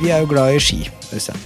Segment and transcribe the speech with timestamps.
[0.00, 0.78] Vi er jo glad i ski.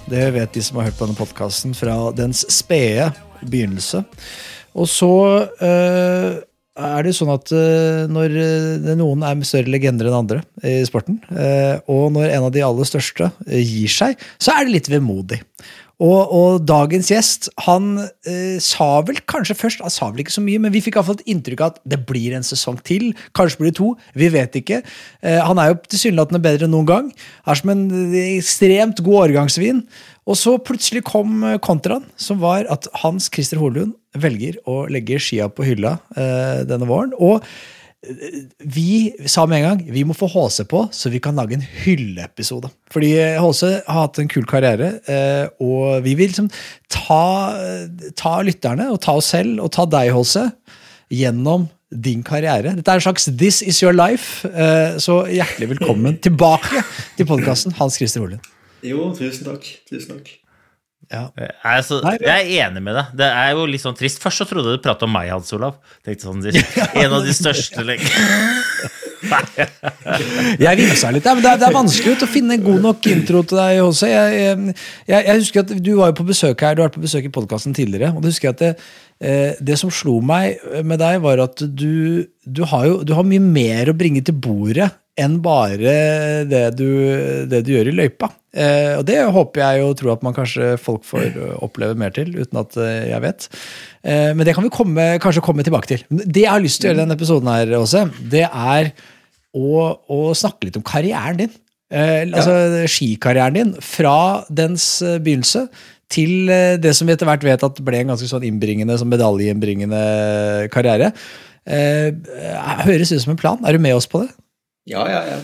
[0.07, 3.09] Det vet de som har hørt på denne podkasten fra dens spede
[3.43, 4.05] begynnelse.
[4.79, 5.11] Og så
[5.59, 6.37] eh,
[6.75, 11.19] er det sånn at eh, når eh, noen er større legender enn andre i sporten,
[11.35, 15.41] eh, og når en av de aller største gir seg, så er det litt vemodig.
[16.05, 17.95] Og, og dagens gjest han
[18.29, 21.21] eh, sa vel kanskje først Han sa vel ikke så mye, men vi fikk iallfall
[21.21, 23.13] et inntrykk av at det blir en sesong til.
[23.37, 23.93] Kanskje blir det to.
[24.19, 24.83] Vi vet ikke.
[25.25, 27.13] Eh, han er jo tilsynelatende bedre enn noen gang.
[27.49, 27.87] Er som en
[28.25, 29.85] ekstremt god årgangsvin.
[30.25, 35.19] Og så plutselig kom eh, kontraen, som var at Hans Christer Holund velger å legge
[35.23, 37.15] skia på hylla eh, denne våren.
[37.19, 37.49] Og eh,
[38.65, 41.65] vi sa med en gang vi må få HC på, så vi kan lage en
[41.85, 42.71] hylleepisode.
[42.93, 46.51] Fordi HC har hatt en kul karriere, eh, og vi vil liksom
[46.93, 47.23] ta,
[48.19, 50.49] ta lytterne, og ta oss selv, og ta deg, HC,
[51.15, 52.73] gjennom din karriere.
[52.75, 54.49] Dette er en slags This is your life.
[54.49, 56.83] eh, Så hjertelig velkommen tilbake
[57.19, 58.43] til podkasten, Hans Christer Holund.
[58.85, 59.69] Jo, tusen takk.
[59.89, 60.33] Tusen takk.
[61.13, 61.25] Ja.
[61.37, 63.13] Jeg er, så, jeg er enig med deg.
[63.21, 64.21] Det er jo litt sånn trist.
[64.23, 65.79] Først så trodde du pratet om meg, Hans Olav.
[66.07, 66.43] Tenkte sånn,
[67.03, 68.09] En av de største lenge.
[70.61, 71.25] Jeg vimsa litt.
[71.25, 73.81] Ja, men det, er, det er vanskelig å finne en god nok intro til deg
[73.85, 74.11] også.
[74.11, 74.75] Jeg, jeg,
[75.09, 77.29] jeg, jeg husker at Du var jo på besøk her, du har vært på besøk
[77.29, 78.13] i podkasten tidligere.
[78.15, 78.73] og du husker at det,
[79.25, 83.27] eh, det som slo meg med deg, var at du, du, har jo, du har
[83.29, 85.95] mye mer å bringe til bordet enn bare
[86.51, 86.89] det du,
[87.51, 88.33] det du gjør i løypa.
[88.55, 92.33] Eh, og det håper jeg og tror at man kanskje folk får oppleve mer til,
[92.35, 93.49] uten at eh, jeg vet.
[94.03, 96.07] Eh, men det kan vi komme, kanskje komme tilbake til.
[96.11, 98.93] Det jeg har lyst til å gjøre i denne episoden, her, Åse, det er
[99.55, 101.57] å, å snakke litt om karrieren din.
[101.95, 103.75] Eh, altså skikarrieren din.
[103.85, 105.67] Fra dens eh, begynnelse
[106.13, 109.13] til eh, det som vi etter hvert vet at ble en ganske sånn innbringende, sånn
[109.13, 110.05] medaljeinnbringende
[110.75, 111.13] karriere.
[111.65, 112.11] Eh,
[112.85, 113.63] høres ut som en plan.
[113.65, 114.33] Er du med oss på det?
[114.91, 115.39] Ja, ja, ja.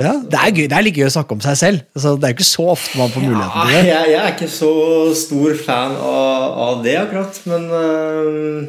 [0.00, 1.80] Ja, Det er gøy, det er litt gøy å snakke om seg selv.
[1.98, 3.88] Altså, det er jo ikke så ofte man får muligheten ja til det.
[3.90, 4.70] jeg, jeg er ikke så
[5.18, 7.40] stor fan av, av det, akkurat.
[7.50, 8.68] Men øh,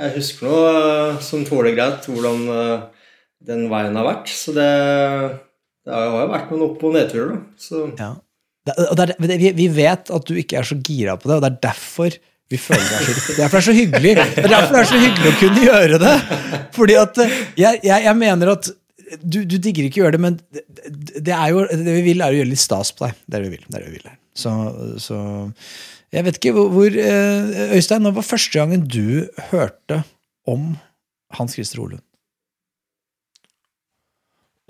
[0.00, 2.76] jeg husker nå øh, som tåler greit hvordan øh,
[3.44, 4.32] den veien har vært.
[4.32, 4.68] Så det,
[5.84, 7.42] det har jo vært noen opp- og nedturer, da.
[7.60, 8.12] Så Ja.
[8.64, 11.42] Det, og er, vi, vi vet at du ikke er så gira på det, og
[11.44, 12.14] det er derfor
[12.48, 14.14] vi føler det er så, det er så hyggelig.
[14.16, 16.14] Det er derfor det er så hyggelig å kunne gjøre det.
[16.72, 17.20] Fordi at
[17.60, 18.70] jeg, jeg, jeg mener at
[19.22, 20.64] du, du digger ikke å gjøre det, men det,
[21.26, 23.18] det jo, det vi vil, er å gjøre litt stas på deg.
[23.26, 23.66] Det er det vi vil.
[23.68, 24.16] Det er det vi vil.
[24.34, 24.52] Så,
[25.02, 25.18] så
[26.14, 30.02] jeg vet ikke hvor, hvor eh, Øystein, når var første gangen du hørte
[30.50, 30.74] om
[31.34, 32.04] Hans Christer Holund?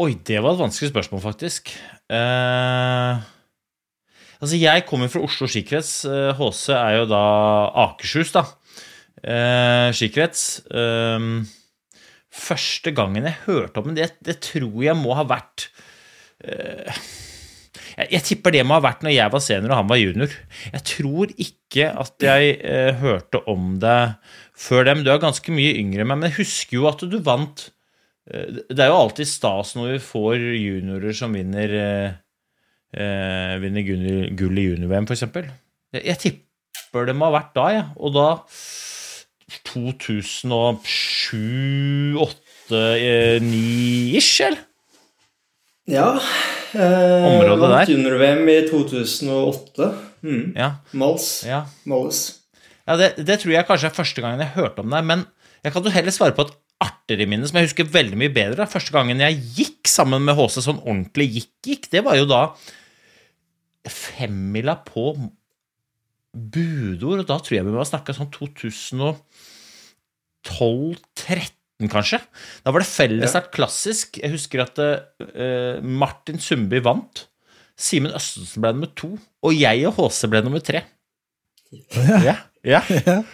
[0.00, 1.70] Oi, det var et vanskelig spørsmål, faktisk.
[2.10, 3.20] Eh,
[4.40, 5.92] altså, jeg kommer fra Oslo skikrets.
[6.08, 7.20] Eh, HC er jo da
[7.84, 8.42] Akershus, da.
[9.22, 10.64] Eh, skikrets.
[10.66, 11.28] Eh,
[12.34, 15.68] første gangen jeg hørte om det, det tror jeg må ha vært
[16.44, 17.02] eh,
[17.94, 20.32] jeg, jeg tipper det må ha vært når jeg var senior og han var junior.
[20.72, 24.00] Jeg tror ikke at jeg eh, hørte om det
[24.58, 25.04] før dem.
[25.06, 27.68] Du er ganske mye yngre enn meg, men jeg husker jo at du vant
[28.30, 32.12] Eh, Det er jo alltid stas når vi får juniorer som vinner eh,
[32.94, 35.24] Vinner gull, i junior-VM, f.eks.
[35.26, 37.64] Jeg, jeg tipper det må ha vært da.
[37.74, 37.84] Ja.
[37.98, 38.26] Og da
[39.64, 42.34] 2007 8
[43.44, 44.58] 9-ish, eller?
[45.90, 46.08] ja.
[46.74, 47.86] Eh, Området der.
[47.92, 49.90] Junior-VM i 2008.
[50.24, 50.46] Mm.
[50.56, 50.70] Ja.
[50.96, 51.26] Mals.
[51.46, 51.60] ja.
[52.84, 55.20] Ja det, det tror jeg kanskje er første gangen jeg hørte om deg, Men
[55.64, 56.54] jeg kan jo heller svare på et
[56.84, 58.66] artigere minne som jeg husker veldig mye bedre.
[58.68, 62.42] Første gangen jeg gikk sammen med HC, sånn ordentlig gikk-gikk, det var jo da
[63.88, 65.12] femmila på
[66.34, 68.30] budord, og da tror jeg vi må ha snakka sånn
[70.48, 72.20] 2012-13, kanskje.
[72.64, 74.18] Da var det fellesstart klassisk.
[74.22, 77.26] Jeg husker at uh, Martin Sundby vant.
[77.80, 80.84] Simen Østensen ble nummer to, og jeg og HC ble nummer tre.
[82.22, 82.80] Ja, ja.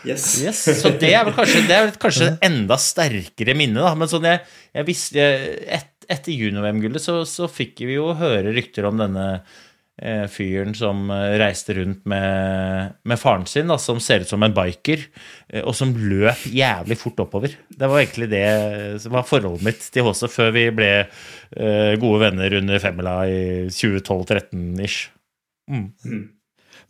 [0.06, 0.40] Yes.
[0.42, 3.92] Yes, så det er vel kanskje, det er vel kanskje enda sterkere minne, da.
[3.98, 4.44] Men sånn jeg,
[4.76, 5.26] jeg visste
[5.78, 9.26] et, Etter junior-VM-gullet så, så fikk vi jo høre rykter om denne
[10.32, 14.54] fyren som eh, reiste rundt med, med faren sin, da, som ser ut som en
[14.56, 15.04] biker,
[15.52, 17.54] eh, og som løp jævlig fort oppover.
[17.68, 18.46] Det var egentlig det
[19.04, 23.40] som var forholdet mitt til Håse før vi ble eh, gode venner under femmila i
[23.68, 25.00] 2012-13-ish.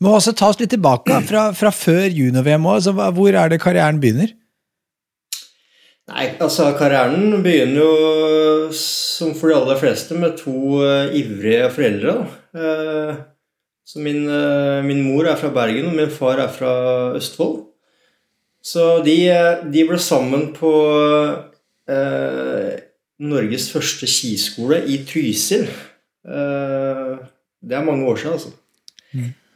[0.01, 2.87] Men også ta oss litt tilbake fra, fra før junior-VM òg.
[3.17, 4.33] Hvor er det karrieren begynner?
[6.11, 12.15] Nei, altså karrieren begynner jo som for de aller fleste med to uh, ivrige foreldre.
[12.51, 13.21] Eh,
[13.87, 16.73] så min, uh, min mor er fra Bergen, og min far er fra
[17.19, 17.61] Østfold.
[18.63, 19.15] Så de,
[19.73, 20.71] de ble sammen på
[23.25, 25.65] Norges første skiskole i Trysil.
[26.21, 28.53] Det er mange år siden, altså.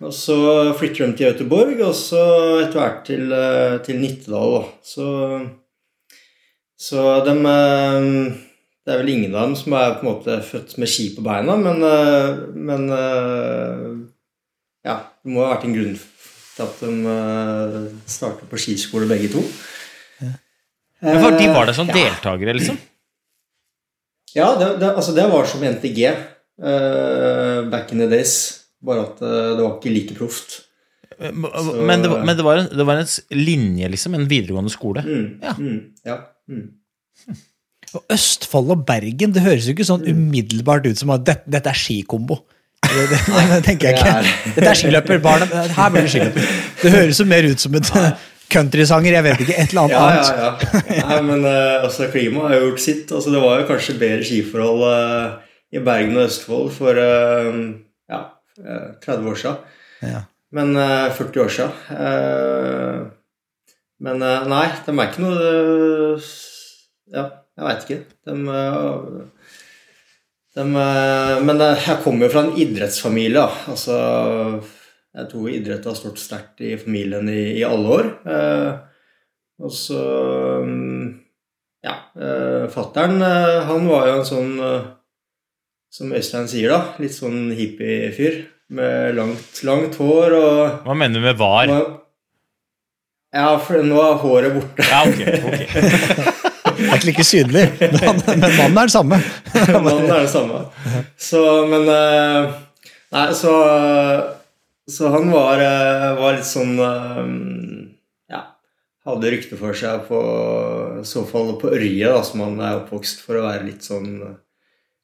[0.01, 0.39] Og så
[0.79, 2.23] flytter de til Göteborg, og så
[2.63, 3.37] etter hvert til,
[3.85, 4.57] til Nittedal.
[4.57, 4.65] da.
[4.89, 5.11] Så
[6.85, 8.07] så de eh,
[8.85, 11.25] Det er vel ingen av dem som er på en måte født med ski på
[11.25, 13.87] beina, men, eh, men eh,
[14.85, 15.95] Ja, det må ha vært en grunn
[16.55, 19.41] til at de startet på skiskole, begge to.
[20.21, 21.97] Ja, for de var der som Ja.
[21.97, 22.77] deltakere, liksom?
[24.37, 26.05] Ja, det, det, altså det var som NTG
[26.63, 28.37] uh, back in the days.
[28.85, 30.61] Bare at det var ikke like proft.
[31.21, 34.15] Men, det, var- men det, var en, det var en linje, liksom?
[34.19, 35.05] En videregående skole?
[35.07, 35.55] Mm, Ja.
[35.59, 36.17] Mm, ja.
[36.51, 36.67] Mm.
[37.95, 41.71] Og Østfold og Bergen, det høres jo ikke sånn umiddelbart ut som at dette, dette
[41.71, 42.41] er skikombo.
[42.85, 43.19] Det, det,
[43.53, 44.53] det tenker jeg ikke.
[44.57, 45.21] Dette er skiløper.
[45.23, 45.47] Barna,
[45.77, 46.49] her blir det skiløper.
[46.83, 47.93] Det høres jo mer ut som et
[48.55, 50.51] countrysanger, jeg vet ikke, et eller annet Ja, ja,
[50.91, 51.07] ja.
[51.09, 53.15] Nei, men eh, altså, klimaet har jo gjort sitt.
[53.15, 57.63] Altså, det var jo kanskje bedre skiforhold uh, i Bergen og Østfold for uh,
[58.11, 58.21] ja,
[58.61, 59.63] eh, 30 år siden.
[60.05, 60.21] Ja.
[60.55, 61.73] Men eh, 40 år siden.
[61.99, 63.01] Eh,
[64.05, 66.29] men eh, nei, de er ikke noe eh,
[67.15, 67.25] Ja,
[67.59, 67.99] jeg veit ikke.
[68.27, 69.51] De, eh,
[70.55, 73.45] de eh, Men eh, jeg kommer jo fra en idrettsfamilie.
[73.73, 73.99] Altså
[75.15, 78.11] Jeg tror idrett har stått sterkt i familien i, i alle år.
[78.37, 78.73] Eh,
[79.65, 80.01] og så
[80.67, 81.05] mm,
[81.85, 81.99] Ja.
[82.73, 84.87] Fattern, han var jo en sånn eh,
[85.95, 86.95] Som Øystein sier, da.
[87.03, 88.43] Litt sånn hippiefyr.
[88.73, 91.69] Med langt, langt hår og Hva mener du med var?
[93.35, 94.85] Ja, for nå er håret borte.
[94.87, 95.21] Ja, ok.
[95.51, 96.45] ok.
[96.75, 99.19] Egentlig ikke synlig, men, men mannen er den samme.
[99.85, 100.63] Mannen er det samme.
[101.21, 101.41] Så,
[101.71, 102.55] men eh,
[103.15, 103.53] Nei, så
[104.91, 107.29] Så han var, eh, var litt sånn eh,
[108.35, 108.41] Ja,
[109.07, 110.23] hadde rykte for seg på
[111.03, 114.11] i så fall på Ørje, da, som han er oppvokst, for å være litt sånn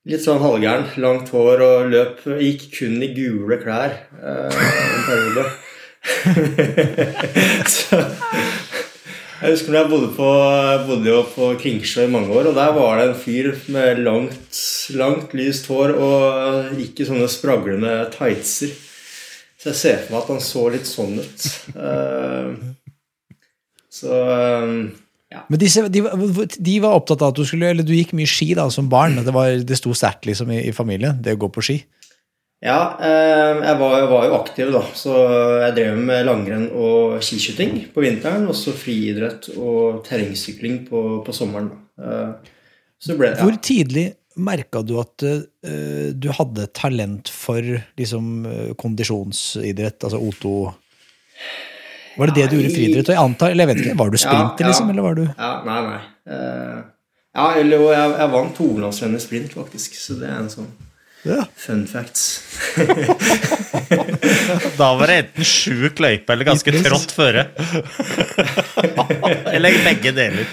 [0.09, 0.87] Litt sånn halvgæren.
[1.03, 5.45] Langt hår og løp Gikk kun i gule klær eh, en periode.
[9.41, 10.29] jeg husker når jeg bodde, på,
[10.89, 14.63] bodde jo på Kringsjå i mange år, og der var det en fyr med langt,
[14.97, 18.73] langt lyst hår og gikk i sånne spraglende tightser.
[19.61, 21.41] Så jeg ser for meg at han så litt sånn ut.
[21.77, 22.49] Eh,
[24.01, 24.73] så eh,
[25.31, 26.03] Men disse, de,
[26.59, 29.21] de var opptatt av at du skulle Eller du gikk mye ski da som barn.
[29.23, 31.79] Det, var, det sto sterkt liksom i, i familien, det å gå på ski.
[32.61, 34.83] Ja, eh, jeg var, jeg var jo aktiv, da.
[34.93, 35.15] Så
[35.63, 38.49] jeg drev med langrenn og skiskyting på vinteren.
[38.51, 41.71] Og så friidrett og terrengsykling på, på sommeren.
[42.01, 42.57] Eh,
[43.01, 44.11] Så ble det Hvor tidlig
[44.41, 47.65] merka du at eh, du hadde talent for
[47.99, 50.53] liksom eh, kondisjonsidrett, altså O2
[52.21, 53.13] Var det det du gjorde i friidrett?
[53.15, 54.71] Jeg antar, eller jeg vet ikke, Var du sprinter, Ja, ja.
[54.73, 54.93] liksom?
[54.93, 56.01] Eller var du Ja, nei, nei.
[56.31, 56.79] Uh,
[57.31, 59.97] ja, eller jo, jeg, jeg vant hovedlandsrenn i sprint, faktisk.
[59.97, 60.69] Så det er en sånn
[61.23, 61.45] ja.
[61.57, 62.43] fun facts.
[64.81, 67.47] Da var det enten sjuk løype eller ganske trått føre.
[69.55, 70.47] eller begge deler.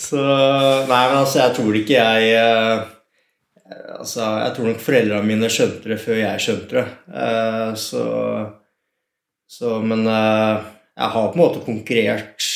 [0.00, 2.92] Så Nei, men altså, jeg tror ikke jeg eh,
[3.96, 6.86] Altså, jeg tror nok foreldrene mine skjønte det før jeg skjønte det.
[7.22, 8.04] Eh, så
[9.46, 12.52] Så Men eh, jeg har på en måte konkurrert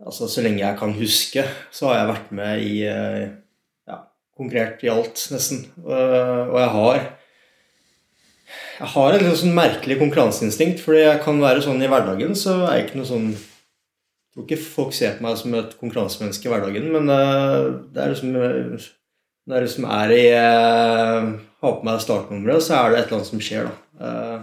[0.00, 1.42] Altså, så lenge jeg kan huske,
[1.76, 3.24] så har jeg vært med i eh,
[3.84, 3.98] Ja,
[4.36, 5.66] konkurrert i alt, nesten.
[5.76, 7.00] Eh, og jeg har
[8.80, 12.78] jeg har et sånn merkelig konkurranseinstinkt, fordi jeg kan være sånn i hverdagen, så er
[12.78, 16.52] jeg ikke noe sånn jeg tror ikke folk ser på meg som et konkurransemenneske i
[16.54, 20.24] hverdagen, men eh, det er liksom Når jeg liksom er i
[21.60, 24.40] Har på meg startnummeret, så er det et eller annet som skjer, da.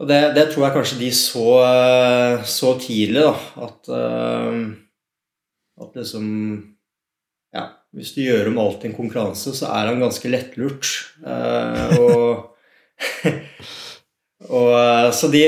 [0.00, 3.34] Og det, det tror jeg kanskje de så, eh, så tidlig, da,
[3.66, 4.60] at uh,
[5.80, 6.26] At liksom
[7.56, 10.88] Ja, hvis du gjør om alt til en konkurranse, så er han ganske lettlurt.
[11.24, 12.46] Uh, og
[14.50, 14.72] Og,
[15.14, 15.40] så de,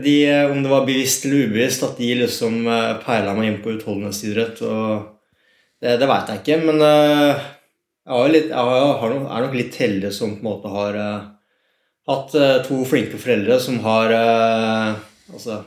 [0.00, 0.12] de,
[0.48, 2.60] om det var bevisst eller ubevisst, at de liksom
[3.02, 5.02] peila meg inn på utholdenhetsidrett, og
[5.82, 6.58] det, det veit jeg ikke.
[6.62, 7.34] Men jeg,
[8.14, 11.00] har litt, jeg har, er nok litt heldig som på en måte har
[12.06, 14.98] hatt uh, to flinke foreldre som har uh,
[15.32, 15.60] altså,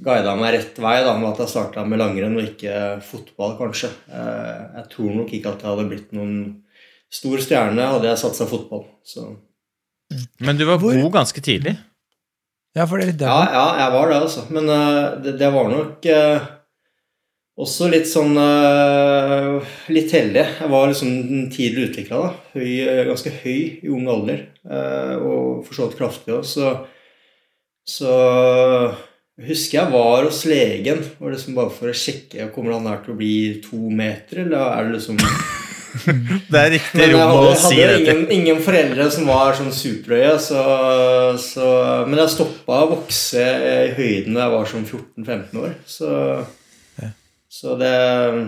[0.00, 3.90] guida meg rett vei da, med at jeg starta med langrenn og ikke fotball, kanskje.
[4.12, 6.36] jeg tror nok ikke at jeg hadde blitt noen
[7.10, 8.84] stor stjerne hadde jeg satsa fotball.
[9.02, 9.24] Så.
[10.44, 11.74] Men du var Hvor- god ganske tidlig.
[12.76, 13.52] Ja, for det er litt Ja, der.
[13.56, 14.42] ja, jeg var det, altså.
[14.54, 16.46] Men eh, det, det var nok eh,
[17.58, 20.44] også litt sånn eh, Litt heldig.
[20.60, 22.30] Jeg var liksom tidlig utvikla, da.
[22.54, 24.46] Høy, eh, ganske høy i ung alder.
[24.68, 26.72] eh, og for så vidt kraftig òg, så
[27.88, 28.10] Så
[29.38, 32.98] jeg husker jeg var hos legen og liksom bare for å sjekke Kommer han her
[33.04, 35.16] til å bli to meter, eller er det liksom
[36.52, 37.62] Det er riktig rom å rom å til.
[37.62, 40.62] si hadde ingen, ingen foreldre som var sånn superhøye, så,
[41.40, 41.68] så
[42.06, 45.72] Men jeg stoppa å vokse i høyden da jeg var sånn 14-15 år.
[45.88, 46.10] Så,
[47.48, 47.92] så det,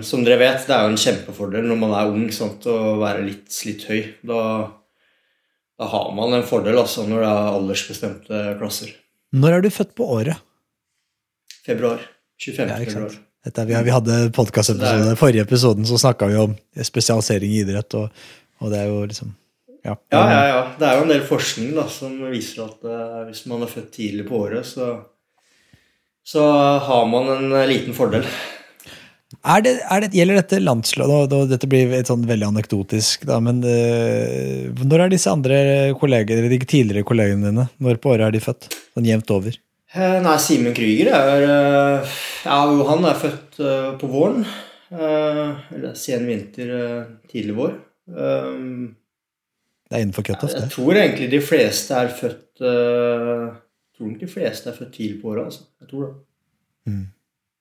[0.04, 3.24] som dere vet, det er jo en kjempefordel når man er ung sant, å være
[3.24, 4.02] litt, litt høy.
[4.28, 4.42] Da,
[5.80, 8.92] da har man en fordel altså, når det er aldersbestemte klasser.
[9.32, 10.44] Når er du født på året?
[11.64, 12.04] Februar.
[12.40, 12.68] 25.
[12.68, 13.16] Ja, februar.
[13.46, 15.16] Dette, vi, vi hadde podkastepisode.
[15.16, 16.52] Forrige episoden så snakka vi om
[16.84, 18.24] spesialisering i idrett, og,
[18.60, 19.36] og det er jo liksom
[19.80, 19.94] Ja.
[20.12, 20.62] Ja, ja, ja.
[20.76, 23.94] Det er jo en del forskning da, som viser at uh, hvis man er født
[23.94, 24.92] tidlig på året, så,
[26.20, 26.44] så
[26.84, 28.28] har man en liten fordel.
[29.46, 33.36] Er det, er det, gjelder dette landslaget og Dette blir et sånn veldig anekdotisk, da,
[33.40, 35.58] men uh, når er disse andre
[36.00, 37.66] kollegene, de tidligere kollegene dine?
[37.78, 38.66] Når på året er de født?
[38.90, 39.54] Sånn jevnt over?
[39.94, 42.58] Eh, Nei, Simen Krüger er uh, Ja,
[42.90, 44.42] han er født uh, på våren.
[44.90, 46.70] Eller sen vinter,
[47.30, 47.76] tidlig vår.
[48.10, 48.96] Um,
[49.86, 50.72] Det er innenfor cutoff, Jeg det.
[50.74, 55.30] tror egentlig de fleste er født Jeg tror nok de fleste er født tidlig på
[55.30, 55.68] året, altså.
[55.78, 56.98] Jeg tror det.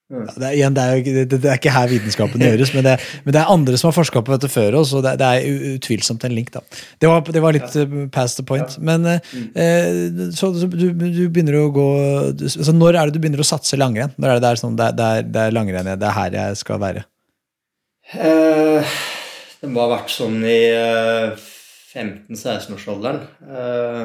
[0.10, 2.86] Ja, det, er, igjen, det, er jo, det, det er ikke her vitenskapen gjøres, men
[2.88, 2.96] det,
[3.28, 5.76] men det er andre som har forska på dette før oss, og det, det er
[5.76, 6.50] utvilsomt en link.
[6.56, 6.64] da.
[6.98, 7.86] Det var, det var litt ja.
[8.16, 8.74] past the point.
[8.82, 11.86] Men eh, eh, så, så du, du begynner å gå
[12.34, 14.18] du, altså Når er det du begynner å satse langrenn?
[14.18, 16.60] Når er det, det, er sånn, det, er- det, er, langrenn, det er her jeg
[16.64, 17.06] skal være?
[18.18, 19.00] Eh,
[19.62, 21.50] det må ha vært sånn i eh,
[21.94, 23.26] 15-16-årsalderen.
[23.46, 24.04] Eh,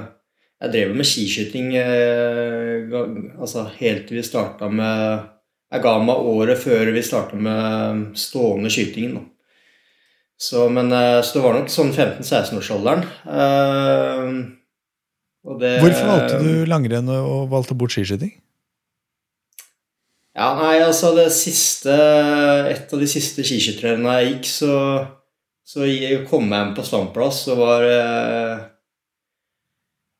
[0.64, 2.92] jeg drev med skiskyting eh,
[3.40, 5.30] altså helt til vi starta med
[5.74, 9.16] Jeg ga meg året før vi starta med stående skytingen.
[9.18, 9.24] Da.
[10.44, 13.02] Så, men, eh, så det var nok sånn 15-16-årsalderen.
[13.26, 14.54] Uh,
[15.58, 18.36] det- Hvorfor valgte du langrenn og, valgte bort skiskyting?
[20.34, 24.72] Ja, nei, altså det siste Et av de siste skiskytterrennene jeg gikk, så,
[25.62, 28.64] så jeg kom jeg hjem på standplass og var eh,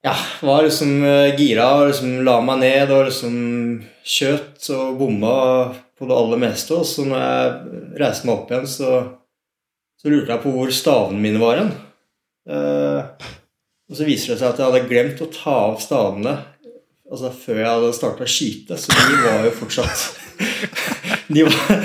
[0.06, 3.34] Ja, var liksom eh, gira og liksom la meg ned og liksom
[4.04, 5.36] skjøt og bomma
[5.98, 6.76] på det aller meste.
[6.76, 8.90] Og så når jeg reiste meg opp igjen, så,
[10.00, 11.72] så lurte jeg på hvor stavene mine var hen.
[12.44, 13.30] Eh,
[13.84, 16.38] og så viser det seg at jeg hadde glemt å ta av stavene
[17.14, 20.04] altså før jeg hadde starta å skyte, så de var jo fortsatt
[21.48, 21.84] var,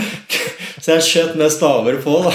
[0.79, 2.33] Så jeg skjøt med staver på, da.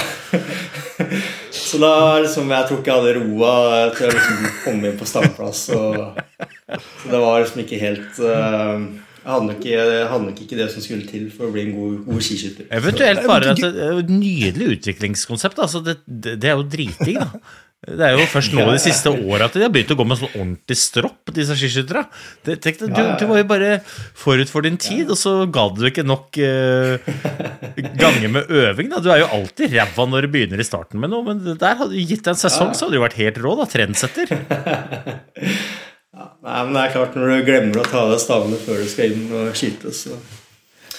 [1.51, 3.55] Så da liksom Jeg tror ikke jeg hadde roa
[3.97, 5.65] til å liksom komme inn på standplass.
[5.71, 8.85] Så det var liksom ikke helt eh,
[9.25, 11.71] Jeg hadde nok jeg hadde nok ikke det som skulle til for å bli en
[11.73, 12.67] god, god skiskytter.
[12.77, 15.61] Eventuelt bare at det er et nydelig utviklingskonsept.
[15.65, 17.55] Altså det, det, er jo driting, da.
[17.85, 20.17] Det er jo først nå de siste åra at de har begynt å gå med
[20.17, 22.05] sånn ordentlig stropp, disse skiskytterne.
[22.45, 22.53] Du,
[22.93, 23.71] du var jo bare
[24.17, 27.09] forut for din tid, og så ga du ikke nok uh,
[27.97, 28.93] ganger med øving.
[28.93, 29.01] da.
[29.01, 31.93] Du er jo alltid ræva når du begynner i starten med noe, men der hadde
[31.93, 33.69] du gitt deg en sesong, så hadde du vært helt rå, da.
[33.73, 34.33] Trendsetter.
[36.15, 38.87] Nei, men det er klart Når du glemmer å ta av deg stavene før du
[38.87, 40.15] skal inn og skyte, så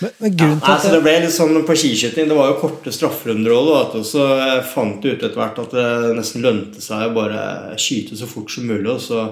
[0.02, 2.28] Men, men ja, til Nei, at så det ble litt sånn på skiskyting.
[2.28, 3.94] Det var jo korte strafferunder òg.
[3.96, 4.66] Og Så jeg
[5.00, 5.86] du ut etter hvert at det
[6.18, 7.40] nesten lønte seg å bare
[7.80, 8.90] skyte så fort som mulig.
[8.92, 9.22] Og så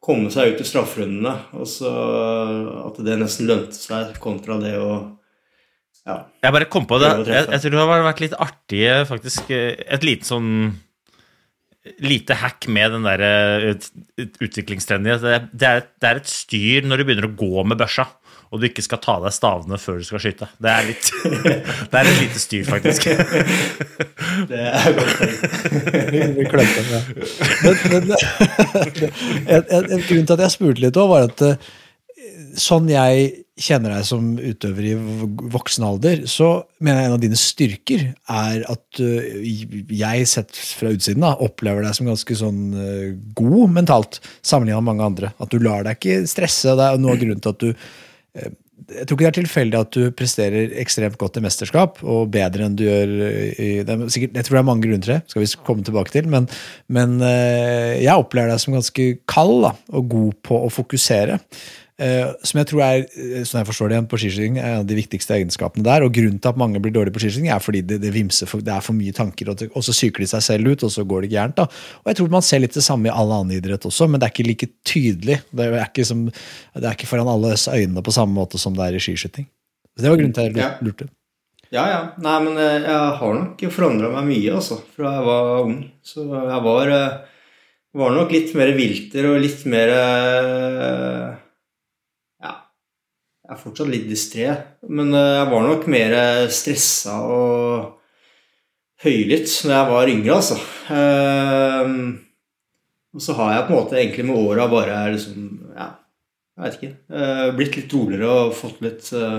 [0.00, 1.34] komme seg ut i strafferundene.
[1.60, 1.92] Og så
[2.86, 4.90] at det nesten lønte seg kontra det å
[6.08, 6.22] Ja.
[6.40, 7.10] Jeg bare kom på det.
[7.28, 9.50] Jeg, jeg tror det har vært litt artig, faktisk.
[9.52, 10.72] eh, Et lite sånn
[12.04, 13.90] Lite hack med den der eh, ut-
[14.20, 15.18] ut- utviklingstrenden.
[15.22, 18.06] Det, er- det, er, det er et styr når du begynner å gå med børsa,
[18.48, 20.46] og du ikke skal ta av deg stavene før du skal skyte.
[20.62, 21.10] Det er litt
[21.92, 23.08] Det er et lite styr, faktisk.
[24.48, 25.42] Det er godt tenkt.
[26.12, 27.00] Vi, vi klemte den, ja.
[27.64, 28.02] Men, men,
[29.58, 31.68] en, en, en grunn til at jeg spurte litt òg, var at eh,
[32.60, 34.94] sånn jeg kjenner deg som utøver i
[35.52, 36.50] voksen alder, så
[36.84, 39.40] mener jeg en av dine styrker er at øh,
[39.90, 44.90] jeg, sett fra utsiden, da, opplever deg som ganske sånn øh, god mentalt, sammenlignet med
[44.92, 45.34] mange andre.
[45.42, 46.76] At du lar deg ikke stresse.
[46.78, 48.56] Det er noe av grunnen til at du øh,
[48.88, 52.64] jeg tror ikke det er tilfeldig at du presterer ekstremt godt i mesterskap, og bedre
[52.64, 53.10] enn du gjør
[53.58, 55.84] i det er sikkert, Jeg tror det er mange grunner til det, skal vi komme
[55.84, 56.46] tilbake til, men,
[56.86, 61.40] men jeg opplever deg som ganske kald da, og god på å fokusere.
[61.98, 63.00] Eh, som jeg tror er,
[63.42, 66.04] sånn jeg forstår det igjen, på skiskyting er en av de viktigste egenskapene der.
[66.06, 68.62] Og grunnen til at mange blir dårlige på skiskyting, er fordi det, det vimser for,
[68.62, 71.02] det er for mye tanker, og, og så psyker de seg selv ut, og så
[71.10, 71.58] går det gærent.
[71.58, 71.66] da.
[72.04, 74.28] Og jeg tror man ser litt det samme i all annen idrett også, men det
[74.28, 75.40] er ikke like tydelig.
[75.50, 78.86] Det er ikke, som, det er ikke foran alles øyne på samme måte som det
[78.86, 79.48] er i skiskyting.
[79.98, 81.08] Så det var grunnen til at jeg lurte.
[81.74, 81.98] Ja, ja.
[82.22, 85.74] Nei, men eh, jeg har nok forandra meg mye, altså, fra jeg var ung.
[86.06, 86.94] Så jeg var,
[87.98, 91.36] var nok litt mer vilter og litt mer Ja.
[93.48, 94.48] Jeg er fortsatt litt distré,
[94.92, 96.14] men eh, jeg var nok mer
[96.52, 97.94] stressa og
[99.04, 100.58] høylytt da jeg var yngre, altså.
[100.92, 101.92] Eh,
[103.16, 105.86] Og så har jeg på en måte egentlig med åra bare liksom Ja,
[106.58, 106.90] jeg veit ikke.
[107.14, 109.38] eh, Blitt litt roligere og fått litt eh,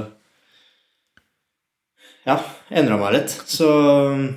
[2.28, 2.36] ja,
[2.70, 3.32] endra meg litt.
[3.50, 3.68] Så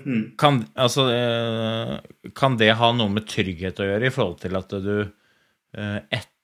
[0.07, 0.21] mm.
[0.41, 1.97] Kan, altså, eh,
[2.39, 5.99] kan det ha noe med trygghet å gjøre i forhold til at du eh,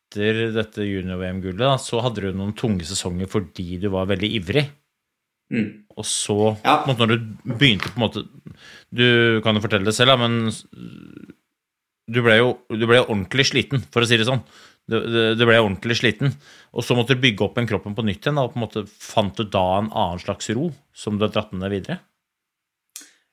[0.09, 4.65] etter dette junior-VM-gullet, så hadde du noen tunge sesonger fordi du var veldig ivrig?
[5.53, 5.85] Mm.
[5.97, 6.85] Og så, Ja.
[6.87, 8.29] måte, når du begynte på en måte
[8.93, 10.51] Du kan jo fortelle det selv, da, men
[12.09, 14.43] du ble jo du ble ordentlig sliten, for å si det sånn.
[14.89, 14.97] Du,
[15.37, 16.33] du ble ordentlig sliten.
[16.73, 18.37] Og så måtte du bygge opp en kroppen på nytt igjen.
[18.37, 21.33] Da, og på en måte Fant du da en annen slags ro som du har
[21.33, 21.99] dratt med deg videre?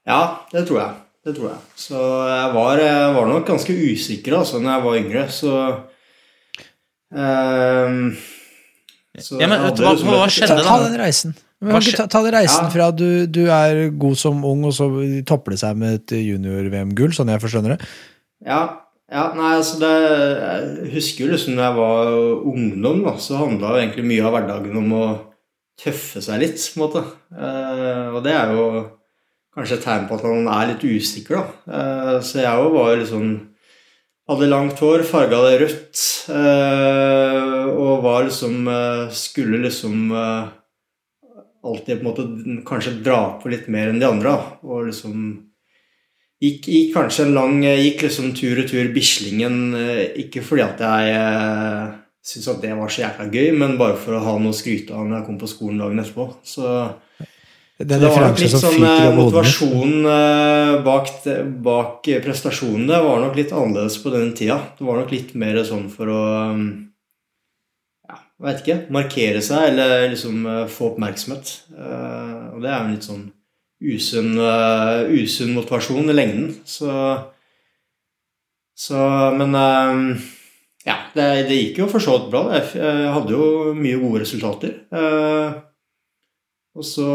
[0.05, 0.95] Ja, det tror jeg.
[1.25, 1.59] Det tror jeg.
[1.79, 1.95] Så
[2.29, 5.53] jeg var, jeg var nok ganske usikker altså når jeg var yngre, så
[7.15, 8.15] ehm,
[9.17, 10.63] så Ja, men hva- liksom hva skjedde da?
[10.63, 11.35] ta den reisen.
[11.63, 12.69] Hva ta, ta den reisen Ja.
[12.69, 14.89] fra du, du er god som ung, og så
[15.25, 17.79] topper det seg med et junior-VM-gull, sånn jeg forstår det.
[18.45, 18.59] Ja,
[19.11, 19.93] ja, nei, altså det
[20.83, 22.11] Jeg husker jo liksom da jeg var
[22.51, 25.05] ungdom, da, så handla egentlig mye av hverdagen om å
[25.79, 27.03] tøffe seg litt, på en måte.
[27.35, 28.67] Eh, og det er jo
[29.55, 31.45] kanskje et tegn på at man er litt usikker, da.
[31.71, 33.25] Eh, så jeg òg var jo liksom
[34.25, 40.47] Hadde langt hår, farga det rødt, eh, og var liksom eh, Skulle liksom eh,
[41.65, 44.33] alltid på en måte kanskje dra på litt mer enn de andre.
[44.65, 45.27] Og liksom
[46.41, 49.77] Gikk, gikk kanskje en lang Gikk liksom tur og tur Bislingen,
[50.19, 51.93] ikke fordi at jeg
[52.25, 54.93] syntes at det var så jækla gøy, men bare for å ha noe å skryte
[54.93, 56.27] av når jeg kom på skolen dagen etterpå.
[56.43, 56.73] Så
[57.77, 59.17] Det det var nok litt sånn eh, over hodet mitt.
[59.19, 61.09] motivasjon eh, bak,
[61.65, 64.61] bak eh, prestasjonene var nok litt annerledes på den tida.
[64.77, 66.21] Det var nok litt mer sånn for å
[66.53, 66.63] um,
[68.07, 71.51] ja, vet ikke, markere seg eller liksom få oppmerksomhet.
[71.75, 73.27] Og det er jo en litt sånn
[73.83, 74.39] usunn,
[75.11, 76.49] usunn motivasjon i lengden.
[76.63, 76.95] Så,
[78.71, 79.51] så Men
[80.85, 82.47] ja, det, det gikk jo for så vidt bra.
[82.55, 84.77] Jeg hadde jo mye gode resultater.
[86.75, 87.09] Og så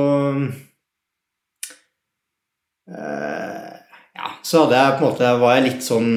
[2.88, 3.72] eh,
[4.16, 6.12] Ja, så hadde jeg på en måte var jeg litt sånn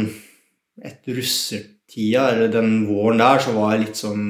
[0.84, 4.24] Etter russertida, eller den våren der, så var jeg litt sånn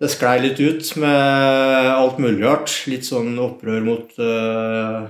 [0.00, 2.72] Det sklei litt ut med alt mulig rart.
[2.90, 5.02] Litt sånn opprør mot eh,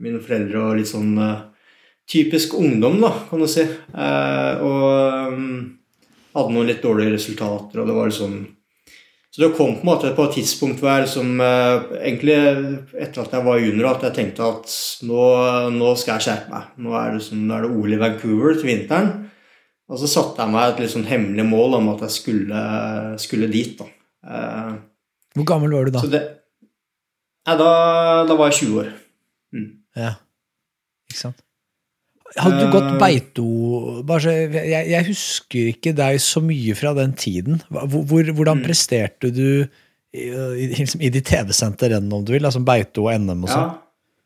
[0.00, 1.42] mine foreldre og litt sånn eh,
[2.08, 3.66] typisk ungdom, da, kan du si.
[3.66, 5.50] Eh, og um,
[6.32, 8.38] hadde noen litt dårlige resultater, og det var liksom
[9.38, 12.34] så det kom på en måte på et tidspunkt hvor jeg liksom eh, Egentlig
[12.98, 14.72] etter at jeg var junior, at jeg tenkte at
[15.06, 15.26] nå,
[15.76, 16.72] nå skal jeg skjerpe meg.
[16.82, 19.12] Nå er det, liksom, nå er det OL i Vancouver til vinteren.
[19.86, 22.64] Og så satte jeg meg et litt sånn hemmelig mål om at jeg skulle,
[23.22, 23.78] skulle dit.
[23.78, 23.86] da.
[24.26, 24.74] Eh,
[25.38, 26.02] Hvor gammel var du da?
[26.02, 26.24] så det
[27.46, 27.70] ja, da,
[28.28, 28.90] da var jeg 20 år.
[29.96, 30.10] Ja,
[31.08, 31.38] ikke sant?
[32.36, 32.98] Hadde du gått Eh.
[33.00, 33.44] Beito
[34.20, 37.62] så, jeg, jeg husker ikke deg så mye fra den tiden.
[37.70, 38.64] Hvor, hvor, hvordan Mm.
[38.66, 39.66] presterte du
[40.12, 42.44] i, i, liksom, i de TV-sendte rennene, om du vil?
[42.44, 43.54] Altså Beito og NM og Ja.
[43.54, 43.78] sånn?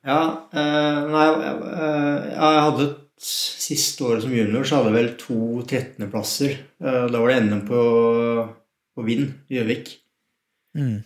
[0.04, 2.88] ja eh, nei, øh, jeg hadde
[3.22, 6.56] Siste året som junior så hadde jeg vel to 13.-plasser.
[6.82, 7.82] Eh, da var det NM på,
[8.96, 9.92] på Vind i Gjøvik.
[10.76, 11.04] Mm.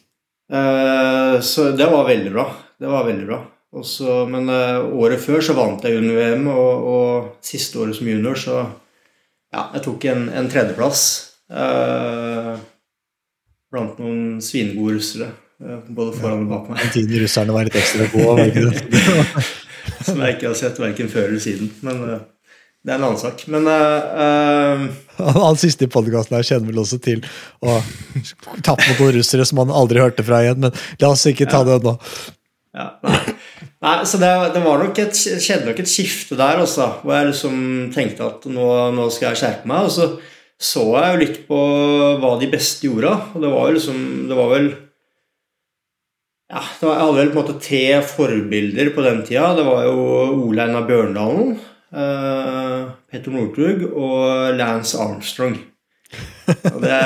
[0.49, 2.47] Uh, så det var veldig bra.
[2.81, 3.39] Det var veldig bra.
[3.77, 8.09] Og så- men eh, året før så vant jeg junior-VM, og, og siste året som
[8.09, 8.61] junior så
[9.53, 11.03] Ja, jeg tok en, en tredjeplass.
[11.51, 12.55] eh,
[13.73, 15.29] blant noen svinegode russere.
[15.63, 16.81] eh, både foran og bak meg.
[16.83, 18.47] Den tiden russerne var litt ekstra gode?
[20.07, 21.71] Som jeg ikke har sett verken før eller siden.
[21.87, 22.19] Men uh,
[22.85, 23.45] det er en annen sak.
[23.53, 24.89] Men uh,
[25.23, 27.23] uh, Han siste i podkasten her kjenner vel også til
[27.65, 27.79] å
[28.67, 31.63] tappe mot noen russere som han aldri hørte fra igjen, men la oss ikke ta
[31.67, 31.97] det nå.
[32.77, 33.21] ja, nei.
[33.85, 37.31] Nei, så det, det var nok et, skjedde nok et skifte der også, hvor jeg
[37.33, 37.61] liksom
[37.95, 39.91] tenkte at nå, nå skal jeg skjerpe meg.
[39.91, 40.09] Og så
[40.57, 41.57] så jeg jo litt på
[42.21, 43.99] hva de beste gjorde, og det var jo liksom
[44.31, 44.69] Det var vel
[46.47, 49.49] ja, det var, Jeg hadde vel på en måte tre forbilder på den tida.
[49.59, 49.97] Det var jo
[50.47, 51.57] Ole Einar Bjørndalen,
[51.91, 55.57] eh, Petter Northug og Lance Armstrong.
[56.71, 57.01] Og det,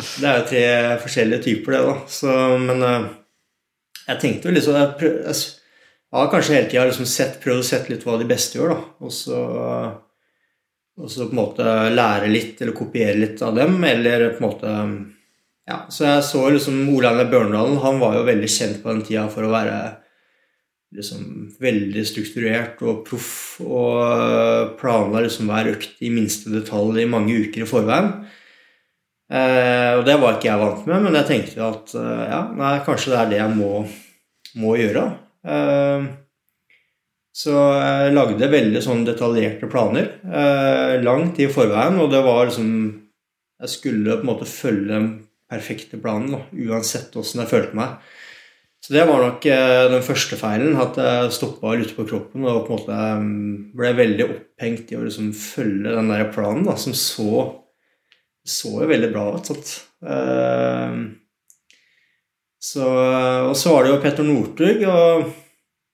[0.00, 0.64] det er jo tre
[1.04, 1.98] forskjellige typer, det, da.
[2.16, 3.10] Så, men eh,
[4.06, 7.08] jeg tenkte jo liksom Jeg, prøv, jeg har kanskje hele tida liksom
[7.42, 8.80] prøvd å sette litt hva de beste gjør, da.
[9.06, 9.40] Og så,
[11.00, 14.48] og så på en måte lære litt, eller kopiere litt av dem, eller på en
[14.48, 14.76] måte
[15.70, 19.04] Ja, så jeg så liksom Ole Einar Bjørndalen, han var jo veldig kjent på den
[19.06, 19.76] tida for å være
[20.92, 27.38] liksom veldig strukturert og proff og planla liksom hver økt i minste detalj i mange
[27.46, 28.10] uker i forveien.
[29.32, 32.72] Eh, og det var ikke jeg vant med, men jeg tenkte at eh, ja, nei,
[32.84, 33.70] kanskje det er det jeg må,
[34.60, 35.06] må gjøre.
[35.48, 36.10] Eh,
[37.32, 42.68] så jeg lagde veldig sånn detaljerte planer eh, langt i forveien, og det var liksom
[43.62, 45.06] Jeg skulle på en måte følge den
[45.52, 47.94] perfekte planen, da, uansett åssen jeg følte meg.
[48.82, 52.64] Så det var nok eh, den første feilen, at jeg stoppa litt på kroppen og
[52.66, 56.74] på en måte mm, ble veldig opphengt i å liksom følge den der planen, da,
[56.80, 57.61] som så
[58.46, 59.48] så jo veldig bra ut.
[59.48, 59.72] Sant?
[60.02, 60.96] Eh,
[62.62, 62.88] så,
[63.48, 65.32] og så var det jo Petter Northug, og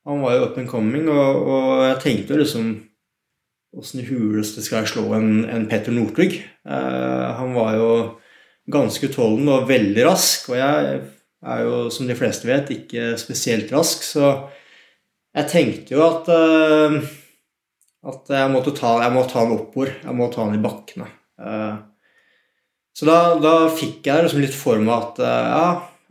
[0.08, 2.76] han var jo up and coming, og, og jeg tenkte jo liksom
[3.78, 6.38] Åssen i huleste skal jeg slå en, en Petter Northug?
[6.40, 7.88] Eh, han var jo
[8.72, 10.94] ganske utholden og veldig rask, og jeg
[11.52, 14.30] er jo, som de fleste vet, ikke spesielt rask, så
[15.37, 16.96] jeg tenkte jo at eh,
[18.06, 19.96] at jeg måtte ta, jeg må ta han oppover.
[20.04, 21.08] Jeg må ta han i bakkene.
[21.42, 21.78] Eh,
[22.98, 25.66] så da, da fikk jeg liksom litt for meg at eh, ja,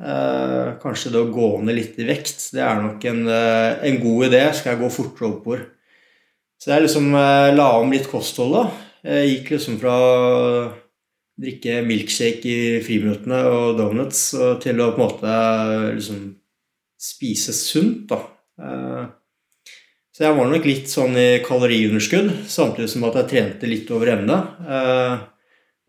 [0.08, 4.00] eh, kanskje det å gå ned litt i vekt, det er nok en, eh, en
[4.00, 4.40] god idé.
[4.56, 5.66] Skal jeg gå fortere oppover?
[6.56, 8.86] Så jeg liksom eh, la om litt kosthold, da.
[9.04, 10.16] Jeg gikk liksom fra å
[11.38, 14.24] drikke milkshake i friminuttene og donuts
[14.64, 15.36] til å på en måte
[16.00, 16.24] liksom
[16.98, 18.24] spise sunt, da.
[20.16, 24.16] Så jeg var nok litt sånn i kaloriunderskudd, samtidig som at jeg trente litt over
[24.16, 24.40] evne.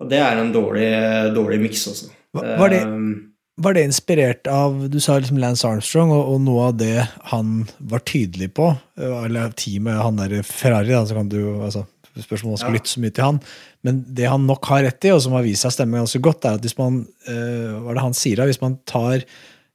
[0.00, 0.88] Og det er en dårlig,
[1.34, 2.11] dårlig miks, også.
[2.38, 3.24] Var det- Eh,
[3.61, 7.66] Var det inspirert av Du sa liksom Lance Armstrong, og, og noe av det han
[7.80, 11.87] var tydelig på, eh, eller teamet, han der Ferrari, da, så kan du altså,
[12.18, 12.78] Spørs om man skal Ja.
[12.80, 13.40] lytte så mye til han.
[13.84, 16.20] Men det han nok har rett i, og som har vist seg å stemme ganske
[16.20, 18.46] godt, er at hvis man eh, Hva er det han sier da?
[18.46, 19.22] Hvis man tar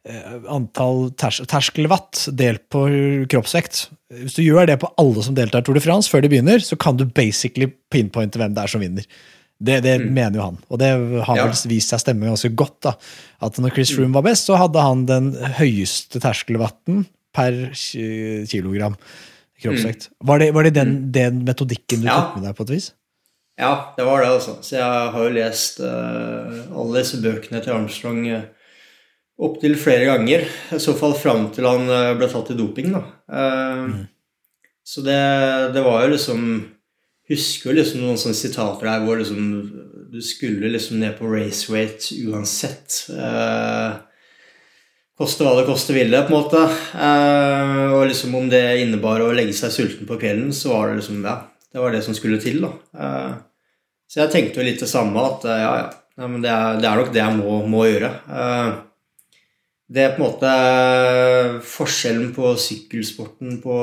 [0.06, 2.82] eh, antall ters terskelwatt delt på
[3.32, 6.28] kroppsvekt Hvis du gjør det på alle som deltar i Tour de France før de
[6.34, 9.06] begynner, så kan du basically pinpointe hvem det er som vinner.
[9.62, 10.88] Det, det mener jo han, og det
[11.28, 11.46] har Ja.
[11.46, 12.80] vel vist seg stemme ganske godt.
[12.82, 12.96] da,
[13.42, 18.96] At når Chris Froome var best, så hadde han den høyeste terskelvatten per kilogram
[19.62, 20.10] kroppsvekt.
[20.24, 22.18] Var det, var det den, den metodikken du Ja.
[22.20, 22.92] tok med deg på et vis?
[23.60, 24.58] Ja, det var det, altså.
[24.66, 28.42] Så jeg har jo lest uh, alle disse bøkene til Armstrong uh,
[29.40, 30.48] opptil flere ganger.
[30.74, 33.04] I så fall fram til han uh, ble tatt i doping, da.
[33.32, 33.94] Eh,
[34.84, 35.16] Så det,
[35.74, 36.73] det var jo liksom
[37.34, 39.46] Husker liksom noen sånne sitater der hvor liksom
[40.14, 43.08] du skulle liksom ned på race weight uansett.
[43.10, 43.96] Eh,
[45.18, 46.62] koste hva det koste ville, på en måte.
[46.94, 51.02] Eh, og liksom om det innebar å legge seg sulten på kvelden, så var det
[51.02, 51.40] liksom Ja,
[51.74, 52.72] det var det som skulle til, da.
[52.94, 53.34] Eh,
[54.06, 55.76] så jeg tenkte jo litt det samme, at ja, ja,
[56.22, 56.28] ja.
[56.30, 58.12] Men det er, det er nok det jeg må, må gjøre.
[58.30, 58.74] Eh,
[59.94, 60.52] det er på en måte
[61.74, 63.80] forskjellen på sykkelsporten på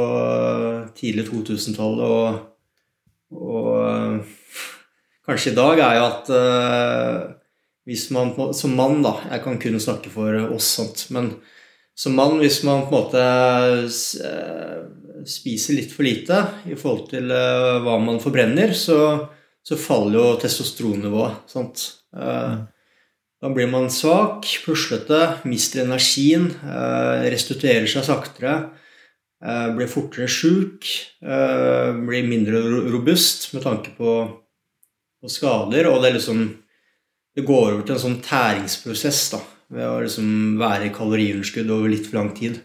[0.94, 2.38] tidlig 2000-tallet og,
[3.30, 4.32] og eh,
[5.26, 7.18] kanskje i dag, er jo at eh,
[7.88, 11.34] hvis man som mann, da Jeg kan kun snakke for oss, sant, men
[11.96, 13.22] som mann, hvis man på en måte
[14.24, 19.28] eh, spiser litt for lite i forhold til hva man forbrenner, så,
[19.60, 21.42] så faller jo testosteronnivået.
[21.50, 21.82] Sant?
[22.16, 22.62] Mm.
[23.40, 26.48] Da blir man svak, puslete, mister energien,
[27.28, 28.54] restituerer seg saktere,
[29.40, 30.88] blir fortere sjuk,
[31.24, 32.60] eh, blir mindre
[32.92, 34.16] robust med tanke på,
[35.20, 36.42] på skader, og det liksom
[37.36, 41.92] det går over til en sånn tæringsprosess da, ved å liksom være i kaloriunderskudd over
[41.92, 42.58] litt for lang tid.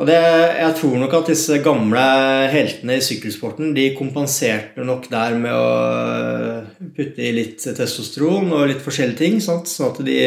[0.00, 0.18] Og det,
[0.56, 2.02] jeg tror nok at disse gamle
[2.50, 8.82] heltene i sykkelsporten de kompenserte nok der med å putte i litt testosteron og litt
[8.82, 9.68] forskjellige ting, sant?
[9.70, 10.18] sånn at de,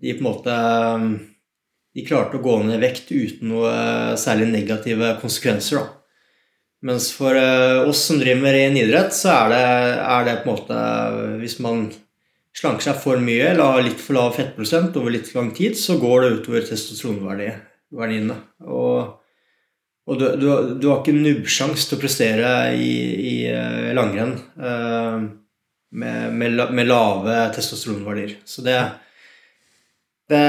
[0.00, 0.58] de på en måte
[1.96, 3.70] De klarte å gå ned i vekt uten noe
[4.20, 5.80] særlig negative konsekvenser.
[5.80, 5.96] da.
[6.84, 9.62] Mens for eh, oss som driver med ren idrett, så er det,
[10.04, 10.80] er det på en måte
[11.40, 11.86] Hvis man
[12.56, 15.98] slanker seg for mye eller har litt for lav fettprosent over litt lang tid, så
[16.00, 18.36] går det utover testosteronverdiene.
[18.64, 19.16] Og,
[20.08, 20.46] og du, du,
[20.80, 22.94] du, har ikke nubbsjans til å prestere i,
[23.32, 25.20] i eh, langrenn uh,
[25.96, 28.38] med, med, med, lave testosteronverdier.
[28.48, 28.80] Så det,
[30.32, 30.44] det.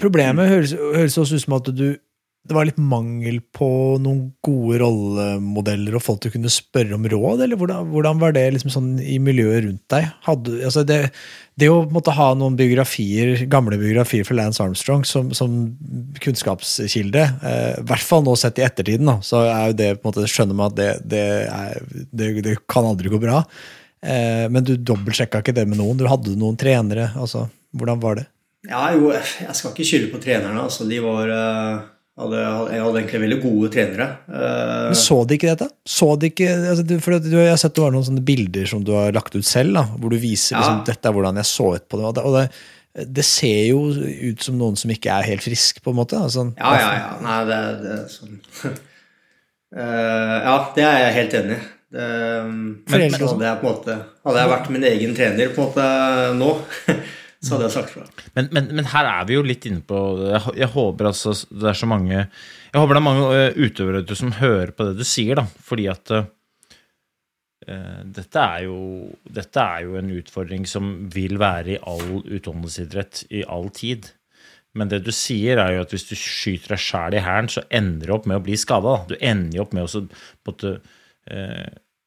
[0.00, 1.88] Problemet høres, også ut som at du
[2.46, 3.68] det var litt mangel på
[4.02, 8.44] noen gode rollemodeller og folk du kunne spørre om råd, eller hvordan, hvordan var det
[8.54, 10.06] liksom sånn i miljøet rundt deg?
[10.26, 11.00] Hadde, altså det,
[11.58, 15.56] det, å måtte ha noen biografier, gamle biografier fra Lance Armstrong som, som
[16.22, 20.06] kunnskapskilde, eh, i hvert fall nå sett i ettertiden, da, så er jo det på
[20.06, 21.82] en måte, skjønner man at det, det, er,
[22.46, 23.42] det kan aldri gå bra.
[24.06, 25.98] Eh, men du dobbeltsjekka ikke det med noen?
[25.98, 27.10] Du hadde noen trenere?
[27.18, 28.28] altså, Hvordan var det?
[28.66, 30.64] Ja, jo, jeg skal ikke skylde på trenerne.
[30.66, 31.84] altså De var uh
[32.16, 32.38] hadde,
[32.72, 34.06] jeg hadde egentlig veldig gode trenere.
[34.30, 35.68] Men Så de ikke dette?
[35.84, 38.86] Så de ikke, altså, for du, Jeg har sett det var noen sånne bilder som
[38.86, 40.62] du har lagt ut selv, da, hvor du viser ja.
[40.62, 42.24] liksom, dette er hvordan jeg så ut på det.
[42.24, 42.46] Og det,
[43.18, 46.20] det, ser jo ut som noen som ikke er helt frisk, på en måte.
[46.20, 47.14] Altså, ja, ja, ja.
[47.26, 48.40] Nei, det, det er sånn
[49.76, 51.72] uh, Ja, det er jeg helt enig i.
[51.96, 53.04] Hadde
[53.46, 53.94] jeg, måte,
[54.26, 55.84] hadde jeg vært min egen trener på en måte
[56.36, 56.50] nå
[57.46, 58.04] så hadde jeg sagt fra.
[58.36, 61.68] Men, men, men, her er vi jo litt inne på Jeg, jeg håper altså det
[61.70, 65.04] er så mange Jeg håper det er mange eh, utøvere som hører på det du
[65.06, 66.26] sier, da, fordi at uh,
[68.18, 68.78] dette, er jo,
[69.38, 74.10] dette er jo en utfordring som vil være i all utholdenhetsidrett i all tid.
[74.76, 77.64] Men det du sier, er jo at hvis du skyter deg sjæl i hælen, så
[77.72, 78.98] ender du opp med å bli skada.
[79.08, 80.02] Du ender jo opp med å
[80.46, 80.76] måtte,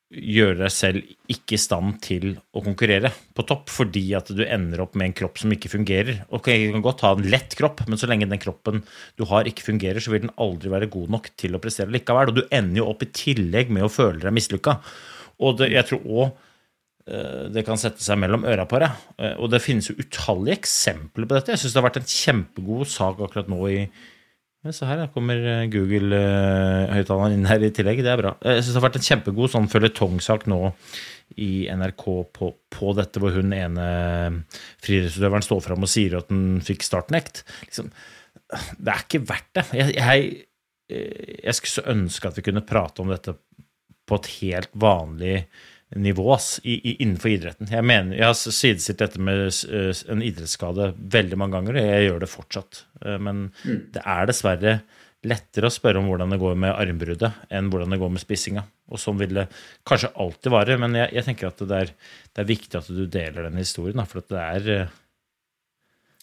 [0.10, 4.82] gjøre deg selv ikke i stand til å konkurrere på topp fordi at du ender
[4.82, 6.24] opp med en kropp som ikke fungerer.
[6.34, 8.82] Ok, Du kan godt ha en lett kropp, men så lenge den kroppen
[9.20, 12.34] du har, ikke fungerer, så vil den aldri være god nok til å prestere likevel.
[12.34, 14.80] Og du ender jo opp i tillegg med å føle deg mislykka.
[15.46, 16.26] Og det, jeg tror òg
[17.06, 19.10] eh, det kan sette seg mellom øra på deg.
[19.22, 21.54] Eh, og det finnes jo utallige eksempler på dette.
[21.54, 23.84] Jeg syns det har vært en kjempegod sak akkurat nå i
[24.68, 28.02] Se her, kommer eh, Google-høyttaleren inn her i tillegg.
[28.04, 28.34] Det er bra.
[28.44, 30.60] Jeg syns det har vært en kjempegod sånn føljetongsak nå
[31.40, 32.04] i NRK
[32.36, 33.86] på, på, dette, hvor hun ene
[34.84, 37.46] friidrettsutøveren står fram og sier at hun fikk startnekt.
[37.70, 37.88] Liksom,
[38.82, 39.66] det er ikke verdt det.
[39.80, 40.28] Jeg, jeg,
[41.46, 43.38] jeg skulle så ønske at vi kunne prate om dette
[44.10, 45.38] på et helt vanlig
[45.96, 47.70] nivå ass, i, i, innenfor idretten.
[47.72, 52.06] Jeg, mener, jeg har sidestilt dette med uh, en idrettsskade veldig mange ganger, og jeg
[52.06, 52.82] gjør det fortsatt.
[53.02, 53.80] Uh, men mm.
[53.96, 54.76] det er dessverre
[55.28, 58.64] lettere å spørre om hvordan det går med armbruddet, enn hvordan det går med spissinga.
[58.94, 59.50] Og sånn vil det
[59.88, 61.92] kanskje alltid være, men jeg, jeg tenker at det er,
[62.30, 64.96] det er, viktig at du deler den historien, da, for det er eh,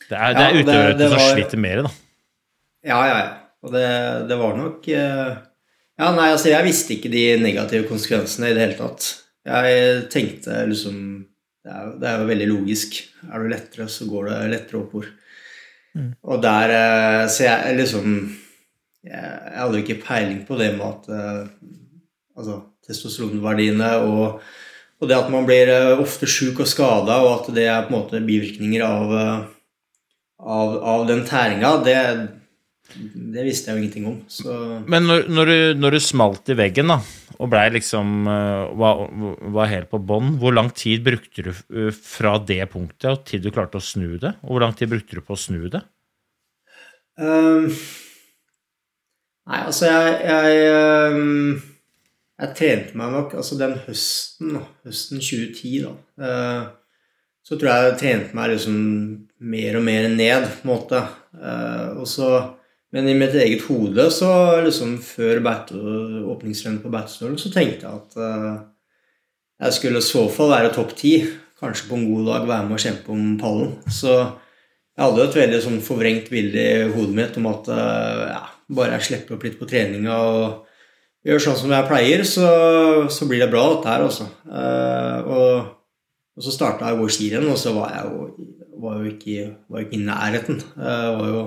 [0.06, 1.92] det er, ja, er utøvere som sliter mer, da.
[2.86, 3.28] Ja, ja, ja.
[3.66, 3.86] Og det,
[4.30, 8.76] det var nok Ja, nei, altså, jeg visste ikke de negative konsekvensene i det hele
[8.78, 9.08] tatt.
[9.46, 10.98] Jeg tenkte liksom
[11.66, 13.00] Det er, det er jo veldig logisk.
[13.26, 15.08] Er du lettere, så går det lettere oppover.
[15.96, 16.12] Mm.
[16.22, 18.12] Og der eh, Så jeg liksom
[19.06, 21.42] jeg, jeg hadde jo ikke peiling på det med at eh,
[22.36, 24.40] Altså testosteronverdiene og,
[25.00, 27.94] og, det at man blir eh, ofte sjuk og skada, og at det er på
[27.94, 29.14] en måte bivirkninger av,
[30.38, 31.96] av, av den tæringa, det,
[32.94, 34.18] det visste jeg jo ingenting om.
[34.30, 34.58] Så.
[34.86, 37.00] Men når, når, du, når, du, smalt i veggen da,
[37.42, 39.04] og blei liksom eh, var,
[39.54, 43.44] var, helt på bånn, hvor lang tid brukte du eh, fra det punktet og til
[43.44, 44.36] du klarte å snu det?
[44.46, 45.82] Og hvor lang tid brukte du på å snu det?
[47.16, 47.68] Um,
[49.48, 51.54] nei, altså jeg, jeg, um,
[52.42, 55.94] jeg trente meg nok altså den høsten, høsten 2010, da.
[56.20, 57.06] Uh,
[57.46, 58.78] så tror jeg jeg trente meg liksom
[59.38, 61.02] mer og mer ned, på en måte.
[61.36, 62.30] Uh, og så
[62.96, 64.30] men i mitt eget hode, så
[64.64, 68.54] liksom før åpningsrennet på Batstølen, så tenkte jeg at uh,
[69.66, 71.18] jeg skulle i så fall være topp ti.
[71.60, 73.74] Kanskje på en god dag være med og kjempe om pallen.
[73.92, 78.40] Så jeg hadde et veldig sånn forvrengt bilde i hodet mitt om at uh, ja,
[78.80, 82.48] bare jeg slipper opp litt på treninga og gjør sånn som jeg pleier, så,
[83.12, 84.30] så blir det bra, dette her, altså.
[84.48, 85.68] Uh, og,
[86.32, 88.48] og, så starta jeg å gå skirenn, og så var jeg jo,
[88.86, 90.64] var jo ikke, var ikke, i nærheten.
[90.80, 91.46] Jeg var jo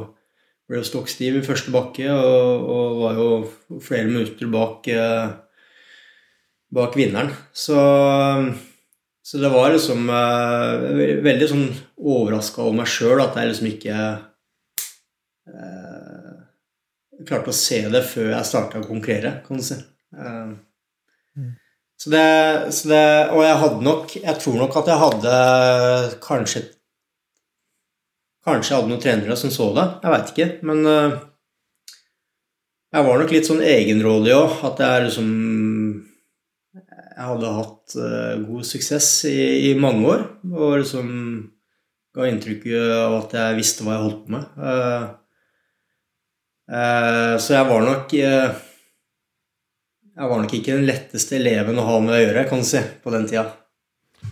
[0.69, 3.29] ble stokk stiv i første bakke og, og, var jo
[3.81, 5.29] flere minutter bak, eh,
[6.75, 7.31] bak vinneren.
[7.51, 7.77] Så,
[9.25, 13.97] så, det var liksom eh, veldig sånn overraska over meg sjøl at jeg liksom ikke
[15.49, 16.33] eh,
[17.25, 19.79] klarte å se det før jeg starta å konkurrere, kan du si.
[20.13, 20.51] Eh,
[21.33, 21.53] mm.
[21.97, 22.27] så, det,
[22.77, 23.05] så det,
[23.37, 25.33] Og jeg hadde nok Jeg tror nok at jeg hadde
[26.23, 26.71] kanskje et
[28.47, 29.85] Kanskje jeg hadde noen trenere som så det.
[30.03, 30.47] Jeg veit ikke.
[30.67, 31.17] Men uh,
[32.95, 34.51] Jeg var nok litt sånn egenrådig òg.
[34.69, 35.29] At jeg liksom
[36.71, 40.21] Jeg hadde hatt uh, god suksess i, i, mange år.
[40.53, 41.07] Og liksom
[42.15, 42.63] ga inntrykk
[42.95, 44.43] av at jeg visste hva jeg holdt på med.
[44.69, 45.05] Uh,
[47.41, 48.53] så jeg var nok Jeg
[50.29, 53.09] var nok ikke den letteste eleven å ha med å gjøre, kan du si, på
[53.13, 53.45] den tida.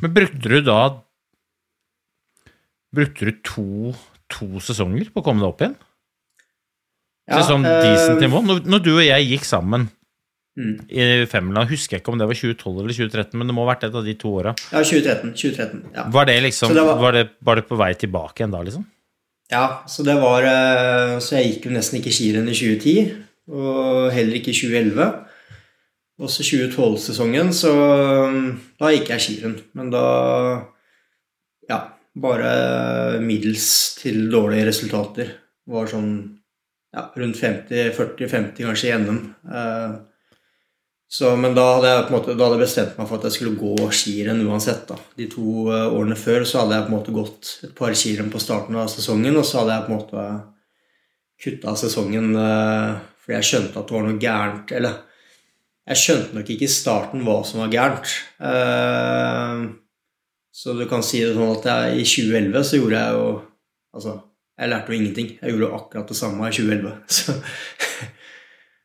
[0.02, 0.82] Men brukte du da
[2.96, 3.68] Brukte du to,
[4.32, 5.76] to sesonger på å komme deg opp igjen?
[7.28, 8.42] Ja, til sånn decent nivå?
[8.46, 9.90] Når, når, du og jeg gikk sammen
[10.56, 10.76] mm.
[10.88, 13.72] i Femland, husker jeg ikke om det var 2012 eller 2013, men det må ha
[13.74, 14.54] vært et av de to åra.
[14.72, 15.34] Ja, 2013.
[15.36, 16.06] 2013 ja.
[16.16, 18.88] Var det liksom det var, var, det, var, det, på vei tilbake igjen da, liksom?
[19.52, 23.12] Ja, så det var eh, Så jeg gikk jo nesten ikke skirenn i 2010,
[23.52, 25.12] og heller ikke i 2011.
[26.18, 27.76] Også 2012-sesongen, så
[28.80, 29.60] da gikk jeg skirenn.
[29.78, 30.08] Men da
[31.68, 31.84] Ja,
[32.22, 35.32] bare middels til dårlige resultater.
[35.68, 36.12] Var sånn
[36.96, 39.20] ja, rundt 50-40-50 kanskje NM.
[39.54, 39.98] Eh,
[41.08, 43.28] så, men da hadde jeg på en måte, da hadde jeg bestemt meg for at
[43.30, 44.84] jeg skulle gå skirenn uansett.
[44.90, 45.00] da.
[45.20, 48.32] De to eh, årene før så hadde jeg på en måte gått et par skirenn
[48.34, 50.30] på starten av sesongen, og så hadde jeg på en måte
[51.44, 54.74] kutta sesongen eh, fordi jeg skjønte at det var noe gærent.
[54.76, 55.00] Eller
[55.88, 58.14] jeg skjønte nok ikke i starten hva som var gærent.
[60.58, 63.28] Så du kan si det sånn at jeg, i 2011 så gjorde jeg jo
[63.98, 64.16] Altså
[64.58, 65.28] jeg lærte jo ingenting.
[65.38, 66.94] Jeg gjorde jo akkurat det samme i 2011.
[67.18, 67.34] Så,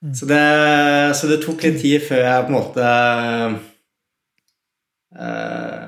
[0.03, 0.15] mm.
[0.15, 2.87] så, det, så, det, tok litt tid før jeg på en måte
[5.15, 5.85] uh,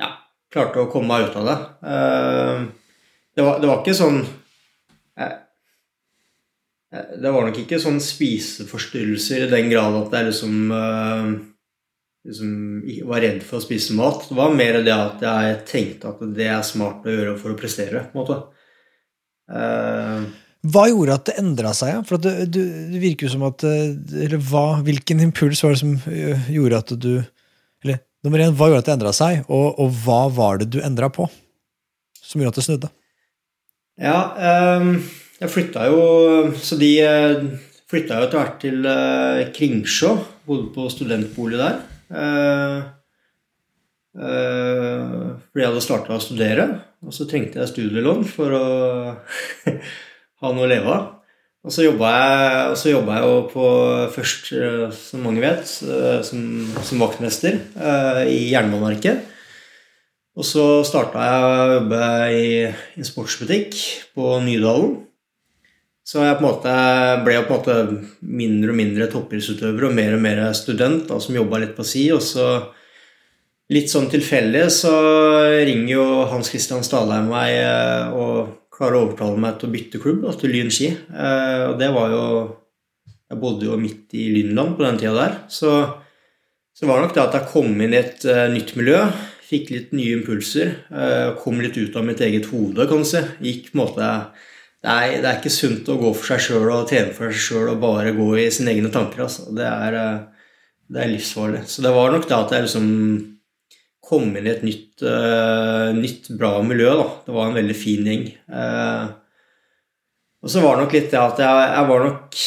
[0.00, 0.08] Ja,
[0.48, 1.56] klarte å komme meg ut av det.
[1.84, 2.64] Uh,
[3.36, 4.22] det, var, det, var, ikke sånn
[5.20, 5.36] uh,
[6.96, 10.72] Det var nok ikke sånn spiseforstyrrelser i den grad at det er liksom
[12.28, 14.26] liksom var redd for å spise mat.
[14.28, 17.58] Det var mer det at jeg tenkte at det er smart å gjøre for å
[17.58, 18.04] prestere.
[18.10, 18.38] på en måte.
[19.48, 20.28] Uh,
[20.66, 22.00] hva gjorde at det endra seg?
[22.08, 22.60] For det, du,
[22.90, 26.80] det, virker jo som at eh, eller hva, Hvilken impuls var det som eh, gjorde
[26.82, 27.12] at du
[27.84, 30.80] Eller nummer én, hva gjorde at det endra seg, og, og, hva var det du
[30.82, 31.28] endra på
[32.18, 32.88] som gjorde at det snudde?
[34.02, 34.18] Ja,
[34.76, 34.90] um,
[35.38, 36.02] jeg flytta jo
[36.60, 36.90] Så de
[37.88, 38.88] flytta jo etter hvert til
[39.56, 40.10] Kringsjå.
[40.44, 41.78] Bodde på studentbolig der.
[42.08, 42.88] Uh,
[44.16, 46.66] uh, fordi jeg hadde starta å studere,
[47.04, 48.66] og så trengte jeg studielån for å
[50.42, 51.06] ha noe å leve av.
[51.66, 53.64] Og så jobba jeg, jeg jo på
[54.14, 56.44] først, eh, som mange vet, som,
[56.86, 57.58] som vaktmester
[58.30, 59.26] i Jernbaneverket.
[60.38, 63.74] Og så starta jeg å jobbe i en sportsbutikk
[64.14, 64.94] på Nydalen.
[66.08, 67.74] Så jeg ble på en måte
[68.24, 72.06] mindre og mindre toppidrettsutøver og mer og mer student da, som jobba litt på si.
[72.14, 72.46] Og så
[73.74, 74.94] litt sånn tilfeldig så
[75.68, 80.00] ringer jo Hans Christian Stalheim meg eh, og klarer å overtale meg til å bytte
[80.00, 80.94] klubb da, til Lyn ski.
[80.96, 82.24] Eh, og det var jo
[83.28, 85.34] Jeg bodde jo midt i Lynland på den tida der.
[85.52, 85.70] Så,
[86.72, 89.02] så var det nok det at jeg kom inn i et uh, nytt miljø.
[89.44, 90.70] Fikk litt nye impulser.
[91.42, 93.20] Kom litt ut av mitt eget hode, kan du si.
[93.44, 94.08] Gikk på en måte
[94.88, 97.72] er, det er, ikke sunt å gå for seg sjøl og trene for seg sjøl
[97.74, 99.24] og bare gå i sine egne tanker.
[99.26, 99.48] Altså.
[99.54, 100.52] Det, er, eh,
[100.88, 101.64] det, er, livsfarlig.
[101.70, 102.88] Så det var nok da at jeg liksom
[104.08, 106.94] kom inn i et nytt, uh, nytt bra miljø.
[106.96, 107.08] Da.
[107.26, 108.24] Det var en veldig fin gjeng.
[108.48, 109.10] Uh,
[110.40, 112.38] og så var det nok litt det at jeg, jeg, var nok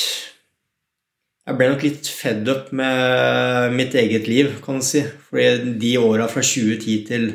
[1.45, 5.03] Jeg ble nok litt fed up med mitt eget liv, kan du si.
[5.29, 7.31] Fordi de åra fra 2010 til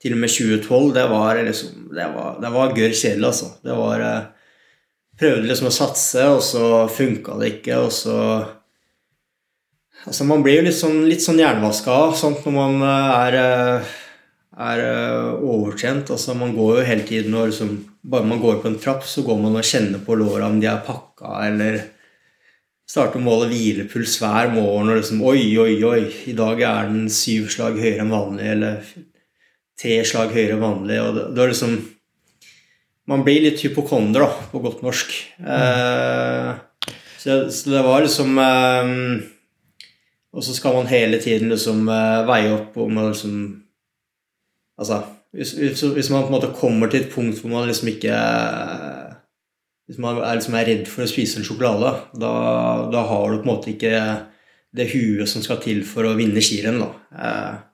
[0.00, 3.48] til og med 2012, det var liksom Det var, det var gørr kjedelig, altså.
[3.64, 4.04] Det var
[5.20, 8.16] prøvde liksom å satse, og så funka det ikke, og så
[10.00, 13.34] Altså, man blir jo litt sånn, litt sånn jernvaska sånt når man eh, er,
[14.56, 16.08] er eh, overtrent.
[16.14, 19.20] Altså, man går jo hele tiden og liksom Bare man går på en trapp, så
[19.26, 21.82] går man og kjenner på låra om de er pakka, eller
[22.88, 27.10] starter å måle hvilepuls hver morgen og liksom Oi, oi, oi, i dag er den
[27.12, 28.80] syv slag høyere enn vanlig, eller
[29.76, 31.76] tre slag høyere enn vanlig, og da er liksom
[33.08, 35.14] man blir litt hypokonder, da, på godt norsk.
[35.40, 36.58] Mm.
[37.18, 38.92] så, så, det var liksom eh,
[40.36, 43.40] Og så skal man hele tiden liksom eh, veie opp om man liksom
[44.80, 45.02] Altså,
[45.36, 48.14] hvis, hvis, hvis, man på en måte kommer til et punkt hvor man liksom ikke
[49.90, 52.30] Hvis man er, liksom er redd for å spise en sjokolade, da,
[52.94, 53.92] da, har du på en måte ikke
[54.72, 56.78] det huet som skal til for å vinne skirenn.
[56.78, 56.92] da.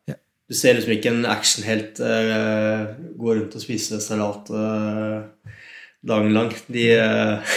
[0.08, 0.16] ja.
[0.46, 5.50] Du ser liksom ikke en actionhelt uh, gå rundt og spise salat uh,
[6.06, 6.52] dagen lang.
[6.70, 7.56] De uh,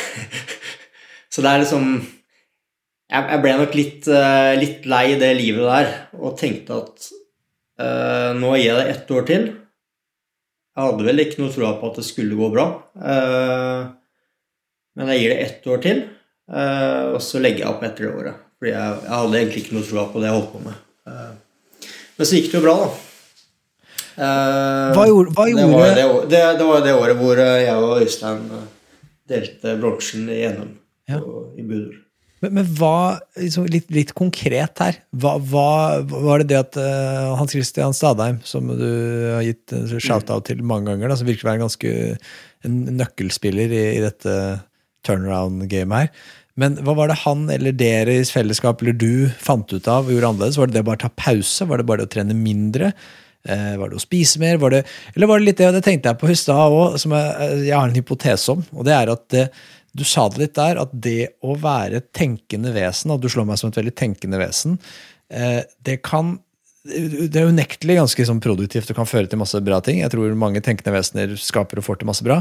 [1.34, 1.92] Så det er liksom
[3.10, 4.08] Jeg, jeg ble nok litt,
[4.62, 5.88] litt, lei det livet der
[6.18, 7.08] og tenkte at
[8.38, 9.46] nå gir jeg det ett år til.
[10.76, 12.66] Jeg hadde vel ikke noe tro på at det skulle gå bra.
[14.94, 16.04] men jeg gir det ett år til.
[16.50, 18.42] Eh, og så legger jeg opp etter det året.
[18.60, 20.82] Fordi jeg, jeg hadde egentlig ikke noe tro på det jeg holdt på med.
[22.20, 22.90] Men så gikk det jo bra, da.
[24.20, 27.76] Uh, Hva gjorde- hva det, var det, det, det var det året hvor eh, jeg
[27.80, 28.66] og Øystein eh,
[29.32, 30.74] delte bronsen i NM
[31.08, 31.20] Ja.
[31.56, 31.94] i Budur.
[32.44, 35.70] Men, men hva, liksom litt, litt konkret her, hva, hva
[36.08, 38.86] var det det at uh, Hans Christian Stadheim, som du
[39.38, 41.94] har gitt shout-out til mange ganger, da, som virker å være en ganske
[42.68, 44.36] en nøkkelspiller i, i dette
[45.08, 46.12] turnaround-gamet her,
[46.60, 50.14] men hva var det han eller dere i fellesskap eller du fant ut av og
[50.14, 50.60] gjorde annerledes?
[50.60, 51.68] Var det det å bare ta pause?
[51.70, 52.92] Var det bare det å trene mindre?
[53.48, 54.60] Eh, var det å spise mer?
[54.60, 54.82] Var det,
[55.16, 57.62] eller var det litt det, og det tenkte jeg på i stad òg, som jeg,
[57.70, 59.46] jeg har en hypotese om, og det er at det,
[59.96, 63.48] du sa det litt der, at det å være et tenkende vesen, og du slår
[63.48, 64.78] meg som et veldig tenkende vesen,
[65.32, 66.38] eh, det kan
[66.90, 70.00] det er unektelig ganske sånn produktivt og kan føre til masse bra ting.
[70.00, 72.40] Jeg tror mange tenkende vesener skaper og får til masse bra.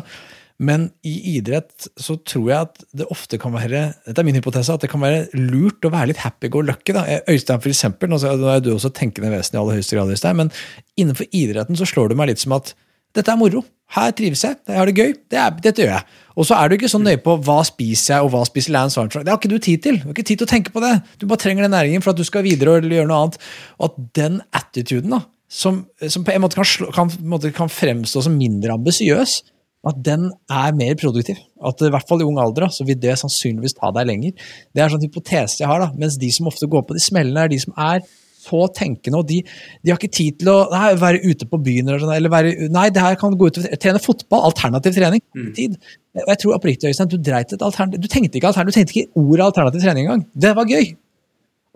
[0.59, 4.75] Men i idrett så tror jeg at det ofte kan være dette er min hypotese,
[4.75, 6.97] at det kan være lurt å være litt happy-go-lucky.
[7.31, 10.51] Øystein, for eksempel, nå er du også tenkende vesen i aller høyeste grad, Øystein, men
[10.99, 12.75] innenfor idretten så slår du meg litt som at
[13.17, 13.63] dette er moro.
[13.95, 14.59] Her trives jeg.
[14.69, 15.15] Jeg har det gøy.
[15.33, 16.17] Det er, dette gjør jeg.
[16.39, 19.01] Og så er du ikke så nøye på hva spiser jeg, og hva spiser Lance
[19.01, 19.25] Armstrong.
[19.25, 20.01] Det har ikke du tid til.
[20.03, 20.91] Du har ikke tid til å tenke på det.
[21.23, 23.39] Du bare trenger den næringen for at du skal videre og gjøre noe annet.
[23.79, 27.33] Og at den attituden, da, som, som på en måte kan, slå, kan, på en
[27.33, 29.39] måte kan fremstå som mindre ambisiøs,
[29.87, 31.39] at den er mer produktiv.
[31.65, 34.49] At i hvert fall i ung alder så vil det sannsynligvis ta deg lenger.
[34.75, 35.93] Det er sånn hypotese jeg har, da.
[35.99, 38.03] Mens de som ofte går på de smellene, er de som er
[38.49, 39.41] så tenkende, og de,
[39.83, 42.69] de har ikke tid til å nei, være ute på byen eller, sånn, eller være,
[42.73, 44.47] Nei, det her kan gå ut og trene fotball.
[44.49, 45.23] Alternativ trening.
[45.57, 45.77] Tid.
[46.23, 48.03] Og jeg tror oppriktig, Øystein, du dreit et alternativ.
[48.03, 50.25] Du tenkte ikke alternativ, du tenkte ikke ordet alternativ trening engang.
[50.35, 50.95] Det var gøy.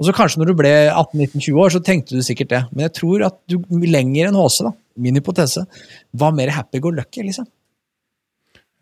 [0.00, 2.62] Og så kanskje når du ble 18-19-20 år, så tenkte du sikkert det.
[2.72, 4.72] Men jeg tror at du lenger enn HC, da,
[5.04, 5.66] min hypotese,
[6.18, 7.46] var mer happy-go-lucky, liksom.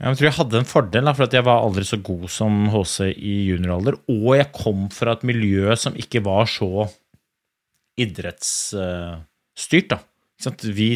[0.01, 2.70] Jeg tror jeg hadde en fordel, da, for at jeg var aldri så god som
[2.72, 3.98] HC i junioralder.
[4.09, 6.86] Og jeg kom fra et miljø som ikke var så
[8.01, 9.92] idrettsstyrt.
[9.92, 10.01] da.
[10.72, 10.88] Vi,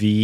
[0.00, 0.14] vi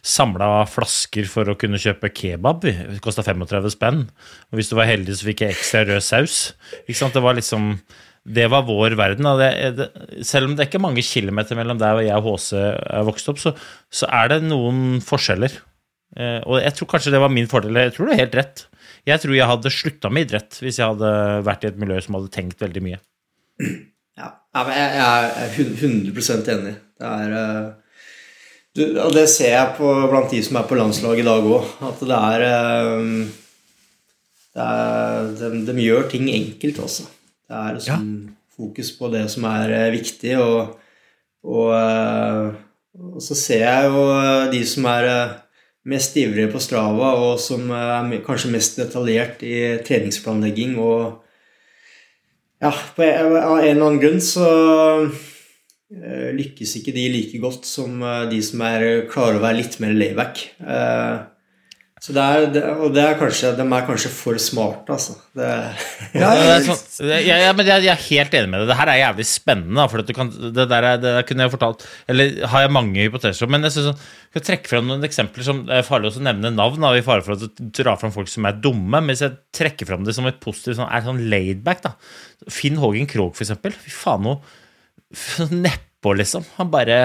[0.00, 2.64] samla flasker for å kunne kjøpe kebab.
[2.64, 4.06] Det kosta 35 spenn.
[4.48, 6.40] Og hvis du var heldig, så fikk jeg ekstra rød saus.
[6.88, 7.74] Det var liksom
[8.28, 9.28] det var vår verden.
[9.40, 9.88] Det, det,
[10.26, 13.40] selv om det er ikke mange kilometer mellom der jeg og HC er vokst opp,
[13.40, 13.54] så,
[13.92, 15.54] så er det noen forskjeller.
[16.16, 17.76] Eh, og jeg tror kanskje det var min fordel.
[17.82, 18.64] Jeg tror du har helt rett.
[19.08, 21.10] Jeg tror jeg hadde slutta med idrett hvis jeg hadde
[21.46, 23.00] vært i et miljø som hadde tenkt veldig mye.
[24.18, 25.02] Ja, ja, jeg,
[25.44, 26.72] er 100% enig.
[26.98, 27.66] Det er eh,
[28.74, 31.68] du, Og det ser jeg på, blant de som er på landslaget i dag òg,
[31.90, 33.06] at det er, eh,
[34.58, 37.06] det er de, de gjør ting enkelt også.
[37.48, 38.08] Det er liksom
[38.58, 40.74] fokus på det som er viktig, og,
[41.46, 41.68] og,
[42.98, 44.02] og så ser jeg jo
[44.50, 45.06] de som er
[45.88, 51.24] mest ivrige på Strava, og som er kanskje mest detaljert i treningsplanlegging og
[52.58, 54.46] ja, av en eller annen grunn så
[55.06, 59.78] eh, lykkes ikke de like godt som eh, de som er klarer å være litt
[59.84, 60.42] mer layback.
[61.98, 65.16] Så det er, det, og det er kanskje, de er kanskje for smarte, altså.
[65.34, 65.48] Det,
[66.14, 68.70] Ja, det er sånn, ja, ja, men jeg, jeg er helt enig med deg.
[68.70, 69.86] Det her er jævlig spennende.
[69.90, 73.02] For du kan, det, der er, det der kunne jeg fortalt Eller har jeg mange
[73.02, 73.54] hypoteser om.
[73.56, 74.06] Men jeg synes sånn,
[74.38, 76.86] jeg trekke fram noen eksempler som det er farlig å nevne navn.
[76.86, 79.02] Da, i fare for å dra fram folk som er dumme.
[79.02, 81.96] Men hvis jeg trekker fram det som et positivt, sånn, er sånn laidback, da.
[82.52, 83.74] Finn Hågen Krogh, for eksempel.
[83.74, 86.46] Fy faen, noe nedpå, liksom.
[86.58, 86.98] Han bare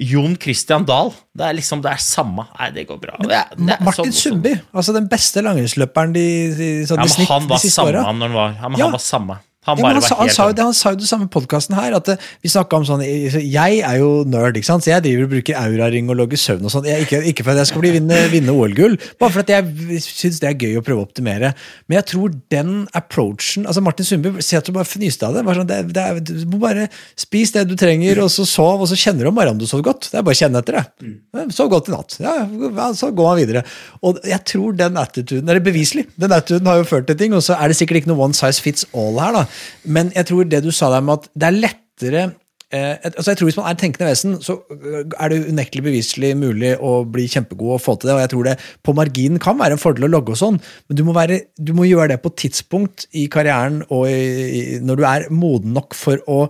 [0.00, 1.10] Jon Christian Dahl.
[1.36, 2.46] Det er liksom det er samme.
[2.58, 3.18] Nei, det går bra.
[3.20, 6.24] Det er, det er Martin sånn- sånn- Sundby, altså den beste langrennsløperen de,
[6.56, 8.04] de, sånn, Ja, de, snitt han de var siste samme åra.
[8.08, 8.54] han var.
[8.56, 8.70] Ja.
[8.86, 9.38] han var samme.
[9.68, 11.92] Han Ja, han, sa, han, sa det, han sa jo det samme i podkasten her.
[11.98, 14.86] At eh, vi om sånn Jeg er jo nerd, ikke sant?
[14.86, 16.88] så jeg driver og bruker auraring og logger søvn og sånn.
[16.88, 20.40] Ikke, ikke for at jeg skal bli vinne, vinne OL-gull, bare for at jeg syns
[20.40, 21.52] det er gøy å prøve å optimere.
[21.84, 25.44] Men jeg tror den approachen altså Martin Sundby sier at du bare fnyste av det.
[25.60, 26.88] Sånn, det, det er, du må bare
[27.20, 29.84] spis det du trenger, og så sov, og så kjenner du om morgenen du sov
[29.84, 30.08] godt.
[30.08, 31.12] Det er bare å kjenne etter det.
[31.52, 32.16] Sov godt i natt.
[32.24, 33.66] Ja, ja, så går man videre.
[34.08, 37.44] Og jeg tror den attituden, eller beviselig, den attituden har jo ført til ting, og
[37.44, 39.49] så er det sikkert ikke noe one size fits all her, da.
[39.84, 42.22] Men jeg tror det du sa der med at det er lettere
[42.70, 46.32] eh, altså jeg tror Hvis man er tenkende vesen, så øh, er det unektelig beviselig
[46.38, 48.16] mulig å bli kjempegod og få til det.
[48.16, 50.98] og jeg tror det På marginen kan være en fordel å logge og sånn, men
[50.98, 54.18] du må, være, du må gjøre det på tidspunkt i karrieren og i,
[54.60, 56.44] i, når du er moden nok for å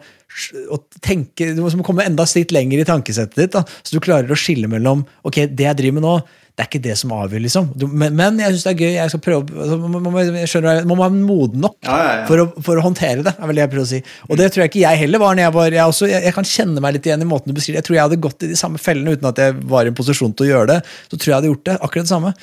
[0.70, 4.30] å tenke, Du må komme enda et lenger i tankesettet ditt, da, så du klarer
[4.30, 6.12] å skille mellom ok, det jeg driver med nå,
[6.60, 7.40] det er ikke det som avgjør.
[7.40, 7.68] liksom.
[7.72, 8.90] Du, men, men jeg syns det er gøy.
[8.98, 12.10] jeg skal prøve, altså, man, man, jeg skjønner, man må være moden nok Ja, ja,
[12.18, 12.26] ja.
[12.28, 13.32] For, å, for å håndtere det.
[13.32, 14.00] er vel det jeg prøver å si.
[14.28, 15.38] Og det tror jeg ikke jeg heller var.
[15.38, 17.56] når Jeg var, jeg, også, jeg, jeg kan kjenne meg litt igjen i måten du
[17.56, 19.92] beskriver Jeg tror jeg hadde gått i de samme fellene uten at jeg var i
[19.94, 20.78] en posisjon til å gjøre det.
[21.06, 21.78] Så tror jeg jeg hadde gjort det.
[21.80, 22.34] akkurat det samme.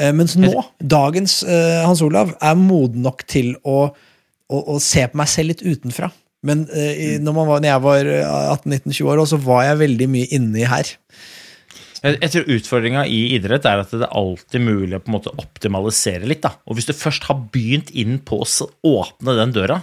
[0.00, 0.50] Eh, mens nå,
[0.98, 3.84] dagens eh, Hans Olav, er moden nok til å,
[4.50, 6.10] å, å se på meg selv litt utenfra.
[6.42, 10.10] Men eh, når, man var, når jeg var eh, 18-19-20 år, så var jeg veldig
[10.18, 10.96] mye inni her.
[12.00, 15.16] Jeg, jeg tror utfordringa i idrett er at det er alltid mulig å på en
[15.18, 16.42] måte optimalisere litt.
[16.46, 16.54] da.
[16.66, 18.48] Og hvis du først har begynt inn på å
[18.88, 19.82] åpne den døra,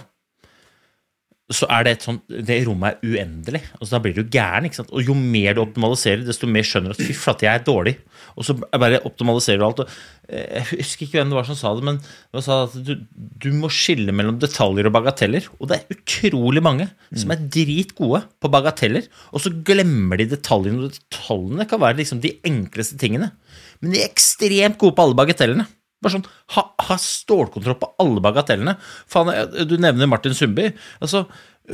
[1.48, 3.62] så er det et sånt, det rommet er uendelig.
[3.78, 4.66] Altså, da blir du gæren.
[4.68, 4.90] ikke sant?
[4.92, 7.94] Og jo mer du optimaliserer, desto mer skjønner du at fy flate, jeg er dårlig.
[8.36, 9.80] Og så bare optimaliserer du alt.
[9.80, 9.94] Og,
[10.28, 12.92] eh, jeg husker ikke hvem det var som sa det, men det sa at du,
[13.16, 15.48] du må skille mellom detaljer og bagateller.
[15.56, 20.84] Og det er utrolig mange som er dritgode på bagateller, og så glemmer de detaljene.
[20.84, 23.32] Og detaljene kan være liksom de enkleste tingene,
[23.80, 25.64] men de er ekstremt gode på alle bagatellene.
[26.02, 28.76] Bare sånn, ha, ha stålkontroll på alle bagatellene.
[29.10, 29.32] Faen,
[29.66, 30.70] du nevner Martin Sundby.
[31.02, 31.24] Altså,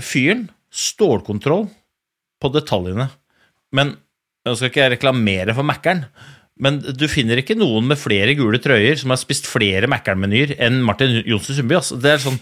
[0.01, 1.67] fyren, stålkontroll
[2.41, 3.11] på detaljene.
[3.75, 3.97] Men
[4.45, 6.07] nå skal ikke jeg reklamere for Mækkern,
[6.63, 10.79] men du finner ikke noen med flere gule trøyer som har spist flere Mækkern-menyer enn
[10.87, 11.79] Martin Johnsen Sundby.
[11.81, 11.99] Altså.
[11.99, 12.39] Det er sånn,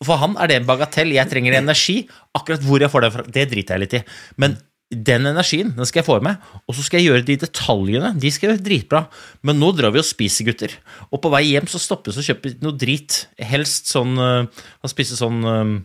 [0.00, 1.12] for han er det en bagatell.
[1.12, 1.98] Jeg trenger energi.
[2.38, 4.02] Akkurat hvor jeg får det fra, det driter jeg litt i.
[4.40, 4.56] Men
[4.92, 8.12] den energien den skal jeg få med, og så skal jeg gjøre de detaljene.
[8.20, 9.02] De skal gjøre dritbra.
[9.46, 10.74] Men nå drar vi og spiser, gutter.
[11.10, 13.24] Og på vei hjem så stoppes og kjøper noe drit.
[13.52, 15.76] Helst sånn øh, Han spiser sånn øh,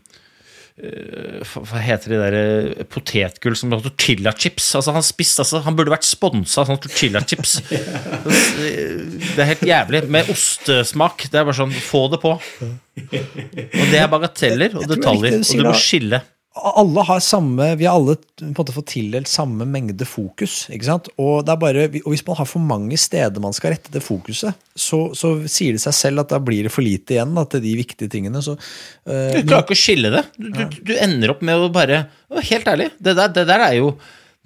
[0.78, 4.68] hva heter de der uh, potetgull som tortillachips?
[4.78, 7.56] Altså, han spiste, altså, han burde vært sponsa av sånn tortillachips.
[9.34, 10.04] det er helt jævlig.
[10.14, 11.26] Med ostesmak.
[11.32, 12.36] Det er bare sånn Få det på.
[12.38, 16.22] Og det er bagateller og er detaljer, og du må skille.
[16.58, 20.68] Alle har samme, Vi har alle på en måte fått tildelt samme mengde fokus.
[20.74, 21.10] ikke sant?
[21.18, 24.04] Og, det er bare, og hvis man har for mange steder man skal rette det
[24.06, 27.46] fokuset, så, så sier det seg selv at da blir det for lite igjen da,
[27.50, 28.44] til de viktige tingene.
[28.46, 30.24] Så, uh, Du klarer ikke å skille det.
[30.38, 33.78] Du, du, du ender opp med å bare Helt ærlig, det der, det der er
[33.78, 33.94] jo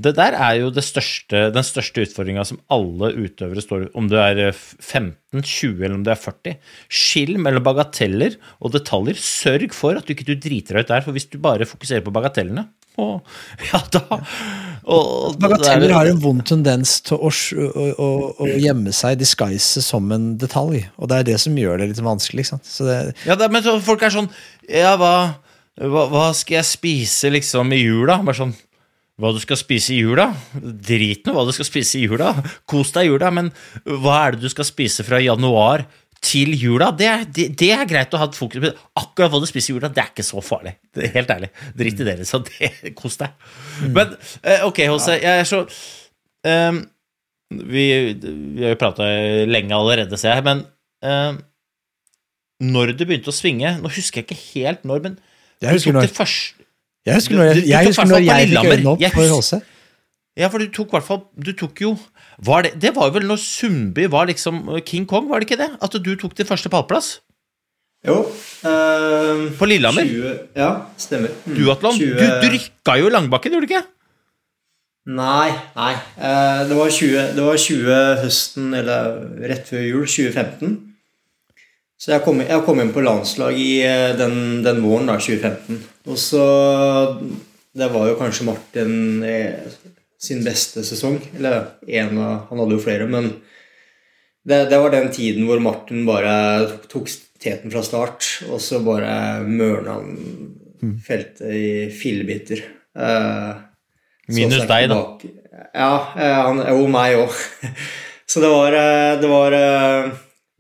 [0.04, 4.18] det der er jo det største, den største utfordringa som alle utøvere står om du
[4.20, 6.58] er eh, 15, 20 eller om du er 40.
[7.02, 9.20] Skill mellom bagateller og detaljer.
[9.22, 12.06] Sørg for at du ikke du driter deg ut der, for hvis du bare fokuserer
[12.06, 12.68] på bagatellene,
[13.00, 13.22] og,
[13.72, 14.02] ja da
[14.84, 18.10] og, Bagateller har en vond tendens til å, å, å,
[18.44, 20.84] å gjemme seg, disguise, som en detalj.
[20.98, 22.50] Og det er det som gjør det litt vanskelig.
[22.50, 22.98] ikke det,
[23.30, 24.28] Ja, det, men folk er sånn
[24.68, 25.14] Ja, hva,
[25.80, 28.20] hva, hva skal jeg spise liksom i jula?
[28.26, 28.56] Bare sånn
[29.22, 30.32] Hva du skal spise i jula?
[30.58, 32.34] Drit nå hva du skal spise i jula.
[32.70, 33.52] Kos deg i jula, men
[33.86, 35.86] hva er det du skal spise fra januar
[36.22, 36.90] til jula?
[36.98, 38.72] Det er, det, det er greit å ha et fokus på.
[39.02, 40.74] Akkurat hva du spiser i jula, det er ikke så farlig.
[40.98, 41.52] Det helt ærlig.
[41.78, 43.38] Drit i dere, så det, kos deg.
[43.94, 45.64] Men eh, ok, Jose, jeg er så
[46.50, 46.82] um,
[47.52, 49.08] vi, vi har jo prata
[49.50, 50.66] lenge allerede, ser jeg, men
[51.06, 51.40] um,
[52.62, 55.16] når det begynte å svinge Nå husker jeg ikke helt når, men
[55.64, 56.12] Jeg husker når.
[56.14, 56.61] første
[57.06, 59.64] jeg husker når Du- jeg, du jeg, husker når jeg fikk øynene opp for husker-
[60.38, 61.98] Ja, for du tok i hvert fall Du tok jo
[62.44, 65.58] var det, det var jo vel når Sundby var liksom King Kong, var det ikke
[65.62, 65.70] det?
[65.82, 67.20] At du tok din første pallplass?
[68.08, 68.16] Jo.
[68.66, 70.02] Øh, På Lillehammer?
[70.08, 71.30] 20, ja, stemmer.
[71.46, 71.94] Mm, Duatlon?
[71.94, 73.84] 20 Du, du rykka jo Langbakken, gjorde du ikke?
[75.06, 75.94] Nei, nei.
[76.18, 80.91] Eh, det, var 20, det var 20 høsten, eller rett før jul, 2015.
[82.02, 85.82] Så jeg kom, jeg kom inn på landslag i eh, den, den våren, da, 2015.
[86.10, 86.46] Og så
[87.78, 89.68] Det var jo kanskje Martin eh,
[90.22, 91.20] sin beste sesong.
[91.38, 93.30] Eller en av Han hadde jo flere, men
[94.42, 96.34] det, det var den tiden hvor Martin bare
[96.90, 102.64] tok teten fra start, og så bare mørna han feltet i fillebiter.
[102.98, 103.62] Eh,
[104.34, 104.98] Minus deg, da.
[105.22, 105.38] tilbake.
[105.78, 107.38] Ja, eh, han, jo, meg òg.
[108.32, 108.74] Så det var
[109.22, 110.12] Det var, eh,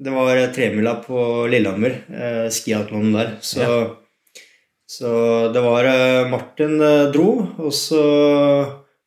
[0.02, 3.34] det var tremila på Lillehammer, eh, skiatlonen der.
[3.45, 3.66] Så,
[4.89, 5.12] så
[5.54, 8.02] det var eh, Martin eh, dro, og så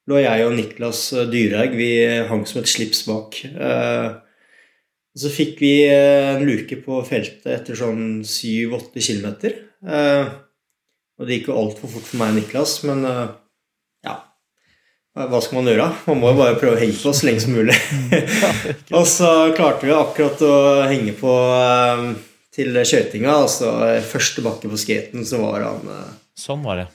[0.06, 1.90] lå jeg og Niklas eh, Dyrhaug Vi
[2.28, 3.40] hang som et slips bak.
[3.42, 4.08] Eh,
[5.18, 9.28] så fikk vi eh, en luke på feltet etter sånn 7-8 km.
[9.86, 10.30] Eh,
[11.14, 13.43] og det gikk jo altfor fort for meg og Niklas, men eh, ja
[15.14, 15.84] Hva skal man gjøre?
[16.08, 17.76] Man må jo bare prøve å henge på så lenge som mulig.
[18.98, 20.54] og så klarte vi akkurat å
[20.90, 22.08] henge på eh,
[22.54, 23.36] til skøytinga.
[23.44, 23.70] Altså
[24.10, 26.88] første bakke på skaten, så var han eh, Sånn var det.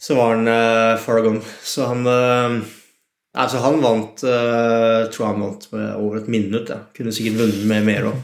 [0.00, 1.42] så var han uh, far gone.
[1.60, 2.56] Så han eh,
[3.34, 6.70] Altså, han vant uh, Tror han vant med over et minutt.
[6.70, 6.84] Ja.
[6.94, 8.20] Kunne sikkert vunnet med mer òg.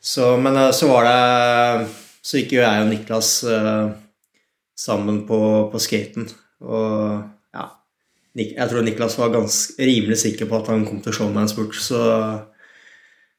[0.00, 1.88] så, men eh, så var det
[2.22, 3.90] Så gikk jo jeg og Niklas eh,
[4.78, 5.40] sammen på,
[5.72, 6.28] på skaten.
[6.62, 7.20] Og
[8.38, 12.02] Jeg tror Niklas var ganske rimelig sikker på at han kom til å bort, så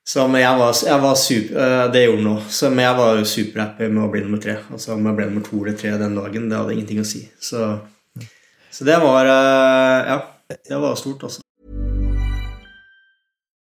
[0.04, 2.48] så men jeg var, jeg var super, eh, Det gjorde han òg.
[2.74, 4.58] Men jeg var jo superhappy med å bli nummer tre.
[4.74, 7.22] Altså Om jeg ble nummer to eller tre den dagen, det hadde ingenting å si.
[7.39, 7.70] Så,
[8.72, 10.18] så det var eh, Ja,
[10.52, 11.41] det var stort, altså.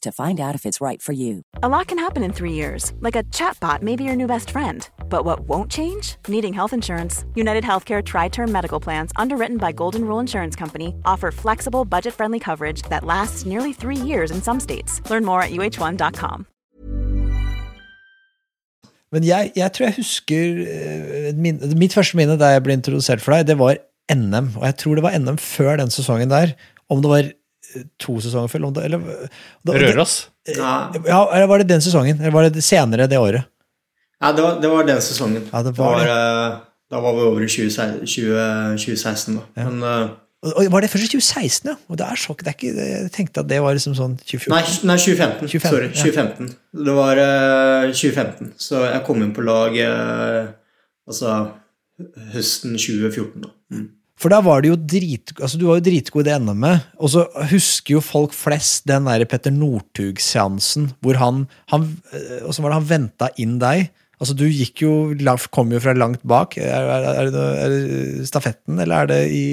[0.00, 1.42] to find out if it's right for you.
[1.62, 4.50] A lot can happen in three years, like a chatbot may be your new best
[4.50, 4.88] friend.
[5.08, 6.16] But what won't change?
[6.28, 7.24] Needing health insurance.
[7.34, 12.14] United Healthcare Tri Term Medical Plans, underwritten by Golden Rule Insurance Company, offer flexible, budget
[12.14, 15.00] friendly coverage that lasts nearly three years in some states.
[15.10, 16.46] Learn more at uh1.com.
[19.12, 23.20] Men jeg, jeg tror jeg husker eh, min, Mitt første minne da jeg ble introdusert
[23.20, 23.76] for deg, det var
[24.12, 24.54] NM.
[24.56, 26.56] Og jeg tror det var NM før den sesongen der.
[26.88, 27.28] Om det var
[28.00, 29.28] to sesonger før London det, eller,
[29.66, 30.14] da, Røros.
[30.48, 30.72] Ja,
[31.06, 32.18] Ja, eller var det den sesongen?
[32.20, 33.48] Eller var det senere det året?
[34.22, 35.44] ja det, var, det var den sesongen.
[35.52, 36.10] Ja, det var det.
[36.10, 36.58] eh,
[36.92, 39.46] da var vi over i 2016, 20, 2016 da.
[39.56, 39.68] Ja.
[39.70, 40.10] Men, eh,
[40.42, 41.76] Og, og var det først i 2016, ja?
[41.88, 42.40] Og det er sjokk.
[42.42, 44.50] Det er ikke, jeg tenkte at det var liksom sånn 2014.
[44.50, 45.46] nei, nei, 2015.
[45.52, 46.02] 2015, Sorry, ja.
[46.02, 46.48] 2015.
[46.88, 48.48] Det var uh, 2015.
[48.58, 50.50] Så jeg kom inn på lag uh,
[51.06, 51.36] altså
[52.34, 53.44] høsten 2014.
[53.44, 53.52] da.
[53.70, 53.86] Mm.
[54.22, 57.10] For da var det jo drit, altså du var jo dritgod i det NM-et, og
[57.10, 61.88] så husker jo folk flest den der Petter Northug-seansen, hvor han, han
[62.46, 63.88] Og så var det han venta inn deg.
[64.22, 64.92] Altså Du gikk jo,
[65.50, 66.54] kom jo fra langt bak.
[66.54, 69.46] Er, er, er, det, er det stafetten, eller er det i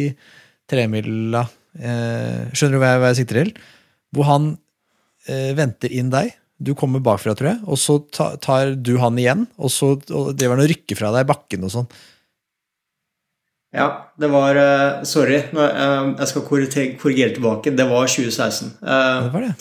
[0.70, 1.48] tremila?
[1.74, 3.52] Eh, skjønner du hva jeg, hva jeg sikter til?
[4.14, 4.52] Hvor han
[5.26, 6.36] eh, venter inn deg.
[6.62, 10.34] Du kommer bakfra, tror jeg, og så ta, tar du han igjen, og så og
[10.38, 11.88] Det var noe rykke fra deg i bakken og sånn.
[13.76, 13.86] Ja,
[14.18, 17.74] det var uh, Sorry, nå, uh, jeg skal korrigere, korrigere tilbake.
[17.78, 18.72] Det var 2016.
[18.82, 19.52] Uh, Det var det.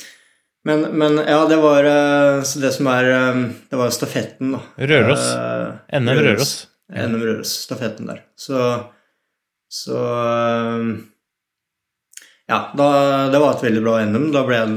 [0.64, 3.36] men, men ja, det var eh, Så det som er eh,
[3.70, 4.61] Det var stafetten, da.
[4.90, 5.26] Røros.
[5.36, 6.50] Eh, NM Røros.
[6.92, 8.24] NM Røros, stafetten der.
[8.36, 8.59] Så
[9.68, 10.88] Så eh,
[12.48, 12.88] Ja, da,
[13.32, 14.30] det var et veldig bra NM.
[14.32, 14.76] Da ble jeg,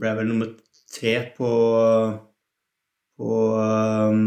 [0.00, 0.52] ble jeg vel nummer
[0.98, 1.52] tre på
[3.18, 3.32] På
[3.62, 4.20] eh,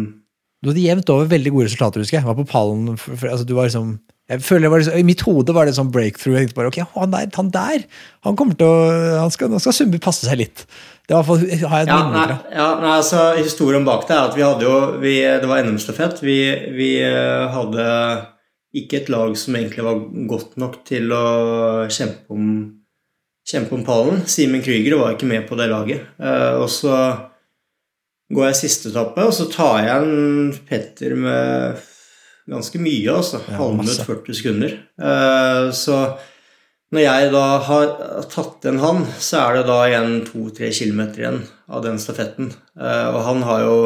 [0.62, 2.28] Du hadde jevnt over veldig gode resultater, husker jeg.
[2.28, 3.96] Var på pallen, for, for, altså, du var liksom,
[4.30, 6.38] jeg føler jeg var liksom, I mitt hode var det sånn breakthrough.
[6.38, 7.86] Jeg tenkte bare, ok, han der, han der
[8.28, 8.76] han kommer til å,
[9.24, 10.66] han skal, nå skal Sundby passe seg litt.
[11.10, 12.36] Det var for, har jeg et Ja, minne fra.
[12.54, 16.22] ja, nei, altså Historien bak det er at vi hadde jo vi, Det var NM-stafett.
[16.24, 16.38] Vi,
[16.78, 17.88] vi eh, hadde
[18.78, 19.98] ikke et lag som egentlig var
[20.30, 21.26] godt nok til å
[21.92, 22.46] kjempe om,
[23.50, 24.22] kjempe om pallen.
[24.30, 26.06] Simen Krüger var ikke med på det laget.
[26.22, 26.94] Uh, og så
[28.32, 31.82] går jeg siste etappe, og så tar jeg en Petter med
[32.52, 33.42] ganske mye, altså.
[33.48, 34.08] Ja, Halvminutt, masse.
[34.08, 34.78] 40 sekunder.
[35.02, 35.98] Eh, så
[36.92, 37.92] når jeg da har
[38.32, 42.50] tatt igjen han, så er det da igjen to-tre kilometer igjen av den stafetten.
[42.80, 43.78] Eh, og han har jo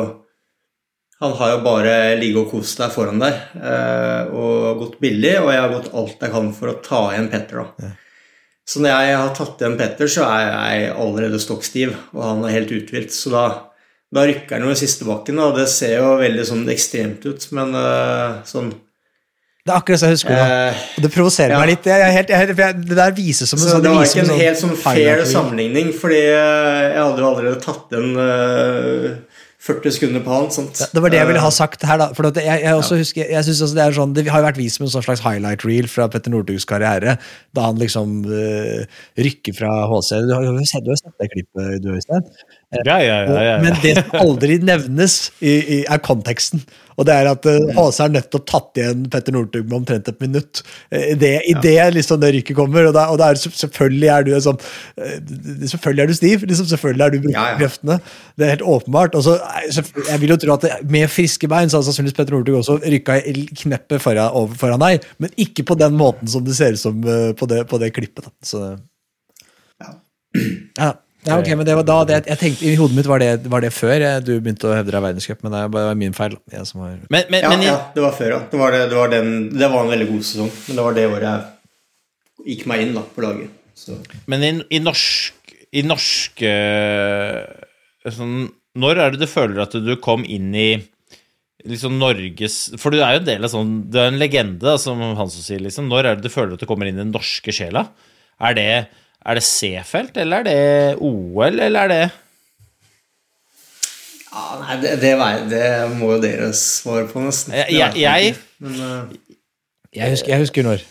[1.24, 5.54] han har jo bare ligget og kost deg foran der eh, og gått billig, og
[5.54, 7.62] jeg har gått alt jeg kan for å ta igjen Petter.
[7.62, 7.94] da.
[8.66, 12.44] Så når jeg har tatt igjen Petter, så er jeg allerede stokk stiv, og han
[12.44, 13.14] er helt uthvilt.
[13.16, 13.46] Så da,
[14.14, 17.48] da rykker han jo i siste bakken, og det ser jo veldig sånn ekstremt ut,
[17.58, 18.70] men uh, sånn
[19.66, 20.44] Det er akkurat så jeg husker det.
[20.46, 21.60] eh, Og det provoserer ja.
[21.64, 21.88] meg litt.
[21.90, 24.62] Jeg, jeg, jeg, det der vises som en sånn det var ikke en en helt
[24.62, 30.30] sånn fair sammenligning, fordi eh, jeg hadde jo allerede tatt en uh, 40 sekunder på
[30.30, 30.52] han.
[30.54, 30.78] Sant?
[30.78, 32.12] Ja, Det var det jeg ville ha Eh, sagt her, da.
[32.14, 34.60] For jeg, jeg også husker, jeg synes også det er sånn, det har jo vært
[34.62, 37.16] vist som en sånn slags highlight reel fra Petter Northugs karriere,
[37.58, 38.86] da han liksom uh,
[39.18, 40.12] rykker fra HC.
[40.30, 42.30] Du har jo sett, du har sett det klippet, du, Øystein?
[42.84, 43.44] Ja, ja, ja.
[43.50, 46.64] ja, Men det som aldri nevnes, i, i, er konteksten.
[46.96, 50.22] Og det er at uh, HC har nettopp tatt igjen Petter Northug med omtrent et
[50.24, 50.62] minutt.
[50.90, 52.88] Eh, I det, i det liksom det rykket kommer.
[52.88, 54.48] Og, da, og da er selvfølgelig er du eh,
[55.74, 56.48] Selvfølgelig er du stiv.
[56.48, 58.00] Liksom, selvfølgelig er du brukt kreftene.
[58.36, 59.20] Det er helt åpenbart.
[59.20, 62.20] Og så, eh, jeg vil jo tro at det, med friske bein så hadde sannsynligvis
[62.22, 66.46] Petter Northug også rykka i kneppet foran, foran deg, men ikke på den måten som
[66.48, 68.30] det ser ut som på, det, på det klippet.
[68.30, 68.36] Da.
[68.46, 68.68] Så,
[69.84, 70.96] ja.
[71.26, 73.64] Ja, ok, men det var da det, jeg tenkte, I hodet mitt var det, var
[73.66, 76.38] det før eh, du begynte å hevde deg verdenscup, men det var min feil.
[76.54, 76.96] Jeg som har...
[77.10, 78.40] Men, men, ja, men ja, det var før, ja.
[78.52, 80.98] Det var, det, det, var den, det var en veldig god sesong, men det var
[80.98, 83.54] det året jeg gikk meg inn da, på laget.
[83.76, 83.98] Så.
[84.32, 86.52] Men i, i norsk I norske
[88.16, 88.46] sånn,
[88.80, 90.70] Når er det du føler at du kom inn i
[91.66, 94.78] liksom Norges For du er jo en del av sånn Du er en legende, da,
[94.82, 95.90] som han som sier, liksom.
[95.92, 97.88] Når er det du føler at du kommer inn i den norske sjela?
[98.40, 98.70] Er det,
[99.26, 102.02] er det C-felt, eller er det OL, eller er det
[104.36, 105.14] Ja, nei, det, det,
[105.52, 107.56] det må jo dere svare på, nesten.
[107.56, 108.36] Jeg, jeg, jeg.
[108.60, 109.40] Men, uh,
[109.96, 110.84] Jeg husker, jeg husker når.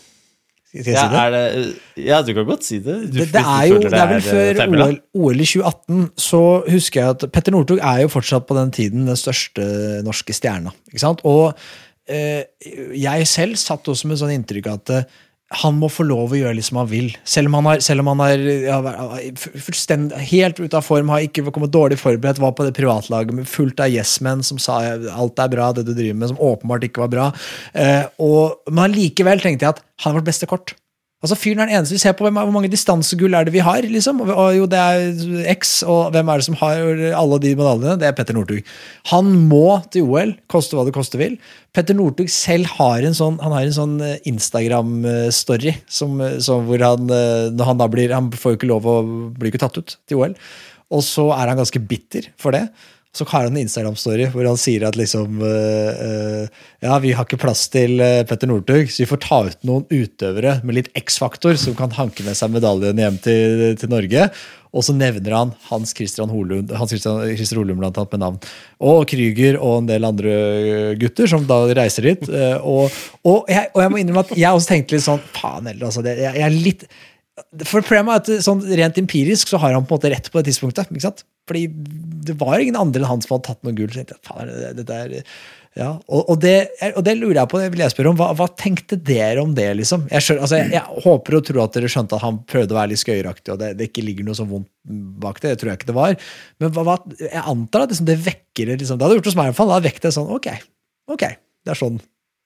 [0.75, 1.19] Skal jeg ja, si det?
[1.21, 2.95] er det ja, du kan godt si det.
[3.07, 4.87] Du, det, det er jo det er vel eh, før.
[4.87, 8.73] OL, OL i 2018, så husker jeg at Petter Northug er jo fortsatt på den
[8.75, 9.67] tiden den største
[10.03, 10.73] norske stjerna.
[10.91, 11.23] Ikke sant?
[11.23, 11.53] Og
[12.11, 12.43] eh,
[12.97, 15.07] jeg selv satt også med sånn inntrykk at eh,
[15.53, 17.11] han må få lov å gjøre litt som han vil.
[17.27, 18.79] Selv om han er, selv om han er ja,
[20.31, 23.83] helt ute av form, har ikke kommet dårlig forberedt, var på det privatlaget med fullt
[23.85, 24.79] av yes-menn som sa
[25.13, 27.27] alt er bra, det du driver med, som åpenbart ikke var bra.
[27.77, 30.73] Eh, og, men allikevel tenkte jeg at han er vårt beste kort.
[31.23, 32.27] Altså Fyren er den eneste vi ser på.
[32.27, 33.85] Hvor mange distansegull er det vi har?
[33.89, 34.19] liksom?
[34.25, 36.81] Og, jo, det er X, og hvem er det som har
[37.17, 37.95] alle de medaljene?
[38.01, 38.67] Det er Petter Northug.
[39.13, 41.39] Han må til OL, koste hva det koste vil.
[41.73, 46.83] Petter Northug selv har en sånn, han har en sånn eh, Instagram-story som, eh, hvor
[46.83, 48.99] han eh, når han da blir, han får jo ikke lov å
[49.39, 50.37] bli ikke tatt ut til OL.
[50.93, 52.67] Og så er han ganske bitter for det.
[53.15, 55.47] Så har han en Instagram-story hvor han sier at liksom uh,
[55.95, 59.63] uh, Ja, vi har ikke plass til eh, Petter Northug, så vi får ta ut
[59.65, 64.27] noen utøvere med litt X-faktor som kan hanke med seg medaljen hjem til, til Norge.
[64.75, 68.39] Og så nevner han Hans Christian Holund, Hans Christian, Christian Holund blant annet med navn.
[68.83, 70.35] Og Krüger og en del andre
[70.99, 72.29] gutter som da reiser dit.
[72.29, 75.71] Uh, Og, og, jeg, og jeg må innrømme at jeg også tenkte litt sånn Faen
[75.71, 76.03] heller, altså.
[76.05, 76.89] Jeg, jeg er litt
[77.67, 80.39] for problemet er at sånn Rent empirisk så har han på en måte rett på
[80.39, 80.91] det tidspunktet.
[80.91, 81.25] ikke sant?
[81.49, 81.67] Fordi
[82.25, 83.91] det var ingen andre enn han som hadde tatt noe gull.
[85.75, 88.19] Ja, og, og, det, og det lurer jeg på, det vil jeg spørre om.
[88.19, 89.67] Hva, hva tenkte dere om det?
[89.81, 90.05] liksom?
[90.07, 92.79] Jeg, skjønner, altså, jeg, jeg håper og tror at dere skjønte at han prøvde å
[92.79, 94.71] være litt skøyeraktig, og det, det ikke ligger noe så vondt
[95.25, 95.51] bak det.
[95.51, 96.15] Det tror jeg ikke det var.
[96.63, 99.49] Men hva, jeg antar at liksom, det vekker det liksom, Det hadde gjort hos meg
[99.49, 99.73] i hvert fall.
[99.75, 100.47] Da vekket det sånn Ok,
[101.11, 101.27] ok,
[101.67, 101.99] det er sånn.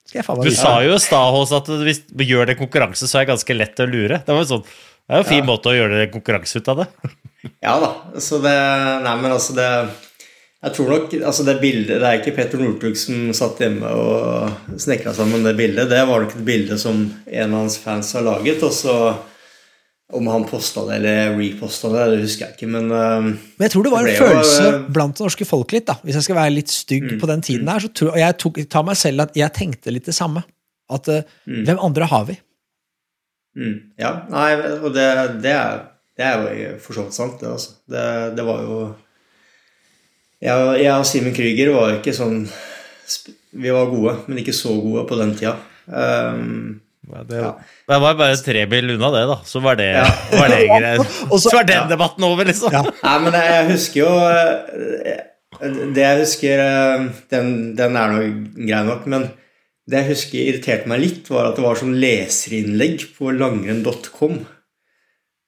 [0.08, 3.20] Skal jeg faen Du sa jo i stad at hvis du gjør det konkurranse, så
[3.20, 4.22] er det ganske lett å lure.
[4.26, 6.72] Det var jo sånn, det er jo en fin måte å gjøre det konkurranse ut
[6.74, 6.92] av det.
[7.64, 7.90] Ja da.
[8.20, 8.52] Så det
[9.00, 9.68] Nei, men altså, det
[10.60, 14.76] Jeg tror nok Altså, det bildet Det er ikke Petter Northug som satt hjemme og
[14.76, 15.88] snekra sammen det bildet.
[15.88, 18.98] Det var nok et bilde som en av hans fans har laget, og så
[20.14, 23.72] om han posta det eller reposta det, det husker jeg ikke, men uh, Men jeg
[23.76, 25.96] tror det var en følelse jo, eh, blant det norske folk litt, da.
[26.02, 28.38] Hvis jeg skal være litt stygg Mm, på den tiden her, så tror og jeg
[28.42, 30.42] tok, tar meg selv at jeg tenkte litt det samme.
[30.90, 31.64] At uh, Mm.
[31.68, 32.40] hvem andre har vi?
[33.56, 34.50] mm, Ja, nei,
[34.82, 35.06] og det,
[35.44, 35.80] det, er,
[36.18, 37.72] det er jo for så vidt sant, det, altså.
[37.90, 38.04] Det,
[38.38, 38.80] det var jo
[40.42, 42.46] jeg, jeg og Simen Krüger var ikke sånn
[43.60, 45.56] Vi var gode, men ikke så gode på den tida.
[45.90, 46.80] Um,
[47.10, 47.40] Ja, det,
[47.90, 49.38] det var bare tre mil unna det, da.
[49.50, 50.06] Så var det, Ja.
[50.36, 50.60] var det
[51.42, 52.72] så- var den debatten over, liksom.
[52.76, 52.84] Ja.
[53.04, 55.26] Nei, men jeg, jeg husker jo eh,
[55.96, 57.50] Det jeg husker eh, Den,
[57.80, 58.22] den er nå
[58.60, 59.30] grei nok, men
[59.90, 64.36] det jeg husker irriterte meg litt, var at det var sånn leserinnlegg på langrenn.com.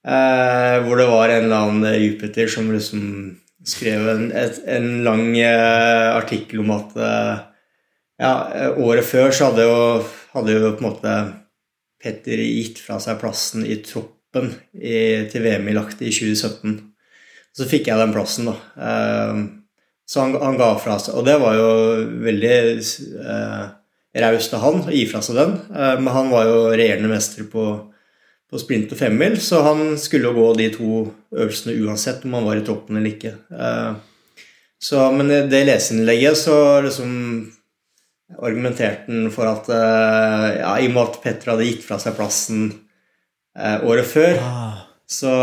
[0.01, 3.03] Eh, hvor det var en eller annen Jupiter som liksom
[3.69, 7.35] skrev en, et, en lang eh, artikkel om at eh,
[8.25, 9.77] ja, eh, året før så hadde jo,
[10.33, 11.13] hadde jo på en måte
[12.01, 16.77] Petter gitt fra seg plassen i troppen i, til VM i Lahti i 2017.
[17.53, 18.55] Så fikk jeg den plassen, da.
[18.87, 19.41] Eh,
[20.11, 21.67] Så han, han ga fra seg Og det var jo
[22.25, 23.65] veldig eh,
[24.23, 25.53] raust av han å gi fra seg den.
[25.71, 27.65] Eh, men han var jo regjerende mester på,
[28.51, 30.89] på sprint og femmil, så han skulle jo gå de to
[31.31, 33.35] øvelsene uansett om han var i troppen eller ikke.
[33.55, 33.93] Eh,
[34.81, 37.11] så, men i det leseinnlegget så liksom
[38.39, 42.15] argumenterte han for at eh, ja, i og med at Petter hadde gitt fra seg
[42.17, 42.69] plassen
[43.57, 44.39] eh, året før,
[45.11, 45.33] så,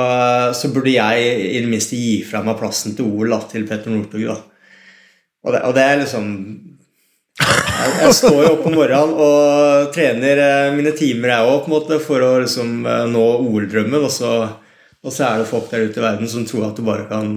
[0.56, 3.92] så burde jeg i det minste gi fra meg plassen til OL da, til Petter
[3.92, 4.24] Northug.
[5.44, 6.30] Og det, og det er liksom
[7.38, 11.70] jeg, jeg står jo opp om morgenen og trener eh, mine timer jeg òg, på
[11.70, 14.00] en måte, for å liksom eh, nå OL-drømmen.
[14.08, 14.48] Og, så-
[15.04, 17.28] og så er det folk der ute i verden som tror at du bare kan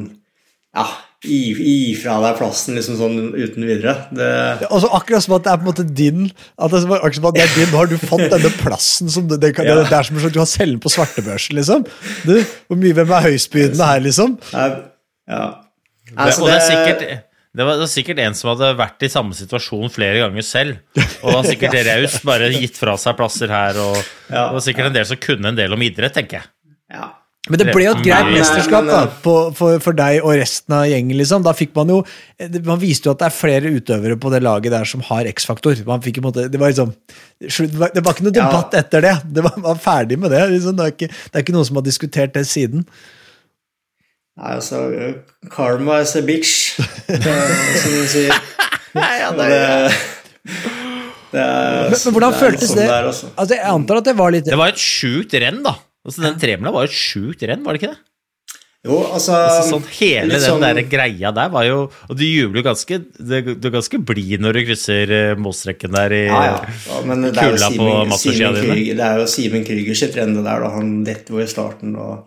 [0.73, 0.87] ja,
[1.21, 3.93] gi, gi fra deg plassen liksom sånn uten videre.
[4.09, 4.29] Det,
[4.71, 6.23] Og så akkurat som at det er på en måte din
[6.57, 9.11] at det er akkurat som at det er din, Nå har du fått denne plassen
[9.13, 9.75] som du, det, det, Ja.
[9.83, 11.85] det, er som at du har selv på svartebørsen, liksom.
[12.25, 12.33] Du,
[12.67, 14.37] hvor mye, Hvem er høystbydende her, liksom?
[14.55, 14.69] ja.
[16.11, 17.03] Det, Altså, og det er sikkert
[17.51, 20.77] det var, det var sikkert en som hadde vært i samme situasjon flere ganger selv.
[21.21, 23.75] Og var sikkert raust, bare gitt fra seg plasser her.
[23.83, 23.97] Og
[24.31, 24.45] Ja.
[24.47, 26.47] det var sikkert en del som kunne en del om idrett, tenker jeg.
[26.95, 27.09] ja.
[27.49, 30.75] Men det ble jo et greit mesterskap da, eh, på, for, for deg og resten
[30.77, 31.17] av gjengen.
[31.17, 31.41] liksom.
[31.41, 31.95] Da fikk Man jo,
[32.67, 35.79] man viste jo at det er flere utøvere på det laget der som har X-faktor.
[35.87, 36.93] Man fikk i en måte, Det var liksom,
[37.41, 38.45] det var- ikke noe Ja.
[38.45, 39.15] debatt etter det.
[39.33, 40.43] Det var, man var ferdig med det.
[40.53, 40.77] liksom.
[40.77, 42.85] Det, er ikke, det er ikke noen som har diskutert det siden.
[44.37, 44.77] Nei, altså
[45.49, 48.33] Karma is a bitch, som de sier.
[48.93, 49.91] Ja, det, det,
[51.31, 52.87] det er, Men, men hvordan det er føltes sånn det?
[52.91, 53.05] er.
[53.07, 55.77] Altså, jeg antar at det var litt Det var et sjukt renn, da.
[56.05, 57.99] Altså, den tremila var jo sjukt renn, var det ikke det?
[58.81, 61.75] Jo, altså, Altså, sånn, hele litt den sånn- der greia der var jo
[62.09, 66.15] Og du jubler jo ganske Du er ganske blid når du krysser eh, målstreken der
[66.17, 66.55] i Ja, ja.
[66.87, 68.57] ja men det er, jo Simen, Simen.
[68.57, 70.65] Krüger, det er jo Simen Krüger sitt renn, det der.
[70.65, 70.73] Da.
[70.79, 71.93] Han detter jo i starten.
[71.93, 72.25] Og,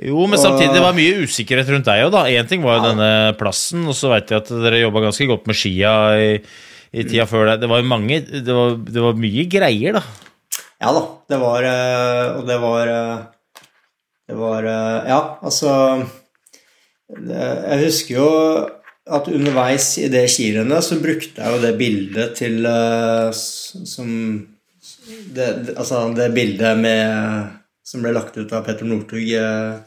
[0.00, 2.22] Jo, men samtidig det var mye usikkerhet rundt deg òg, da.
[2.30, 5.50] Én ting var jo denne plassen, og så veit jeg at dere jobba ganske godt
[5.50, 5.92] med skia
[6.22, 6.30] i,
[6.94, 7.58] i tida før det.
[7.66, 10.06] Det var jo mange det var, det var mye greier, da.
[10.80, 13.22] Ja da, det var eh, Og det var eh,
[14.28, 15.72] Det var eh, Ja, altså
[17.10, 18.28] Jeg husker jo
[19.10, 22.68] at underveis i det skirennet så brukte jeg jo det bildet til
[23.34, 24.10] Som
[25.34, 27.56] det, Altså det bildet med
[27.90, 29.32] som ble lagt ut av Petter Northug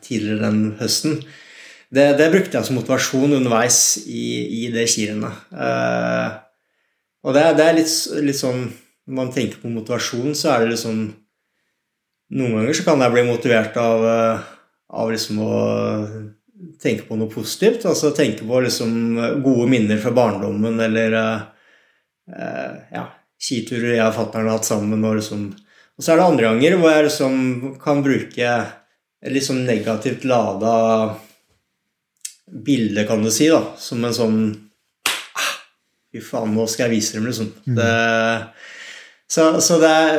[0.03, 1.21] tidligere den høsten.
[1.93, 5.43] Det, det brukte jeg som motivasjon underveis i, i det kirennet.
[5.53, 6.29] Eh,
[7.23, 7.93] og det, det er litt,
[8.25, 8.65] litt sånn
[9.08, 11.04] Når man tenker på motivasjon, så er det liksom
[12.34, 14.45] Noen ganger så kan jeg bli motivert av, eh,
[14.97, 15.58] av liksom å
[16.82, 17.84] tenke på noe positivt.
[17.86, 18.93] Altså tenke på liksom
[19.43, 23.04] gode minner fra barndommen eller eh, ja,
[23.38, 25.04] skiturer jeg og fatter'n har hatt sammen.
[25.04, 25.45] Og, liksom.
[25.54, 27.38] og så er det andre ganger hvor jeg liksom
[27.84, 28.56] kan bruke
[29.34, 30.74] litt sånn negativt lada
[32.54, 34.39] bilde, kan du si, da, som en sånn
[35.08, 35.54] ah,
[36.12, 37.49] Fy faen, nå skal jeg vise dem, liksom.
[37.78, 37.93] Det,
[39.34, 40.17] så, så det er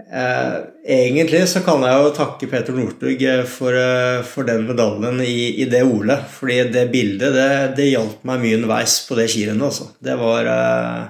[0.00, 5.20] eh, Egentlig så kan jeg jo takke Peter Northug eh, for, eh, for den medaljen
[5.24, 6.28] i, i det OL-et.
[6.32, 9.90] Fordi det bildet, det, det hjalp meg mye underveis på det skirennet, altså.
[10.04, 11.02] Det var eh,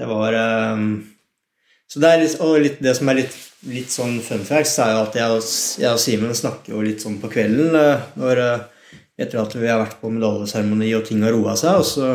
[0.00, 0.36] Det var
[1.90, 3.34] Så det er litt, og litt, det som er litt,
[3.68, 5.48] litt sånn fun facts, er jo at jeg og,
[5.90, 7.74] og Simen snakker jo litt sånn på kvelden
[8.16, 8.40] når
[9.20, 12.12] etter at vi har vært på medaljeseremoni og ting har roa seg, og så,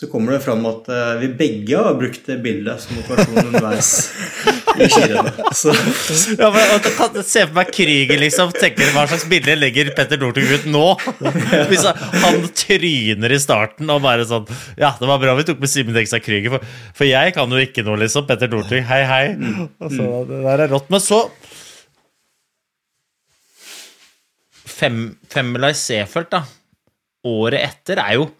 [0.00, 3.90] så kommer det fram at eh, vi begge har brukt det bildet som operasjon underveis
[4.80, 5.40] i skirennet.
[6.40, 8.54] Ja, men, se for meg Krüger, liksom.
[8.56, 10.86] Tenker hva slags bilde legger Petter Northug ut nå?
[11.68, 14.48] Hvis han, han tryner i starten og bare sånn
[14.80, 17.60] Ja, det var bra vi tok med Simen Dekstad Krüger, for, for jeg kan jo
[17.60, 18.24] ikke noe, liksom.
[18.30, 19.22] Petter Northug, hei, hei.
[19.84, 20.88] Så, det der er rått.
[20.88, 21.26] Men så
[24.64, 26.46] fem, Femmila i Seefeld, da.
[27.28, 28.30] Året etter er jo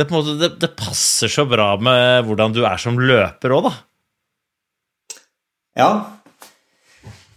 [0.00, 3.74] det, måte, det, det passer så bra med hvordan du er som løper òg, da.
[5.82, 5.92] ja.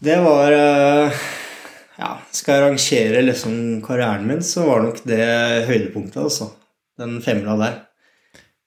[0.04, 1.22] Det var eh,
[1.96, 3.54] Ja, skal jeg rangere liksom
[3.86, 5.24] karrieren min, så var nok det
[5.70, 6.50] høydepunktet, altså.
[7.00, 7.78] Den femmila der.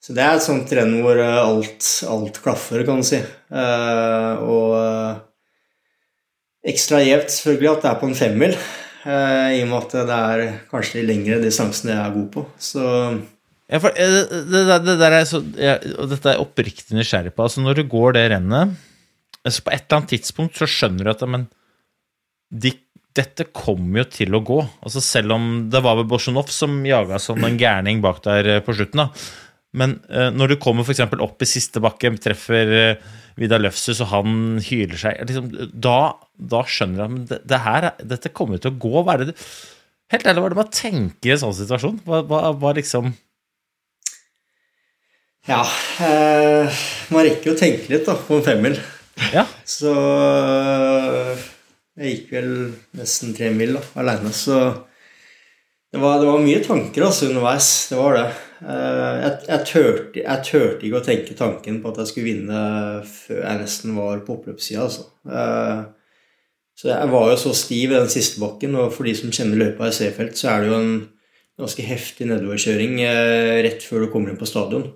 [0.01, 3.19] Så det er et sånt renn hvor eh, alt, alt klaffer, kan du si.
[3.21, 4.73] Eh, og
[6.67, 8.53] ekstra gjevt selvfølgelig at det er på en femmil,
[9.07, 12.41] i og med at det er kanskje de lengre distansene jeg er god på.
[12.59, 12.81] Så
[13.67, 14.13] Ja, for eh,
[14.47, 17.43] det, det, det der er så, ja, og dette er jeg oppriktig nysgjerrig på.
[17.47, 18.77] Altså, når du går det rennet
[19.47, 21.43] altså På et eller annet tidspunkt så skjønner du at men,
[22.51, 22.71] de,
[23.15, 24.57] dette kommer jo til å gå.
[24.83, 28.63] Altså Selv om det var vel Bolsjunov som jaga som en gærning bak der eh,
[28.65, 29.03] på slutten.
[29.05, 29.07] da
[29.77, 33.07] Men eh, når du kommer eksempel opp i siste bakke, treffer eh,
[33.37, 34.31] Vidar Løfshus, og han
[34.65, 35.97] hyler seg liksom, da,
[36.39, 38.93] da skjønner du at det, det her, er- dette kommer jo til å gå.
[39.03, 39.43] Hva er det du
[40.07, 41.97] Helt ærlig, hva er det man tenker i en sånn situasjon?
[42.07, 43.09] Hva, hva, hva liksom
[45.47, 45.61] ja
[46.03, 46.79] eh,
[47.13, 48.75] Man rekker jo å tenke litt da, på en femmil.
[49.33, 49.45] Ja.
[49.67, 51.45] Så øh,
[51.97, 52.51] jeg gikk vel
[52.99, 54.59] nesten tre mil da, aleine, så
[55.87, 57.67] det var, det var mye tanker altså, underveis.
[57.89, 58.25] Det var det.
[58.59, 62.59] Eh, Jeg, jeg, tørte, jeg tørte, ikke å tenke tanken på at jeg skulle vinne
[63.07, 64.83] før jeg nesten var på oppløpssida.
[64.83, 65.07] Altså.
[65.31, 65.85] Eh,
[66.77, 69.57] Så jeg var jo så stiv i den siste bakken, og for de som kjenner
[69.57, 70.91] løypa i Seefeld, så er det jo en
[71.57, 74.91] ganske heftig nedoverkjøring eh, rett før du kommer inn på stadion.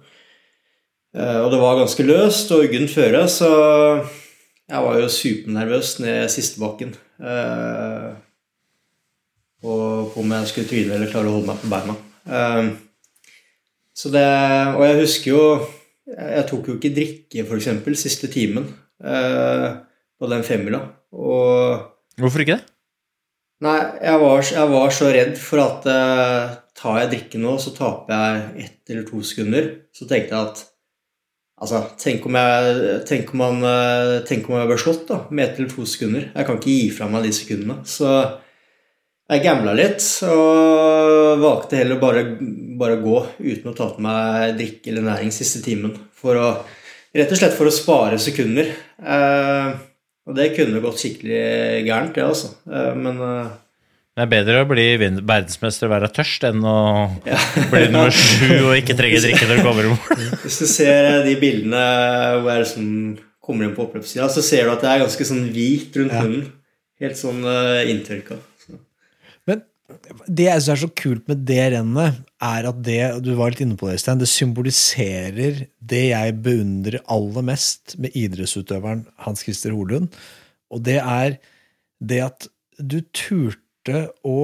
[1.15, 3.49] Eh, Og det var ganske løst og uggent føre, så
[4.71, 6.93] jeg var jo supernervøs ned siste bakken.
[7.19, 8.11] Eh,
[9.63, 11.97] Og på om jeg skulle tryne eller klare å holde meg på beina.
[12.27, 12.71] Eh,
[13.93, 14.25] Så det
[14.77, 15.67] Og jeg husker jo
[16.07, 18.65] Jeg tok jo ikke drikke, eksempel, siste timen
[18.99, 20.81] på den femmila.
[21.13, 21.79] Og
[22.19, 22.65] Hvorfor ikke det?
[23.61, 27.73] Nei, jeg var, jeg var så redd for at uh, tar jeg drikke nå, så
[27.75, 29.67] taper jeg ett eller to sekunder.
[29.93, 30.63] Så tenkte jeg at
[31.61, 35.45] Altså, tenk om jeg tenk om man, eh, tenk om jeg ble slått da, med
[35.45, 36.31] ett eller to sekunder.
[36.33, 37.75] Jeg kan ikke gi fra meg de sekundene.
[37.85, 38.09] Så
[39.31, 42.23] jeg gambla litt og valgte heller bare,
[42.81, 45.93] bare gå uten å ta til meg drikke eller næring siste timen.
[46.17, 46.49] For å,
[47.15, 48.73] rett og slett for å spare sekunder.
[48.99, 49.71] Eh,
[50.29, 52.51] Og det kunne gått skikkelig gærent, det, altså.
[52.69, 53.47] Eh, Men eh,
[54.11, 56.79] Det er bedre å bli verdensmester og være tørst enn å
[57.71, 60.33] bli nummer sju og ikke trenge drikke når du kommer i mål.
[60.41, 61.83] hvis du ser de bildene
[62.41, 62.89] hvor jeg liksom
[63.41, 66.43] kommer inn på oppløpssida, så ser du at det er ganske sånn hvit rundt munnen.
[67.01, 68.37] Helt sånn uh, inntørka.
[68.61, 68.75] Så.
[69.47, 69.63] Men
[70.27, 72.19] det jeg syns er så kult med det rennet,
[72.51, 76.99] er at det du var litt inne på det, Øystein, det symboliserer det jeg beundrer
[77.07, 80.11] aller mest med idrettsutøveren Hans Christer Holund.
[80.67, 81.39] Og det er
[82.03, 84.37] det at du turte å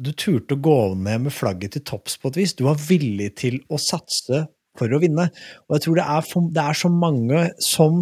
[0.00, 2.54] du turte å gå ned med flagget til topps på et vis.
[2.56, 4.46] Du var villig til å satse
[4.78, 5.28] for å vinne.
[5.68, 8.00] Og jeg tror det er, for, det er så mange som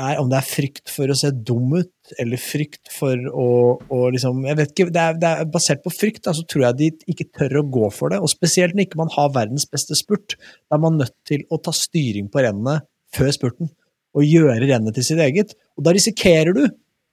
[0.00, 1.92] er, om det er frykt for å se dum ut,
[2.22, 3.48] eller frykt for å,
[3.92, 6.68] å liksom Jeg vet ikke, det er, det er basert på frykt, da, så tror
[6.68, 8.22] jeg de ikke tør å gå for det.
[8.22, 10.38] Og spesielt når ikke man har verdens beste spurt.
[10.70, 13.72] Da er man nødt til å ta styring på rennet før spurten,
[14.16, 15.52] og gjøre rennet til sitt eget.
[15.76, 16.64] Og da risikerer du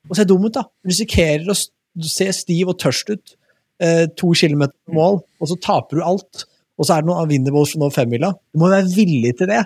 [0.08, 0.64] å se dum ut, da.
[0.82, 1.58] Du risikerer å
[2.04, 3.36] s- ser stiv og tørst ut
[3.82, 6.46] eh, to kilometer på mål, og så taper du alt.
[6.78, 8.32] Og så er det noen winnerballs som når femmila.
[8.54, 9.64] Du må være villig til det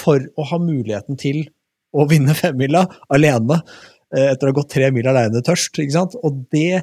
[0.00, 1.42] for å ha muligheten til
[1.94, 3.60] å vinne femmila alene
[4.14, 5.76] eh, etter å ha gått tre mil alene tørst.
[5.78, 6.16] ikke sant?
[6.24, 6.80] Og det,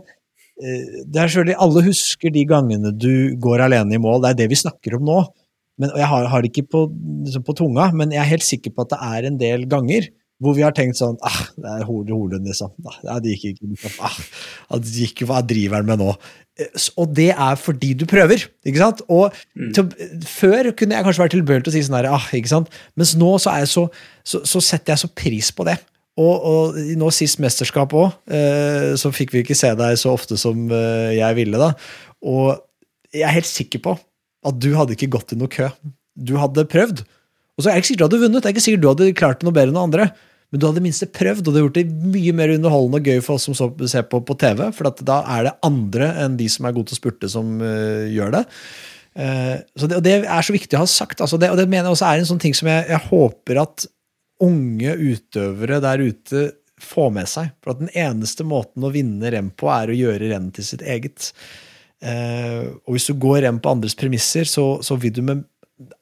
[0.61, 4.39] eh, det er selvfølgelig, Alle husker de gangene du går alene i mål, det er
[4.43, 5.19] det vi snakker om nå.
[5.81, 6.81] Men, og jeg har, har det ikke på,
[7.25, 10.09] liksom på tunga, men jeg er helt sikker på at det er en del ganger
[10.41, 12.71] hvor vi har tenkt sånn ah, Det er Hol- Holund, liksom.
[13.05, 13.67] Ah, det gikk ikke.
[13.75, 13.97] Liksom.
[14.07, 14.15] Ah,
[14.81, 16.15] det gikk, hva driver han med nå?
[16.59, 18.47] Eh, Og det er fordi du prøver.
[18.65, 19.03] ikke sant?
[19.07, 19.35] Og
[19.75, 19.87] til,
[20.25, 22.73] Før kunne jeg kanskje vært tilbøyelig til å si sånn her, ah, ikke sant?
[22.97, 23.85] mens nå så, er jeg så,
[24.25, 25.77] så, så setter jeg så pris på det.
[26.19, 30.35] Og, og nå sist mesterskap òg, eh, så fikk vi ikke se deg så ofte
[30.41, 31.61] som eh, jeg ville.
[31.61, 31.71] da.
[32.27, 32.57] Og
[33.13, 33.93] jeg er helt sikker på
[34.49, 35.69] at du hadde ikke gått i noe kø.
[36.17, 37.05] Du hadde prøvd.
[37.55, 39.07] Og så er det ikke sikkert du hadde vunnet, det er ikke sikkert du hadde
[39.17, 40.05] klart det noe bedre enn andre.
[40.51, 43.21] Men du hadde i minste prøvd, og det gjort det mye mer underholdende og gøy
[43.23, 44.65] for oss som så, ser på på TV.
[44.75, 48.03] For da er det andre enn de som er gode til å spurte, som uh,
[48.11, 48.43] gjør det.
[49.15, 51.23] Uh, det, og det er så viktig å ha sagt.
[51.23, 53.63] Altså det, og det mener jeg også er en sånn ting som jeg, jeg håper
[53.63, 53.87] at
[54.41, 56.45] unge utøvere der ute
[56.81, 57.51] får med seg.
[57.63, 60.83] For at den eneste måten å vinne renn på, er å gjøre renn til sitt
[60.83, 61.31] eget.
[62.01, 65.45] Eh, og hvis du går renn på andres premisser, så, så vil du med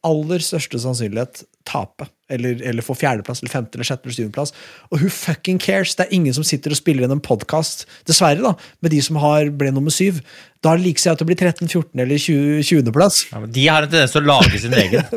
[0.08, 2.08] aller største sannsynlighet tape.
[2.30, 4.54] Eller, eller få fjerdeplass, eller femte, eller sjette eller syvendeplass.
[4.92, 5.96] Og who fucking cares?
[5.98, 8.54] Det er ingen som sitter og spiller inn en podkast, dessverre, da,
[8.86, 10.22] med de som har ble nummer syv.
[10.60, 12.02] Da er det like seg at det blir 13., 14.
[12.04, 12.64] eller 20.
[12.68, 13.20] 20.-plass.
[13.32, 15.06] Ja, men de har en tendens til å lage sin egen.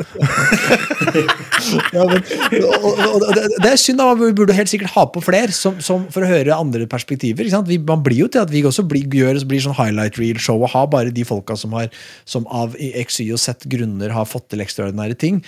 [1.93, 2.23] Ja, men,
[2.65, 4.09] og, og, og, det, det er synd, da.
[4.19, 7.47] Vi burde helt sikkert ha på flere som, som, for å høre andre perspektiver.
[7.47, 7.69] Ikke sant?
[7.71, 10.73] Vi, man blir jo til at vi også blir, gjør, blir sånn highlight reel-show og
[10.75, 11.93] har bare de folka som, har,
[12.29, 15.43] som av x, y og z grunner har fått til ekstraordinære ting.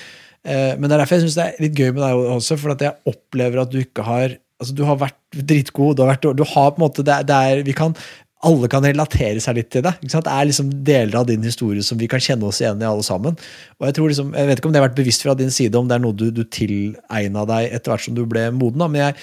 [0.45, 2.75] Eh, men det er derfor jeg syns det er litt gøy med deg også, for
[2.75, 5.97] at jeg opplever at du ikke har altså Du har vært dritgod.
[5.99, 7.97] Du har, vært, du har på en måte det, er- det er, vi kan
[8.45, 9.95] alle kan relatere seg litt til det.
[10.05, 13.03] Det er liksom deler av din historie som vi kan kjenne oss igjen i, alle
[13.07, 13.39] sammen.
[13.81, 15.75] Og Jeg tror liksom, jeg vet ikke om det har vært bevisst fra din side,
[15.81, 18.85] om det er noe du, du tilegna deg etter hvert som du ble moden.
[18.85, 18.89] Da.
[18.93, 19.17] Men jeg,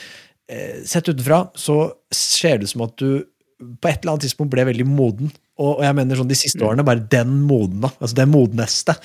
[0.49, 1.77] eh, sett utenfra så
[2.11, 3.21] ser det ut som at du
[3.61, 5.29] på et eller annet tidspunkt ble veldig moden.
[5.61, 7.91] Og, jeg mener sånn de siste årene, bare den moden, da.
[8.01, 8.95] Altså den modneste.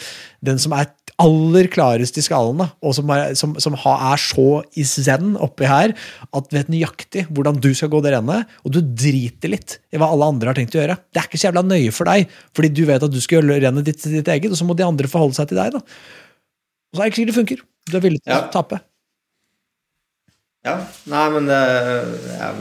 [0.40, 0.88] Den som er
[1.22, 2.66] aller klarest i skallen, da.
[2.84, 4.46] Og som, er, som, som er så
[4.76, 5.94] i zen oppi her
[6.36, 10.10] at vet nøyaktig hvordan du skal gå det rennet, og du driter litt i hva
[10.12, 10.98] alle andre har tenkt å gjøre.
[11.08, 13.62] Det er ikke så jævla nøye for deg, fordi du vet at du skal gjøre
[13.64, 15.80] rennet ditt til ditt eget, og så må de andre forholde seg til deg, da.
[16.92, 17.64] Og så er det ikke sikkert det funker.
[17.86, 18.42] Du er villig til Ja.
[18.44, 18.82] å tape.
[20.66, 21.58] Ja, nei, men det,
[22.26, 22.60] jeg er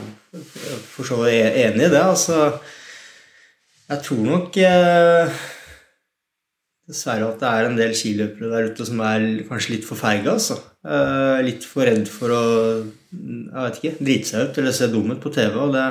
[0.94, 2.02] for så vidt enig i det.
[2.06, 2.40] Altså,
[3.90, 5.40] jeg tror nok eh,
[6.90, 10.30] dessverre at det er en del skiløpere der ute som er kanskje litt for feige.
[10.36, 10.60] Altså.
[10.86, 12.44] Eh, litt for redd for å
[13.16, 15.56] jeg vet ikke, drite seg ut eller se dum ut på TV.
[15.64, 15.86] Og det,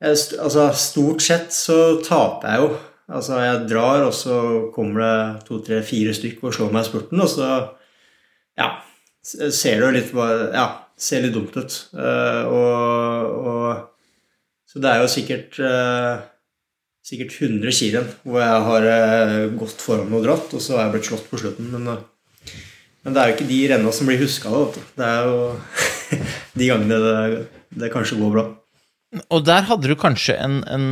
[0.00, 2.70] jeg, altså, stort sett så taper jeg jo.
[3.10, 4.36] Altså, jeg drar, og så
[4.74, 7.48] kommer det to, tre, fire stykk og slår meg i spurten, og så
[8.60, 8.68] ja,
[9.26, 10.66] ser det litt Ja,
[11.00, 11.78] ser litt dumt ut.
[11.96, 13.86] Eh, og, og
[14.70, 16.22] Så det er jo sikkert eh,
[17.10, 20.94] sikkert 100 skirenn hvor jeg har eh, gått foran og dratt, og så har jeg
[20.94, 21.70] blitt slått på slutten.
[21.74, 22.54] Men, eh,
[23.04, 24.52] men det er jo ikke de renna som blir huska.
[24.98, 25.42] Det er jo
[26.60, 27.44] de gangene det,
[27.82, 28.46] det kanskje går bra.
[29.34, 30.88] Og der hadde du kanskje en, en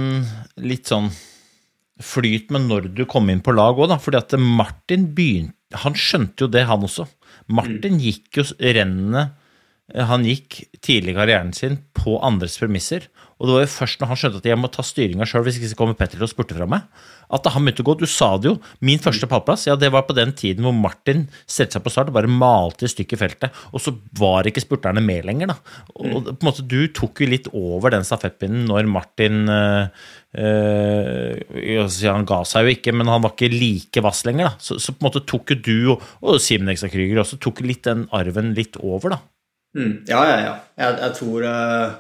[0.58, 1.12] litt sånn
[2.02, 3.98] flyt med når du kom inn på lag òg, da.
[4.02, 5.54] Fordi at Martin begynte
[5.84, 7.04] Han skjønte jo det, han også.
[7.52, 9.26] Martin gikk jo rennene
[9.92, 13.10] eh, han gikk tidlig i karrieren sin på andres premisser.
[13.38, 15.60] Og det var jo først når han skjønte at jeg må ta styringa sjøl hvis
[15.60, 16.86] ikke så kommer Petter til å spurte fra meg,
[17.30, 17.94] at han begynte å gå.
[18.00, 18.54] Du sa det jo.
[18.84, 22.10] Min første pallplass ja, det var på den tiden hvor Martin stilte seg på start
[22.10, 23.60] og bare malte i stykker feltet.
[23.70, 25.58] Og så var ikke spurterne med lenger, da.
[25.94, 29.86] Og på en måte du tok jo litt over den stafettpinnen når Martin øh,
[30.34, 34.54] øh, Han ga seg jo ikke, men han var ikke like vass lenger, da.
[34.58, 37.62] Så, så på en måte tok jo du, og, og Simen Eksa Krüger også, tok
[37.62, 39.22] litt den arven litt over, da.
[39.78, 40.52] Mm, ja, ja, ja.
[40.80, 41.96] Jeg, jeg tror uh,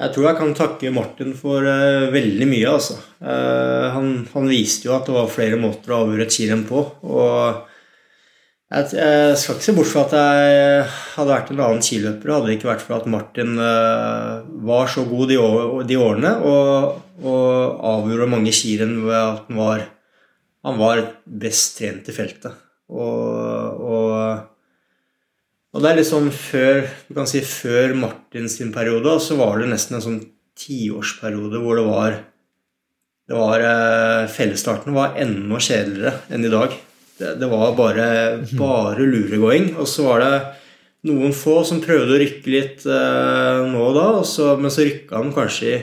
[0.00, 2.96] jeg tror jeg kan takke Martin for uh, veldig mye, altså.
[3.20, 6.80] Uh, han, han, viste jo at det var flere måter å avgjøre et skirenn på.
[7.04, 7.68] Og
[8.72, 10.86] jeg, jeg, skal ikke se bort fra at jeg
[11.18, 15.04] hadde vært en annen skiløper hadde det ikke vært for at Martin uh, var så
[15.10, 15.40] god de,
[15.90, 19.84] de årene og, og avgjorde mange skirenn ved at han var,
[20.64, 21.04] han var
[21.44, 22.56] best trent i feltet.
[22.92, 24.51] Og, og
[25.72, 29.96] og det er sånn før, du kan si før Martins periode, så var det nesten
[29.96, 30.20] en sånn
[30.58, 32.18] tiårsperiode hvor det var
[33.30, 36.74] det var eh, Fellesstarten var enda kjedeligere enn i dag.
[37.16, 38.06] Det, det var bare,
[38.58, 39.70] bare luregåing.
[39.80, 40.32] Og så var det
[41.08, 44.84] noen få som prøvde å rykke litt eh, nå og da, og så, men så
[44.84, 45.78] rykka de kanskje i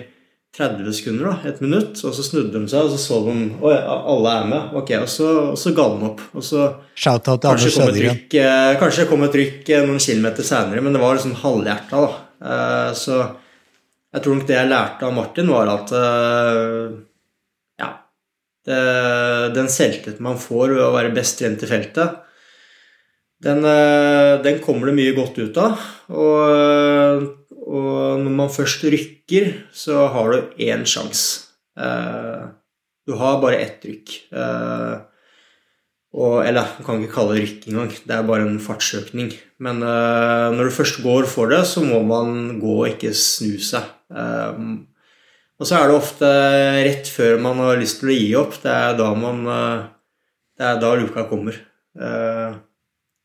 [0.57, 3.73] 30 sekunder, da, et minutt, og så snudde de seg, og så så de Oi,
[3.77, 4.71] alle er med.
[4.81, 6.23] Ok, og så, og så ga de opp.
[6.33, 6.63] Og så
[6.97, 8.23] Shout-out til Anders Sødergren.
[8.41, 12.49] Eh, kanskje kom et rykk eh, noen kilometer seinere, men det var liksom halvhjerta, da.
[12.49, 13.19] Eh, så
[14.09, 15.91] jeg tror nok det jeg lærte av Martin, var at
[17.77, 17.89] ja,
[18.65, 18.79] det,
[19.53, 22.15] den selvtilliten man får ved å være best trent i feltet,
[23.45, 23.61] den,
[24.43, 25.85] den, kommer det mye godt ut av.
[26.09, 27.37] Og
[27.69, 31.53] og når man først rykker, så har du én sjanse.
[31.77, 32.49] Eh,
[33.07, 34.15] du har bare ett rykk.
[34.33, 34.95] Eh,
[36.17, 39.31] og, eller du kan ikke kalle det rykk engang, det er bare en fartsøkning.
[39.61, 43.59] Men eh, når du først går for det, så må man gå og ikke snu
[43.61, 43.85] seg.
[44.09, 46.29] og så er det ofte
[46.87, 48.57] rett før man har lyst til å gi opp.
[48.63, 49.45] Det er da man
[50.57, 51.55] Det er da luka kommer.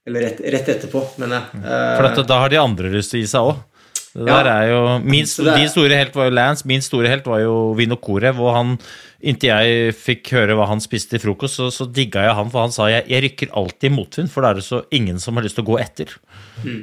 [0.05, 1.63] eller rett, rett etterpå, mener jeg.
[1.65, 3.63] For dette, da har de andre lyst til å gi seg òg?
[4.15, 7.41] Det der er jo, min, Din store helt var jo Lance, min store helt var
[7.43, 8.31] jo Vinokore.
[8.37, 8.77] Hvor han,
[9.19, 12.63] inntil jeg fikk høre hva han spiste til frokost, så, så digga jeg han, for
[12.63, 15.47] han sa jeg, jeg rykker alltid motvind, for da er det så ingen som har
[15.47, 16.15] lyst til å gå etter.
[16.63, 16.79] Mm.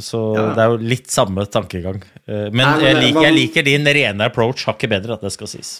[0.00, 0.46] Så ja.
[0.56, 2.00] det er jo litt samme tankegang.
[2.24, 5.34] Eh, men, nei, men jeg, liker, jeg, liker, din rene approach hakket bedre, at det
[5.36, 5.74] skal sies.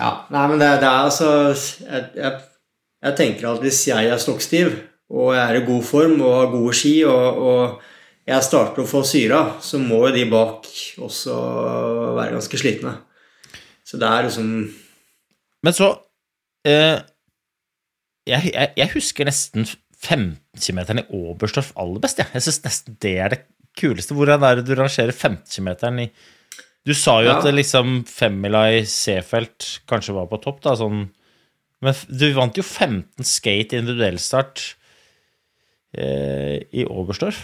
[0.00, 2.34] Ja, nei, men det, det er altså jeg, jeg,
[3.04, 4.74] jeg, tenker at hvis jeg er stokkstiv,
[5.10, 7.89] og jeg er i god form og har gode ski og, og
[8.28, 10.68] jeg starter å få syra, så må jo de bak
[11.02, 11.36] også
[12.18, 12.94] være ganske slitne.
[13.86, 14.50] Så det er liksom
[15.66, 15.88] Men så
[16.68, 17.00] eh,
[18.28, 19.66] jeg, jeg, jeg, husker nesten
[20.00, 22.20] 15 km i Oberstdorf aller best.
[22.20, 22.28] Ja.
[22.36, 23.40] Jeg syns nesten det er det
[23.78, 24.14] kuleste.
[24.16, 26.10] Hvordan er det du rangerer 15 km i
[26.86, 27.38] Du sa jo ja.
[27.38, 31.08] at liksom femmila i Seefeld kanskje var på topp, da, sånn
[31.84, 34.64] Men du vant jo 15 skate individuellstart
[35.96, 37.40] eh, i Oberstdorf.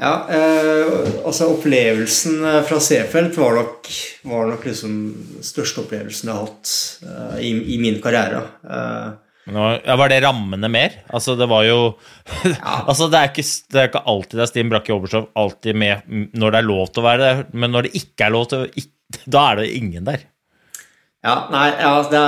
[0.00, 3.90] Ja, eh, altså opplevelsen eh, fra Seefeld var nok,
[4.24, 4.94] var nok liksom
[5.44, 6.72] største opplevelsen jeg har hatt
[7.04, 8.40] eh, i, i, min karriere.
[8.64, 9.12] Eh,
[9.52, 10.96] ja, Var det rammende mer?
[11.12, 11.78] Altså, det var jo
[12.46, 12.78] ja.
[12.86, 16.08] Altså, det er, ikke, det er ikke alltid det er Stim Brakke Oberstov alltid med
[16.38, 18.66] når det er lov til å være der, men når det ikke er lov til
[18.66, 18.88] å
[19.34, 20.22] Da er det ingen der.
[21.22, 22.22] Ja, nei, ja, det,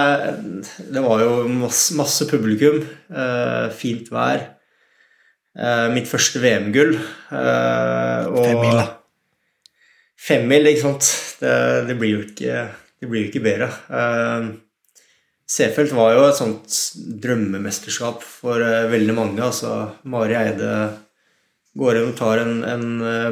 [0.94, 2.82] det var jo masse, masse publikum.
[3.10, 4.44] Eh, fint vær.
[5.54, 6.96] Uh, mitt første VM-gull.
[7.30, 8.86] Uh, Femmil, da.
[10.18, 11.10] Femmil, ikke sant.
[11.38, 11.54] Det,
[11.90, 12.64] det, blir jo ikke,
[12.98, 13.68] det blir jo ikke bedre.
[13.86, 14.50] Uh,
[15.54, 16.78] Seefeld var jo et sånt
[17.22, 19.42] drømmemesterskap for veldig mange.
[19.44, 19.74] altså
[20.08, 20.70] Mari Eide
[21.76, 22.86] går inn og tar en, en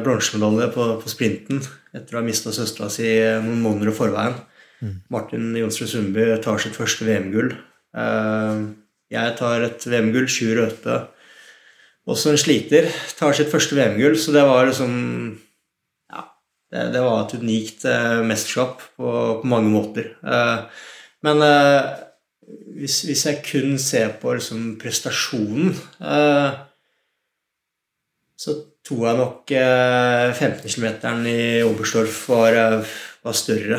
[0.04, 1.62] bronsemedalje på, på, sprinten
[1.96, 4.36] etter å ha mista søstera si noen måneder i forveien.
[4.84, 4.92] Mm.
[5.14, 7.54] Martin Jonsrud Sundby tar sitt første VM-gull.
[9.16, 11.00] jeg tar et VM-gull, Sjur Røthe
[12.08, 12.88] også en sliter.
[13.18, 14.94] Tar sitt første VM-gull, så det var liksom
[16.12, 16.24] Ja,
[16.72, 19.12] det, det var et unikt eh, mesterskap på,
[19.42, 20.14] på, mange måter.
[20.22, 20.88] Eh,
[21.22, 21.92] men eh,
[22.76, 26.50] hvis, hvis, jeg kun ser på liksom, prestasjonen, eh,
[28.42, 30.86] så tror jeg nok 15 eh, km
[31.30, 33.78] i Oberstdorf var, eh, var større.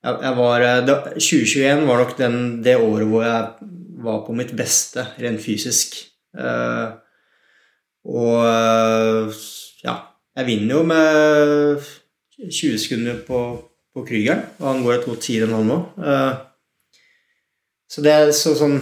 [0.00, 3.70] Jeg, jeg var, 2021 var nok den, det året hvor jeg
[4.00, 5.96] var på mitt beste rent fysisk.
[6.36, 6.96] Uh,
[8.08, 9.40] og uh,
[9.84, 9.96] ja,
[10.38, 11.88] jeg vinner jo med
[12.40, 13.40] 20 sekunder på,
[13.94, 15.80] på Krygeren, og han går et 2.10,5 nå.
[16.00, 16.46] Uh,
[17.90, 18.78] så det er så, sånn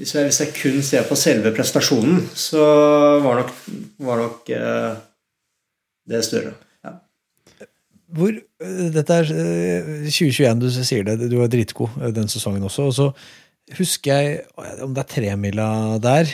[0.00, 2.64] hvis jeg, hvis jeg kun ser på selve prestasjonen, så
[3.20, 3.50] var nok,
[4.00, 4.94] var nok eh,
[6.08, 6.54] det større.
[6.86, 6.94] Ja.
[8.16, 11.18] Hvor, eh, dette er eh, 2021, du sier det.
[11.28, 12.88] Du var dritgod eh, den sesongen også.
[12.88, 13.10] Og så
[13.78, 15.70] husker jeg om det er tremila
[16.02, 16.30] der,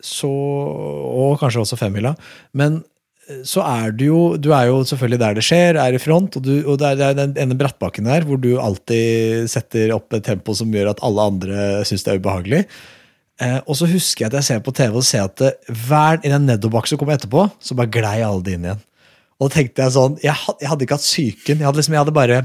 [0.00, 2.14] så, og kanskje også femmila.
[2.56, 2.80] Men
[3.28, 6.38] eh, så er du jo Du er jo selvfølgelig der det skjer, er i front,
[6.38, 10.24] og, du, og det er, den ene brattbakken der hvor du alltid setter opp et
[10.26, 12.64] tempo som gjør at alle andre syns det er ubehagelig.
[13.40, 15.54] Eh, og så husker jeg at jeg ser på TV og ser at det,
[15.86, 18.82] hver, i den nedoverbakken som kom etterpå, så bare glei alle de inn igjen.
[19.40, 21.60] Og da tenkte jeg sånn Jeg, had, jeg hadde ikke hatt psyken.
[21.60, 22.40] Jeg hadde, liksom, jeg hadde bare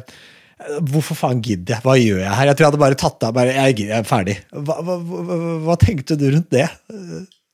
[0.87, 1.83] Hvorfor faen gidder jeg?
[1.83, 2.49] Hva gjør jeg her?
[2.49, 4.37] Jeg tror jeg hadde bare tatt av bare, jeg, er ferdig.
[4.55, 6.67] Hva, hva, hva, hva tenkte du rundt det?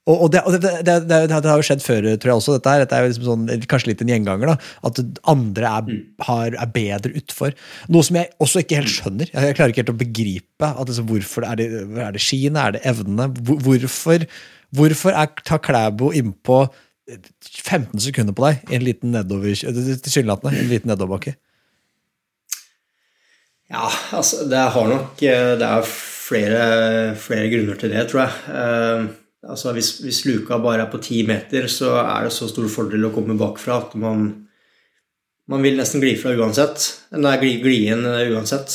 [0.10, 2.56] Og, og, det, og det, det, det, det, har jo skjedd før, tror jeg også.
[2.58, 2.84] Dette, her.
[2.84, 4.52] dette er jo liksom sånn, kanskje litt en gjenganger.
[4.54, 4.56] da,
[4.90, 5.02] At
[5.34, 5.92] andre er,
[6.28, 7.54] har, er bedre utfor.
[7.94, 9.30] Noe som jeg også ikke helt skjønner.
[9.34, 10.72] Jeg, jeg klarer ikke helt å begripe.
[10.72, 11.68] at liksom, Hvorfor Er det,
[12.06, 12.66] er det skiene?
[12.68, 13.30] Er det evnene?
[13.42, 14.26] Hvor- Hvorfor,
[14.78, 16.64] hvorfor er, tar Klæbo innpå
[17.12, 21.34] 15 sekunder på deg i en liten nedover, tilsynelatende en liten nedoverbakke?
[23.72, 26.62] Ja, altså det har nok eh, Det er flere,
[27.20, 28.56] flere grunner til det, tror jeg.
[28.56, 29.06] Eh,
[29.48, 33.08] altså hvis, hvis luka bare er på ti meter, så er det så stor fordel
[33.08, 34.32] å komme bakfra at man
[35.52, 36.84] man vil nesten gli fra uansett.
[37.18, 38.72] Nei, gli, gli inn eh, uansett.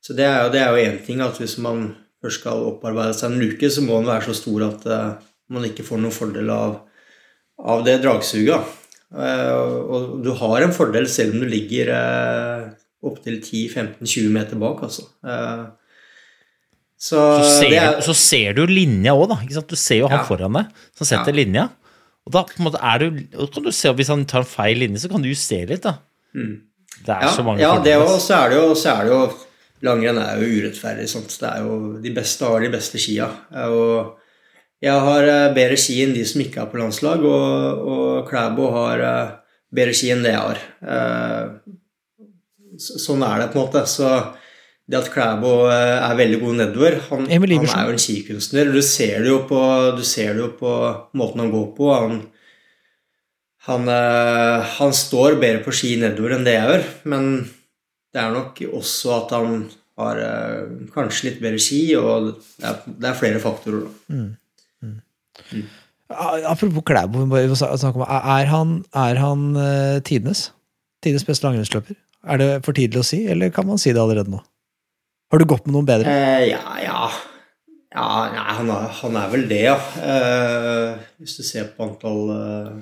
[0.00, 1.90] Så det er jo det én ting at hvis man
[2.22, 4.86] først skal opparbeide seg en luke, så må den være så stor at
[5.52, 6.72] man ikke får noen fordel av,
[7.60, 8.72] av det dragsuget.
[9.12, 11.92] Og du har en fordel selv om du ligger
[13.02, 15.06] opptil 10-15-20 meter bak, altså.
[15.24, 15.66] Eh,
[17.00, 19.38] så, Så ser, det er, så ser du linja òg, da.
[19.64, 20.24] Du ser jo han Ja.
[20.28, 20.66] foran deg
[20.98, 21.38] som setter Ja.
[21.38, 21.68] linja.
[22.26, 22.42] Og da
[22.98, 23.10] du,
[23.48, 25.82] kan du se, Hvis han tar en feil linje, så kan du justere litt.
[25.82, 25.96] da.
[26.34, 28.20] Det er ja, så mange ja, det òg.
[28.20, 29.22] Så er det jo, så er det jo
[29.82, 31.08] Langrenn er jo urettferdig.
[31.08, 31.32] Sant?
[31.40, 33.30] Det er jo, de beste har de beste skia.
[33.64, 34.18] Og
[34.82, 38.70] jeg har eh, bedre ski enn de som ikke er på landslag, og, og Klæbo
[38.76, 39.30] har eh,
[39.72, 40.60] bedre ski enn det jeg har.
[42.80, 43.82] Så- Sånn er det, på en måte.
[43.86, 44.08] Så
[44.90, 47.26] det at Klæbo eh, er veldig god nedover Han,
[47.60, 48.72] han er jo en skikunstner.
[48.74, 49.60] Du ser det jo på,
[49.96, 50.72] du ser det jo på
[51.20, 51.90] måten han går på.
[51.94, 52.16] Han,
[53.68, 57.28] han, eh, han står bedre på ski nedover enn det jeg gjør, men
[58.14, 59.60] det er nok også at han
[60.00, 60.62] har eh,
[60.94, 63.84] kanskje litt bedre ski, og det er, det er flere faktorer.
[63.84, 65.60] Da.
[66.50, 69.44] Apropos Klæbo, vi må bare snakke om, er han, er han
[70.02, 70.48] tidenes?
[71.00, 71.96] Tidenes beste langrennsløper?
[72.30, 74.42] Er det for tidlig å si, eller kan man si det allerede nå?
[75.30, 76.10] Har du gått med noen bedre?
[76.10, 77.02] Eh, ja, ja
[77.90, 79.76] Ja, nei, han, er, han er vel det, ja.
[79.98, 82.74] Eh, hvis du ser på antall eh,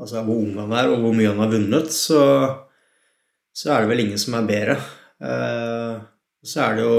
[0.00, 2.22] Altså hvor ung han er, og hvor mye han har vunnet, så,
[3.54, 4.74] så er det vel ingen som er bedre.
[5.22, 6.00] Eh,
[6.42, 6.96] så er det jo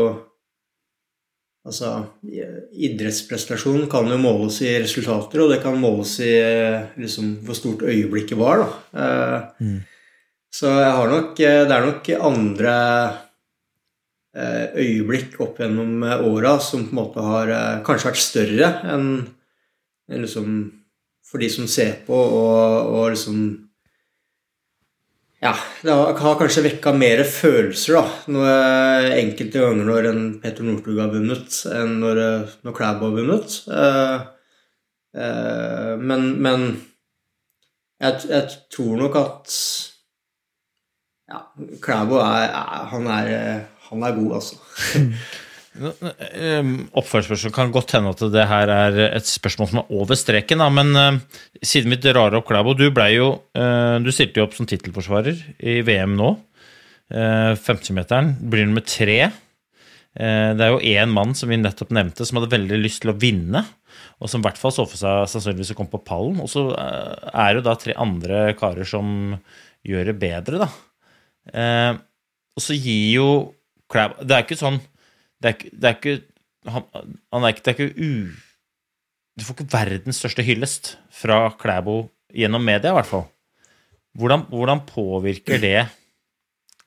[1.65, 1.88] Altså,
[2.77, 7.81] idrettsprestasjon kan jo måles i resultater, og det kan måles i eh, liksom, hvor stort
[7.89, 8.68] øyeblikket var, da.
[9.02, 9.80] Eh,
[10.56, 12.76] Så jeg har nok eh, Det er nok andre
[14.36, 17.52] eh, øyeblikk opp gjennom eh, åra som på en måte har
[17.86, 19.10] kanskje vært større enn
[20.11, 20.57] liksom
[21.26, 23.40] for de som ser på, og, og liksom
[25.41, 28.03] Ja, det har, kanskje vekka mer følelser, da.
[28.34, 32.22] Når, enkelte ganger når en Petter Northug har vunnet, enn når,
[32.65, 33.57] når Klæbo har vunnet.
[33.82, 34.15] Eh,
[35.22, 36.64] eh, men men
[38.02, 39.60] jeg, jeg tror nok at
[41.31, 41.41] ja,
[41.81, 43.34] Klæbo er, er, han er
[43.89, 44.56] Han er god, altså.
[45.76, 46.88] Um,
[47.52, 50.95] kan godt hende at det her er et spørsmål som er over streken, da, men
[50.95, 51.18] uh,
[51.60, 53.27] siden vi drar opp Klæbo Du jo
[53.57, 56.30] uh, Du stilte jo opp som tittelforsvarer i VM nå.
[57.11, 59.19] Uh, 50-meteren blir nummer tre.
[60.15, 63.11] Uh, det er jo én mann som vi nettopp nevnte, som hadde veldig lyst til
[63.11, 63.65] å vinne.
[64.23, 66.39] Og som i hvert fall så for seg sannsynligvis å komme på pallen.
[66.39, 69.35] Og så uh, er det jo da tre andre karer som
[69.85, 70.72] gjør det bedre, da.
[71.53, 71.97] Uh,
[72.57, 73.26] og så gir jo
[73.91, 74.80] Klæbo Det er ikke sånn
[75.43, 76.15] det er, ikke- det er ikke
[76.73, 76.85] han,
[77.35, 78.31] han er ikke, Det er ikke u...
[79.38, 81.97] Du får ikke verdens største hyllest fra Klæbo
[82.34, 83.26] gjennom media, i hvert fall.
[84.17, 85.84] Hvordan, hvordan påvirker det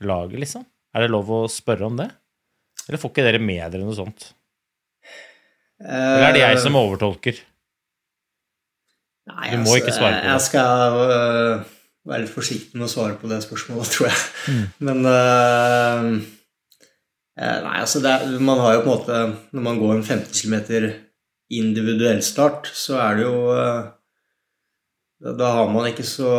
[0.01, 0.65] laget, liksom?
[0.97, 2.09] Er det lov å spørre om det?
[2.89, 4.31] Eller får ikke dere med dere noe sånt?
[5.85, 7.39] Eller er det jeg som overtolker?
[9.29, 10.31] Nei, Du må ikke svare på det.
[10.33, 11.67] Jeg skal øh,
[12.09, 14.65] være litt forsiktig med å svare på det spørsmålet, tror jeg.
[14.85, 16.09] Men øh,
[17.39, 19.19] eh, Nei, altså det er, Man har jo på en måte
[19.55, 20.95] Når man går en 15 km
[21.49, 23.87] individuell start, så er det jo øh,
[25.25, 26.33] da, da har man ikke så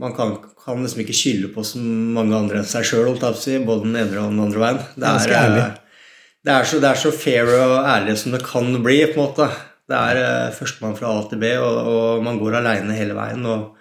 [0.00, 3.88] Man kan, kan liksom ikke skylde på så mange andre enn seg sjøl, si, både
[3.88, 4.78] den ene og den andre veien.
[4.94, 5.64] Det er, ærlig.
[5.64, 6.06] øh,
[6.46, 9.26] det, er så, det er så fair og ærlig som det kan bli, på en
[9.26, 9.50] måte.
[9.90, 13.44] Det er førstemann fra A til B, og, og man går aleine hele veien.
[13.50, 13.79] Og,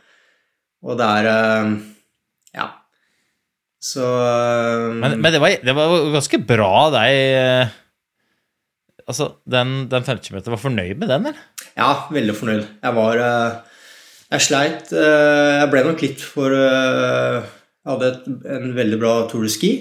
[0.85, 1.73] og det er uh,
[2.56, 2.68] Ja.
[3.80, 7.76] Så uh, Men, men det, var, det var ganske bra deg
[9.10, 11.45] Altså, den, den 50 meter var fornøyd med den, eller?
[11.73, 12.68] Ja, veldig fornøyd.
[12.84, 13.22] Jeg var
[14.30, 14.91] Jeg sleit.
[14.93, 19.72] Jeg ble nok litt for Jeg hadde et, en veldig bra Tour de Ski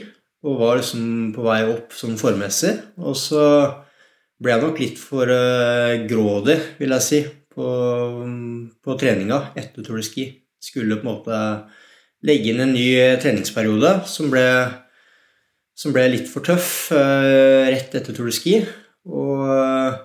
[0.46, 2.72] og var liksom på vei opp som formmessig.
[3.04, 3.44] Og så
[4.40, 5.34] ble jeg nok litt for
[6.08, 7.20] grådig, vil jeg si,
[7.52, 7.68] på,
[8.80, 10.30] på treninga etter Tour de Ski.
[10.62, 11.40] Skulle på en måte
[12.26, 12.90] legge inn en ny
[13.22, 14.44] treningsperiode som ble,
[15.78, 18.60] som ble litt for tøff uh, rett etter Tour de Ski.
[19.08, 19.98] Og,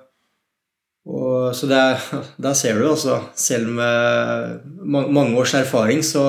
[1.10, 1.84] og så det,
[2.46, 3.20] der ser du, altså.
[3.36, 6.26] Selv med mange års erfaring, så,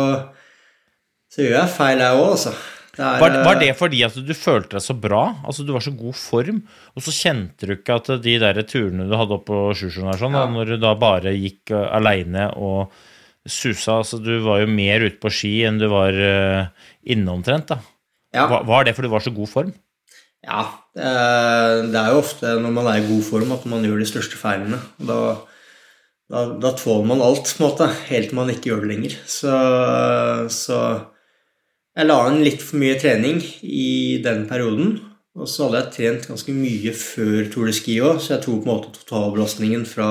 [1.32, 2.54] så gjør jeg feil, jeg òg, altså.
[2.94, 5.24] Er, var, var, det fordi at du følte deg så bra?
[5.42, 6.60] Altså Du var så god form,
[6.94, 10.36] og så kjente du ikke at de der turene du hadde opp på Sjusjøen sånn,
[10.38, 10.44] ja.
[10.52, 12.94] når du da bare gikk aleine og
[13.48, 16.68] susa altså Du var jo mer ute på ski enn du var uh,
[17.04, 17.80] inne omtrent, da.
[18.34, 18.46] Ja.
[18.50, 19.74] Var, var, det fordi du var så god form?
[20.44, 20.62] Ja.
[20.94, 24.36] Det er jo ofte når man er i god form at man gjør de største
[24.36, 24.80] feilene.
[24.98, 25.18] Da,
[26.30, 29.16] da, da tåler man alt, på en måte, helt til man ikke gjør det lenger.
[29.30, 29.54] Så,
[30.52, 30.80] så
[31.94, 34.96] jeg la inn litt for mye trening i den perioden.
[35.34, 38.62] Og så hadde jeg trent ganske mye før Tour de Ski òg, så jeg tok
[38.62, 40.08] på en måte totalbelastningen fra,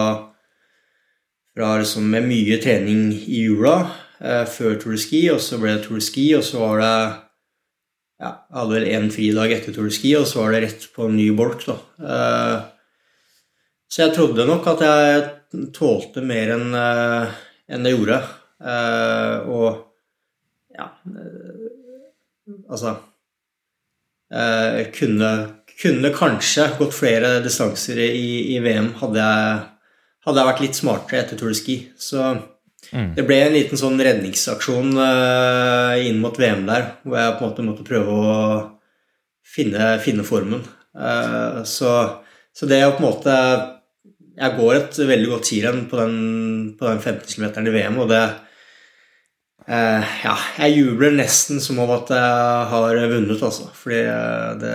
[1.54, 3.76] fra liksom med mye trening i jula
[4.20, 6.82] eh, før Tour de Ski, og så ble det Tour de Ski, og så var
[6.82, 6.96] det
[8.24, 10.90] ja, Jeg hadde vel én fridag etter Tour de Ski, og så var det rett
[10.96, 11.80] på en ny bolk, da.
[12.10, 12.60] Eh,
[13.94, 17.42] så jeg trodde nok at jeg tålte mer enn eh,
[17.74, 18.22] enn jeg gjorde.
[18.64, 19.68] Eh, og
[20.74, 20.90] ja
[22.68, 22.92] Altså
[24.34, 25.30] eh, kunne,
[25.80, 29.62] kunne, kanskje gått flere distanser i, i VM hadde jeg,
[30.24, 31.78] hadde jeg, vært litt smartere etter Tour de Ski.
[32.00, 33.14] Så mm.
[33.18, 37.50] det ble en liten sånn redningsaksjon uh, inn mot VM der, hvor jeg på en
[37.50, 38.38] måte måtte prøve å
[39.56, 40.64] finne, finne formen.
[40.96, 41.94] Uh, så,
[42.56, 43.36] så, det å på en måte
[44.38, 46.18] Jeg går et veldig godt tirenn på den,
[46.78, 48.26] på den 15 km i VM, og det
[49.64, 53.70] Uh, ja, jeg jubler nesten som om at jeg har vunnet, altså.
[53.72, 54.02] Fordi
[54.60, 54.74] det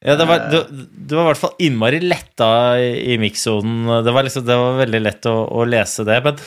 [0.00, 2.48] Ja, det var, du, du, var i hvert fall innmari letta
[2.80, 3.84] i, i mikssonen.
[4.04, 6.16] Det, liksom, det, var veldig lett å, å, lese det.
[6.24, 6.38] Men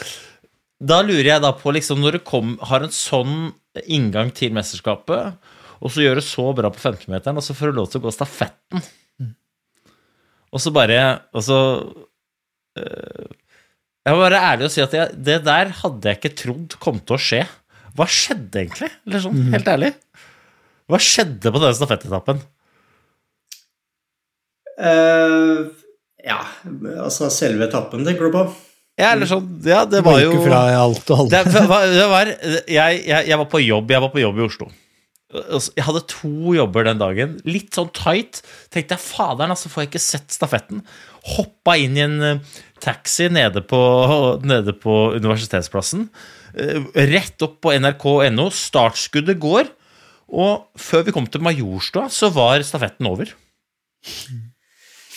[0.82, 3.52] da lurer jeg da på, liksom, når du kom, har en sånn
[3.86, 5.54] inngang til mesterskapet,
[5.84, 8.08] og så gjør du så bra på 15-meteren, og så får du lov til å
[8.08, 8.84] gå stafetten,
[10.54, 10.98] og så bare
[11.34, 11.58] Og så
[12.78, 13.30] øh,
[14.04, 17.00] jeg må være ærlig og si at jeg, det der hadde jeg ikke trodd kom
[17.00, 17.40] til å skje.
[17.96, 18.90] Hva skjedde egentlig?
[19.08, 19.54] Eller sånn, mm.
[19.56, 19.92] helt ærlig.
[20.92, 22.42] Hva skjedde på denne stafettetappen?
[24.80, 25.70] Uh,
[26.24, 26.40] ja,
[27.04, 28.46] altså selve etappen, tenker du på?
[29.00, 31.34] Ja, eller sånn, ja, det var jo fra alt og alt.
[31.34, 34.70] Det, det var, jeg, jeg, jeg, var på jobb, jeg var på jobb i Oslo.
[35.34, 37.34] Jeg hadde to jobber den dagen.
[37.50, 38.44] Litt sånn tight.
[38.74, 40.84] Tenkte jeg faderen, altså får jeg ikke sett stafetten.
[41.34, 43.82] Hoppa inn i en eh, taxi nede på,
[44.46, 46.06] nede på Universitetsplassen.
[46.54, 48.50] Eh, rett opp på nrk.no.
[48.54, 49.74] Startskuddet går.
[50.34, 53.34] Og før vi kom til Majorstua, så var stafetten over.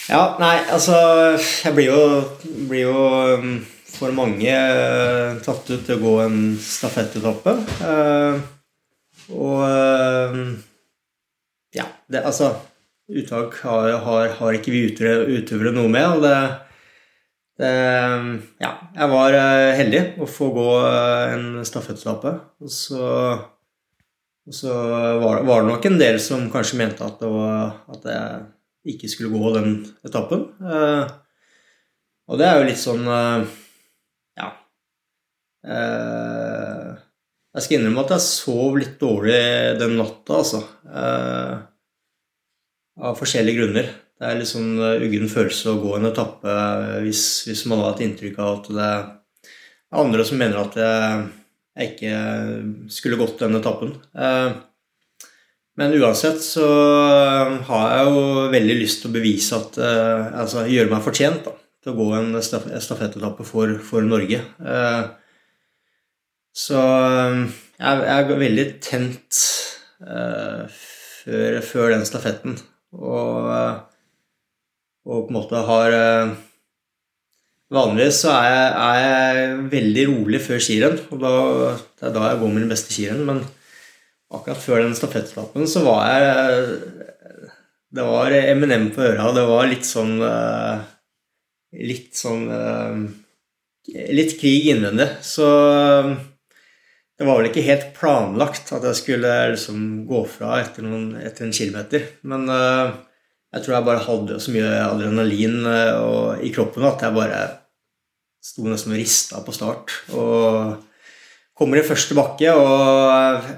[0.06, 0.96] Ja, nei, altså
[1.34, 2.02] Jeg blir jo,
[2.70, 3.56] blir jo um,
[3.96, 7.56] for mange uh, tatt ut til å gå en stafettetappe.
[7.80, 8.38] Uh,
[9.34, 10.38] og uh,
[11.74, 12.54] Ja, det altså
[13.06, 16.06] Uttak har, har, har, ikke vi utøvere noe med.
[16.16, 16.38] og det
[17.56, 17.68] det,
[18.60, 22.32] ja, jeg var eh, heldig å få gå en stafettetappe.
[22.60, 23.06] Og så,
[24.44, 24.74] og så
[25.22, 28.42] var, var, det nok en del som kanskje mente at, det var, at jeg
[28.92, 29.70] ikke skulle gå den
[30.06, 30.46] etappen.
[30.62, 31.04] Eh,
[32.26, 33.04] og det er jo litt sånn
[34.36, 34.48] Ja.
[35.66, 39.38] Jeg skal innrømme at jeg sov litt dårlig
[39.80, 40.60] den natta, altså.
[42.96, 43.94] Av forskjellige grunner.
[44.16, 47.82] Det er litt sånn eh, uggen følelse å gå en etappe eh, hvis, hvis, man
[47.84, 49.02] har et inntrykk av at det er
[50.00, 51.26] andre som mener at jeg,
[51.76, 52.14] jeg ikke
[52.96, 53.92] skulle gått den etappen.
[55.76, 56.66] Eh, men uansett så
[57.68, 58.22] har jeg jo
[58.54, 61.52] veldig lyst til å bevise at Altså gjøre meg fortjent da,
[61.84, 64.40] til å gå en stafettetappe for, for Norge.
[66.56, 69.42] Så jeg er veldig tent
[70.00, 72.56] før, før den stafetten.
[72.96, 73.52] Og
[75.06, 76.34] og på en måte har eh,
[77.74, 81.30] Vanligvis så er jeg, er jeg veldig rolig før skirenn, og da,
[81.98, 83.24] det er da jeg går min beste skirenn.
[83.26, 83.40] Men
[84.36, 87.06] akkurat før den stafettlappen så var jeg
[87.96, 90.84] det var Eminem på øra, det var litt sånn eh,
[91.86, 92.96] Litt sånn eh,
[94.16, 95.06] Litt krig innvendig.
[95.24, 96.08] Så eh,
[97.16, 101.46] det var vel ikke helt planlagt at jeg skulle liksom gå fra etter, noen, etter
[101.46, 102.02] en kilometer.
[102.28, 102.90] Men uh,
[103.54, 105.64] jeg tror jeg bare hadde så mye adrenalin
[106.44, 107.38] i kroppen at jeg bare
[108.44, 109.94] sto nesten og rista på start.
[110.12, 110.76] Og
[111.56, 113.48] kommer i første bakke, og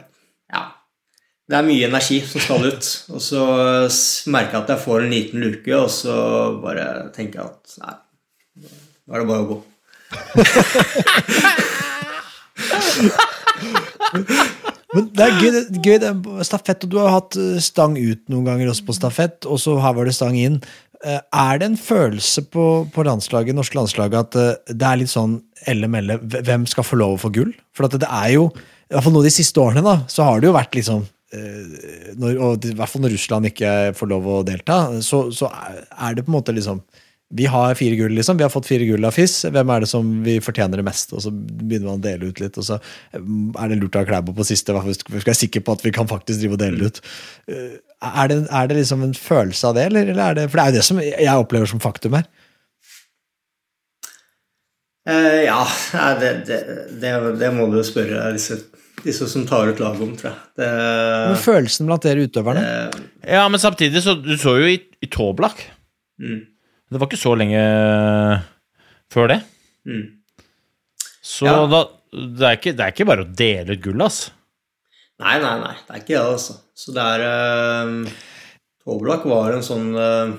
[1.49, 2.89] Det er mye energi som skal ut.
[3.17, 3.41] Og så
[4.29, 6.15] merker jeg at jeg får en liten luke, og så
[6.61, 6.85] bare
[7.17, 7.95] tenker jeg at nei,
[9.09, 9.59] nå er det bare å gå.
[14.95, 18.23] Men det er gøy, gøy det er stafett, og du har hatt eh, stang ut
[18.33, 20.57] noen ganger også på stafett, og så her var det stang inn.
[21.05, 22.65] Eh, Er det en følelse på,
[22.95, 25.35] på landslaget, norske landslaget at eh, det er litt sånn
[25.69, 27.53] elle-melle, hvem skal få lov å få gull?
[27.77, 28.49] For det er jo,
[28.89, 32.39] i hvert fall nå de siste årene, da, så har det jo vært liksom når,
[32.41, 36.25] Og i hvert fall når Russland ikke får lov å delta, så, så er- det
[36.25, 36.81] på en måte liksom
[37.29, 38.39] vi har fire gull, liksom.
[38.41, 39.43] Vi har fått fire gull av FIS.
[39.53, 41.11] Hvem er det som vi fortjener det mest?
[41.13, 42.79] Og så begynner man å dele ut litt, og så
[43.13, 44.73] mm, er det lurt å ha Klæbo på siste.
[44.73, 47.03] Vi skal være sikre på at vi kan faktisk drive og dele ut.
[47.53, 50.57] Eh, Er det, er det liksom en følelse av det, eller, eller er det For
[50.57, 52.29] det er jo det som jeg opplever som faktum her.
[55.09, 55.61] Uh, ja,
[56.21, 56.59] det, det,
[57.01, 58.59] det, det må du spørre disse,
[59.05, 60.39] disse som tar ut laget om, tror jeg.
[60.59, 60.69] Det,
[61.29, 62.63] Men følelsen blant dere utøverne?
[63.29, 65.61] Ja, men samtidig så Du så jo i, i Toblak.
[66.21, 66.41] mm,
[66.91, 67.61] Det var ikke så lenge
[69.13, 69.41] før det.
[69.87, 70.07] mm.
[71.23, 71.67] Så Ja.
[71.67, 74.31] da det er, ikke, det er ikke bare å dele ut gull, altså.
[75.21, 75.75] Nei, nei, nei.
[75.85, 76.55] Det er ikke det, altså.
[76.75, 78.09] Så det er uh,
[78.87, 80.31] Toblak var en sånn eh,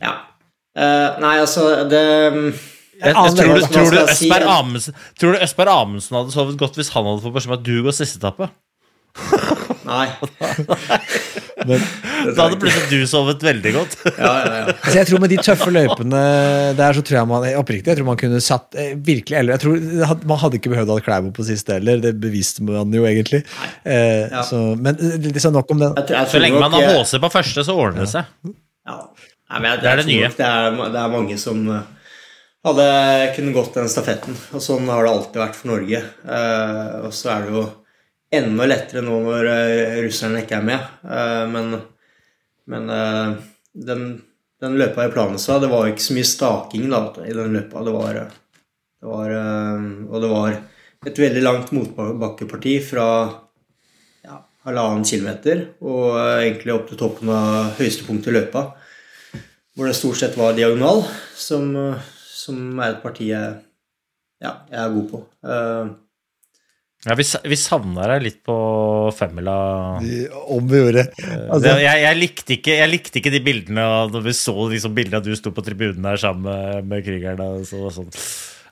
[0.00, 0.12] Ja.
[0.74, 2.02] Eh, nei, altså, det
[3.00, 3.98] Jeg, tror, du, tror.
[4.04, 7.58] Østberg Amundsen, tror du Østberg Amundsen hadde sovet godt hvis han hadde fått beskjed om
[7.58, 8.50] at du går siste etappe?
[9.90, 10.06] Nei.
[11.60, 11.76] Da
[12.46, 13.94] hadde plutselig du sovet veldig godt.
[14.16, 14.74] Ja, ja, ja.
[14.86, 16.20] Så jeg tror med de tøffe løypene
[16.78, 19.62] der, så tror jeg man oppriktig, jeg tror man kunne satt eh, virkelig eller jeg
[19.64, 23.04] tror Man hadde ikke behøvd å ha Klæbo på siste heller, det beviste man jo
[23.08, 23.42] egentlig.
[23.84, 24.42] Eh, Ja.
[24.46, 25.94] så, men liksom nok om den.
[26.00, 28.32] Jeg, tror- jeg Så lenge man har HC på første, så ordner det seg.
[28.88, 28.98] Ja.
[29.50, 30.28] Nei, men jeg, Det er det nye.
[30.40, 31.80] Det er, det er mange som eh,
[32.66, 34.36] hadde kunnet gått den stafetten.
[34.54, 36.00] Og sånn har det alltid vært for Norge.
[36.24, 37.64] Eh, og så er det jo
[38.40, 40.90] enda lettere nå når eh, russerne ikke er med.
[41.04, 41.80] Eh, men
[42.70, 42.86] men
[43.74, 44.02] den,
[44.62, 47.80] den løpa i Planestad, det var ikke så mye staking da, i den løpa.
[47.82, 48.18] Det var,
[49.00, 50.54] det var Og det var
[51.08, 53.08] et veldig langt motbakkeparti fra
[54.22, 54.36] ja,
[54.68, 58.68] halvannen kilometer og egentlig opp til toppen av høyeste punkt i løpa.
[59.74, 61.02] Hvor det stort sett var diagonal,
[61.34, 61.74] som,
[62.40, 63.58] som er et parti jeg,
[64.40, 65.24] ja, jeg er god på.
[65.44, 65.98] Uh,
[67.00, 68.54] Ja, vi, vi savna deg litt på
[69.16, 69.54] femmila.
[70.52, 74.12] Om vi gjorde altså, Det, jeg, jeg, likte ikke, jeg likte ikke de bildene av
[74.12, 77.46] når vi så liksom bildene av du sto på tribunen der sammen med, med krigerne.
[77.56, 78.12] og Så, sånn.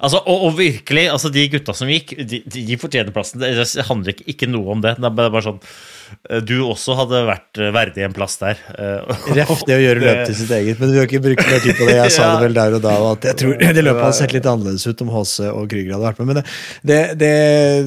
[0.01, 3.43] Altså, og, og virkelig, altså de gutta som gikk, de, de fortjener plassen.
[3.43, 4.97] Det, handler ikke, ikke noe om det.
[4.99, 8.61] Det er bare sånn eh, Du også hadde vært eh, verdig en plass der.
[8.75, 11.65] eh, Ref det å gjøre løp til sitt eget, men vi har ikke brukt mer
[11.65, 11.97] tid på det.
[12.01, 14.37] Jeg sa det vel der og da, og at jeg tror det løpet hadde sett
[14.37, 16.33] litt annerledes ut om HC og Krüger hadde vært med.
[16.33, 16.47] Men det,
[16.93, 17.35] det, det,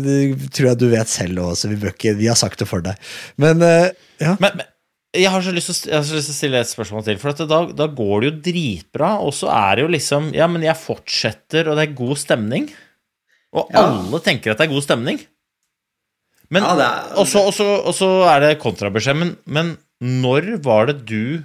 [0.03, 1.71] det tror jeg du vet selv også.
[1.71, 3.11] Vi, bør ikke, vi har sagt det for deg.
[3.41, 3.89] Men eh,
[4.21, 4.35] ja.
[4.41, 4.70] Men, men
[5.13, 7.17] jeg har så lyst til, å- stille et spørsmål til.
[7.19, 10.47] For at da, da går det jo dritbra, og så er det jo liksom Ja,
[10.47, 12.69] men jeg fortsetter, og det er god stemning.
[13.53, 13.81] Og Ja.
[13.89, 15.19] alle tenker at det er god stemning.
[16.51, 19.15] Men, Ja, er- og, så, og, så, og så er det kontrabeskjed.
[19.19, 21.43] Men, men når var det du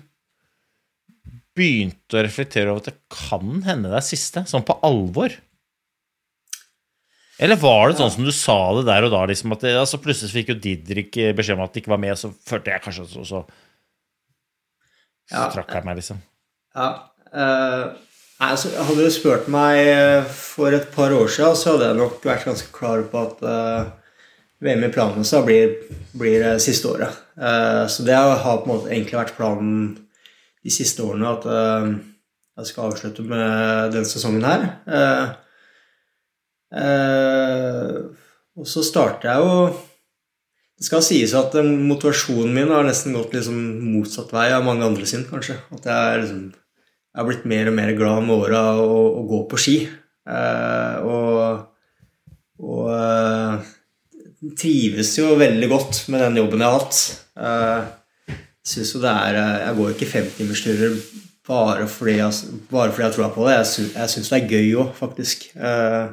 [1.57, 4.43] begynte å reflektere over at det kan hende det er siste?
[4.49, 5.33] Sånn på alvor?
[7.37, 10.01] Eller var det sånn som du sa det der og da, liksom at det, altså
[10.01, 12.85] plutselig fikk jo Didrik eh, beskjed om at det ikke var med, så følte jeg
[12.87, 13.43] kanskje så, så,
[15.29, 15.51] så Ja.
[15.53, 16.23] trakk jeg meg, liksom.
[16.77, 16.89] Ja.
[17.37, 17.93] Uh,
[18.41, 22.25] altså, hadde du spurt meg eh, for et par år siden, så hadde jeg nok
[22.25, 23.93] vært ganske klar på at uh,
[24.65, 25.77] VM i planene blir,
[26.17, 27.23] blir siste året.
[27.37, 29.81] Uh, så det har på en måte egentlig vært planen
[30.65, 31.45] de siste årene, at
[32.57, 35.37] jeg skal avslutte med denne sesongen her.
[36.75, 37.99] Eh,
[38.57, 39.53] og så starter jeg jo
[40.77, 43.61] det skal sies at motivasjonen min har nesten gått liksom
[43.95, 45.57] motsatt vei av mange andre sin, kanskje.
[45.73, 49.39] At jeg, liksom, jeg har blitt mer og mer glad med åra å, å gå
[49.49, 49.79] på ski.
[50.29, 51.65] Eh, og
[52.63, 53.67] og eh,
[54.57, 57.01] trives jo veldig godt med den jobben jeg har hatt.
[57.37, 58.37] Eh,
[58.67, 61.01] synes jo det er eh, Jeg går ikke femtimersturer
[61.47, 62.17] bare, fordi
[62.71, 63.59] bare fordi jeg tror på det.
[63.59, 65.51] Jeg, sy jeg syns det er gøy òg, faktisk.
[65.55, 66.07] Eh,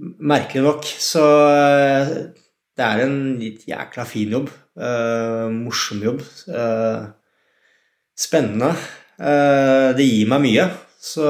[0.00, 0.86] merkelig nok.
[1.00, 2.12] Så eh,
[2.78, 4.50] det er en litt jækla fin jobb.
[4.80, 6.22] Uh, morsom jobb.
[6.48, 7.10] Uh,
[8.16, 8.70] spennende.
[9.20, 10.68] Uh, det gir meg mye.
[11.00, 11.26] Så,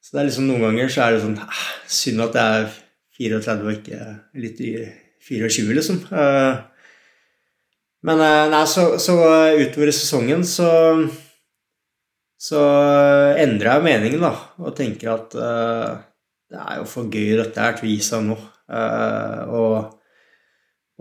[0.00, 2.78] så, det er liksom noen ganger så er det sånn ah, Synd at jeg er
[3.16, 3.98] 34 og ikke
[4.42, 4.62] litt
[5.24, 6.00] 24, liksom.
[8.04, 8.20] Men
[8.52, 9.14] nei, så, så
[9.56, 10.68] utover i sesongen så
[12.44, 12.60] så
[13.40, 15.36] endrer jeg meningen, da, og tenker at
[16.54, 18.36] det er jo for gøy dette her til å gi seg nå.
[18.70, 19.76] Uh, og,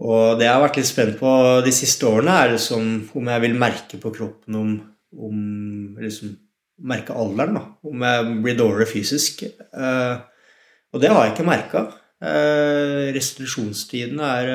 [0.02, 1.34] og, det jeg har vært litt spent på
[1.66, 2.90] de siste årene, er liksom
[3.20, 4.74] om jeg vil merke på kroppen om,
[5.14, 5.38] om
[6.02, 6.40] liksom,
[6.84, 7.62] Merke alderen, da.
[7.86, 9.44] Om jeg blir dårligere fysisk.
[9.78, 10.18] Uh,
[10.92, 11.84] og det har jeg ikke merka.
[13.14, 14.50] restitusjonstiden er,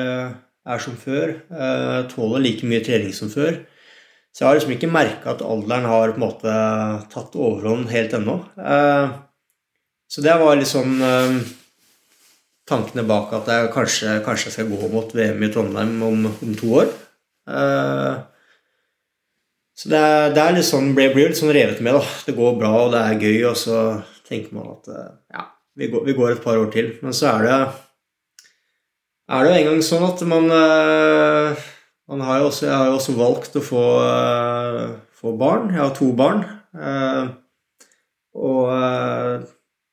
[0.67, 1.31] er, som før.
[2.11, 3.61] tåler like mye trening som før.
[4.35, 6.57] Så jeg har liksom ikke merka at alderen har på en måte
[7.15, 8.35] tatt overhånd helt ennå.
[8.59, 9.15] Eh,
[10.09, 10.97] så det var liksom
[12.69, 16.73] tankene bak at jeg kanskje, kanskje skal gå mot VM i Trondheim om, om to
[16.81, 16.91] år.
[17.49, 18.13] Eh,
[19.79, 21.97] så det, er, det er litt sånn, blir, blir litt sånn revet med.
[21.97, 22.03] da.
[22.27, 23.77] Det går bra, og det er gøy, og så
[24.27, 25.45] tenker man at eh, ja,
[25.79, 26.93] vi går, vi går et par år til.
[27.03, 27.59] Men så er det,
[29.29, 30.49] er det jo en gang sånn at man
[32.25, 35.69] har også, jeg har jo også valgt å få, uh, få, barn.
[35.71, 36.43] Jeg har to barn.
[38.39, 38.65] Og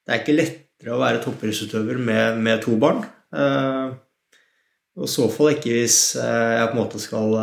[0.06, 3.02] det er ikke lettere å være toppidrettsutøver med, med, to barn.
[4.96, 7.34] og i så fall ikke hvis jeg på en måte skal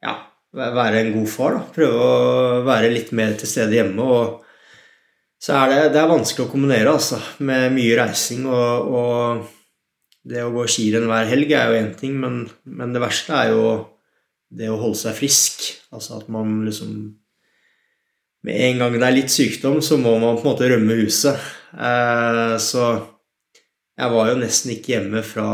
[0.00, 0.14] ja,
[0.56, 1.58] være en god far.
[1.58, 1.64] Da.
[1.76, 4.06] Prøve å være litt mer til stede hjemme.
[4.06, 4.40] og
[5.40, 7.16] så er det, det er vanskelig å kombinere altså,
[7.48, 9.46] med mye reising og, og
[10.28, 13.54] det å gå skirenn hver helg er jo én ting, men, men, det verste er
[13.54, 13.70] jo
[14.52, 15.64] det å holde seg frisk.
[15.96, 16.92] Altså at man liksom
[18.46, 21.36] Med en gang det er litt sykdom, så må man på en måte rømme huset.
[21.76, 22.86] Eh, så
[24.00, 25.50] jeg var jo nesten ikke hjemme fra,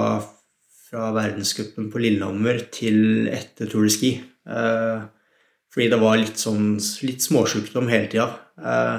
[0.87, 4.13] fra verdenscupen på Lillehammer til etter Tour de Ski.
[4.47, 5.03] Eh,
[5.75, 6.77] fordi det var litt sånn
[7.09, 8.31] litt småsykdom hele tida.
[8.63, 8.99] Eh,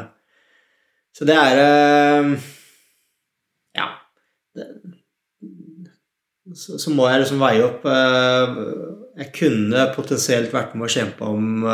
[1.16, 1.64] så det er
[3.78, 3.88] Ja.
[6.58, 7.84] Så, må jeg liksom veie opp
[9.20, 11.66] Jeg kunne potensielt vært med og kjempa om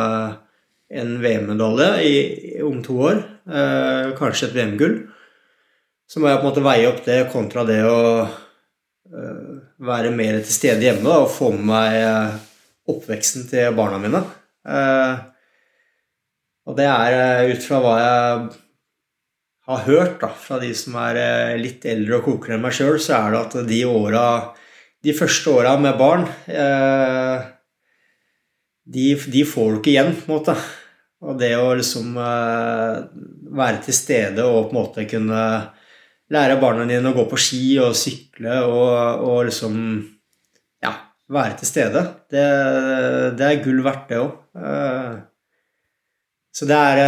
[0.92, 3.20] en VM-medalje om to år.
[3.48, 4.96] Eh, kanskje et VM-gull.
[6.10, 8.00] Så må jeg på en måte veie opp det kontra det å
[9.84, 14.20] være mer til stede hjemme da, og få med meg oppveksten til barna mine.
[16.64, 18.38] Og det er ut fra hva jeg
[19.68, 21.20] har hørt da, fra de som er
[21.60, 24.26] litt eldre og klokere enn meg sjøl, så er det at de åra
[25.04, 27.44] de første åra med barn eh,
[28.84, 30.54] de, de, får du ikke igjen, på en måte.
[31.24, 32.96] Og det å liksom eh,
[33.56, 35.44] være til stede og på en måte kunne
[36.34, 39.78] lære barna dine å gå på ski og sykle og, og liksom
[40.84, 40.92] Ja,
[41.32, 42.02] være til stede.
[42.28, 42.44] Det,
[43.38, 44.34] det er gull verdt, det òg.
[44.60, 45.14] Eh,
[46.54, 47.00] så det er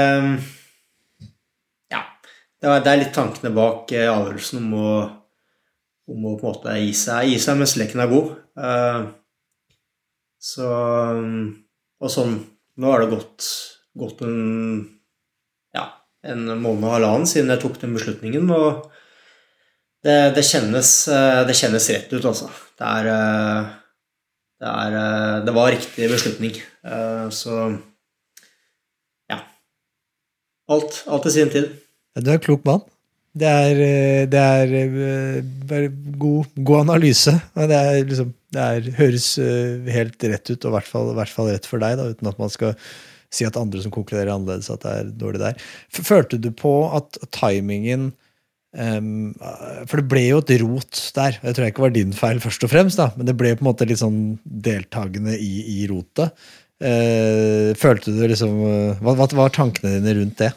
[1.92, 2.00] Ja.
[2.56, 4.90] Det er litt tankene bak avgjørelsen om å
[6.06, 8.28] om å på en måte gi seg, gi seg mens leken er god.
[10.38, 10.66] Så
[12.06, 12.36] Og sånn
[12.76, 13.46] Nå har det gått,
[13.96, 14.34] gått en
[15.72, 15.86] ja,
[16.28, 18.90] en måned og halvannen siden jeg tok den beslutningen, og
[20.04, 22.50] det, det, kjennes, eh, det kjennes rett ut, altså.
[22.76, 23.70] Det er, eh,
[24.60, 26.60] det er Det var riktig beslutning.
[27.32, 27.56] Så
[29.32, 29.40] ja.
[30.68, 31.72] Alt, alt i sin tid.
[32.20, 32.84] Du er en klok mann.
[33.36, 37.34] Det er, eh, det er, eh, god, god, analyse.
[37.54, 41.50] Det, er liksom, det er, høres eh, helt rett ut, og i hvert hvert fall
[41.50, 42.76] rett for deg, da, uten at man skal
[43.32, 45.64] si at andre som konkluderer annerledes, at det er dårlig der.
[45.90, 48.12] Følte du på at timingen
[48.76, 49.32] um,
[49.88, 51.40] For det ble jo et rot der.
[51.42, 53.70] Jeg tror ikke var din feil, først og fremst, da, men det ble på en
[53.72, 56.46] måte litt sånn deltakende i, i rotet.
[56.76, 58.60] Uh, følte du liksom
[59.00, 60.52] hva, hva var tankene dine rundt det?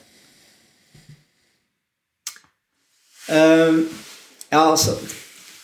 [3.30, 3.82] Uh,
[4.52, 4.98] ja, altså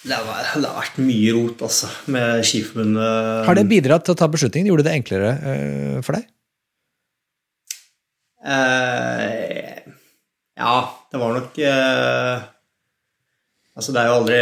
[0.06, 3.45] det har, det har, vært mye rot altså, med Skiforbundet.
[3.48, 4.69] Har det bidratt til å ta beslutningen?
[4.69, 6.27] Gjorde det enklere uh, for deg?
[8.45, 9.82] Uh,
[10.61, 10.76] ja,
[11.10, 12.44] det var nok uh,
[13.73, 14.38] Altså, det er jo aldri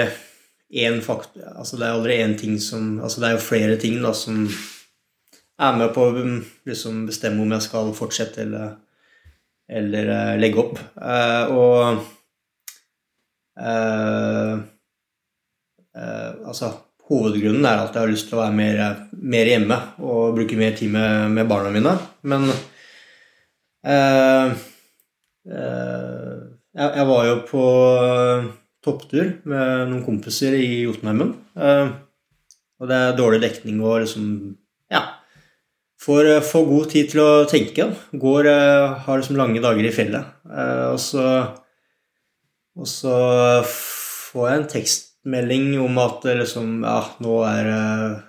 [0.83, 4.01] én faktor Altså, det er aldri én ting som Altså, det er jo flere ting
[4.03, 4.41] da som
[5.63, 8.73] er med på å liksom, bestemme om jeg skal fortsette eller,
[9.71, 10.11] eller
[10.41, 10.81] legge opp.
[11.53, 12.03] og
[13.53, 14.72] Uh, uh,
[15.93, 16.71] altså,
[17.09, 18.79] hovedgrunnen er at jeg har lyst til å være mer,
[19.13, 21.93] mer hjemme og bruke mer tid med, med barna mine.
[22.25, 22.47] Men
[23.85, 24.55] uh,
[25.43, 27.65] jeg, jeg, var jo på
[28.83, 31.35] topptur med noen kompiser i Jotunheimen.
[32.83, 34.25] Og det er dårlig dekning og liksom
[34.91, 35.03] Ja.
[36.03, 37.95] Får, eh, får god tid til å tenke.
[38.11, 40.25] Går, eh, har liksom lange dager i fjellet.
[40.51, 41.59] Eh, og så
[42.75, 44.67] Og så får jeg en
[45.23, 48.21] tekstmelding om at liksom Ja, nå er eh,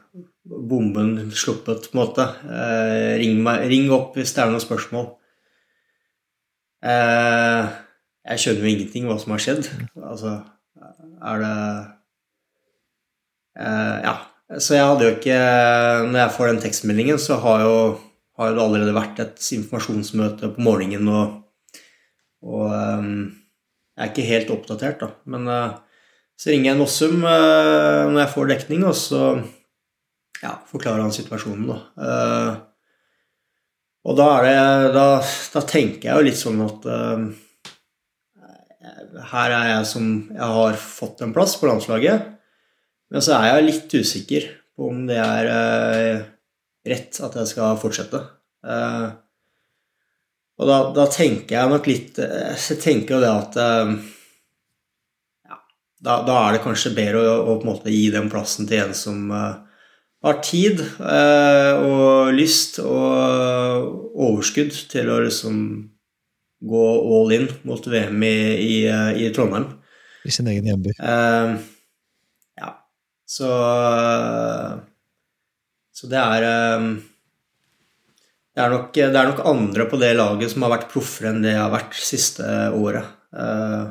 [0.45, 2.23] bomben sluppet, på en måte.
[2.47, 5.17] Eh, ring, meg, ring opp hvis det er noen spørsmål.
[6.85, 7.67] Eh,
[8.31, 9.69] jeg skjønner jo ingenting hva som har skjedd.
[9.97, 10.43] Altså,
[11.23, 11.57] er det
[13.59, 14.21] eh, Ja.
[14.61, 15.37] Så jeg hadde jo ikke
[16.05, 17.79] Når jeg får den tekstmeldingen, så har jo,
[18.37, 21.41] har det allerede vært et informasjonsmøte på morgenen, og,
[22.45, 23.33] og um,
[23.97, 25.09] jeg er ikke helt oppdatert, da.
[25.33, 25.73] Men eh,
[26.41, 29.25] så ringer jeg Nossum uh, når jeg får dekning, og så
[30.43, 31.81] ja, forklarer han situasjonen, da.
[31.99, 32.63] Uh,
[34.05, 34.59] og da det
[34.93, 35.07] da,
[35.55, 37.23] da tenker jeg jo litt sånn at eh,
[39.33, 42.27] her er jeg som Jeg har fått en plass på landslaget,
[43.13, 46.25] men så er jeg litt usikker på om det er eh,
[46.85, 48.21] rett at jeg skal fortsette.
[48.67, 49.07] Eh,
[50.61, 53.95] og da, da tenker jeg nok litt eh, Jeg tenker jo det at eh,
[56.05, 58.83] da, da er det kanskje bedre å, å på en måte gi den plassen til
[58.85, 59.63] en som uh,
[60.25, 65.59] har tid uh, og lyst og overskudd til å liksom
[66.65, 66.85] gå
[67.19, 68.77] all in mot VM i, i,
[69.25, 69.69] i Trondheim.
[70.25, 70.95] I sin egen hjemby.
[70.97, 71.59] Uh,
[72.57, 72.71] ja,
[73.29, 73.51] så
[75.95, 76.87] Så det er eh,
[78.55, 81.43] det er, nok, det er nok andre på det laget som har vært proffere enn
[81.43, 82.49] det jeg har vært siste
[82.79, 83.13] året.
[83.35, 83.85] Eh,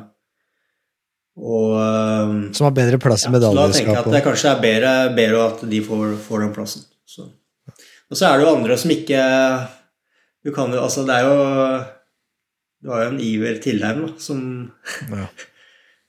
[1.34, 4.06] og eh, Som har bedre plass i ja, så da tenker jeg medaljeskapet.
[4.06, 6.84] at det kanskje er bedre, bedre at de får, får den plassen.
[7.06, 7.26] Så.
[8.10, 9.24] Og så er det jo andre som ikke
[10.44, 11.34] Du kan jo Altså, det er jo
[12.84, 14.40] Du har jo en Iver Tilheim, da, som
[15.10, 15.26] Ja.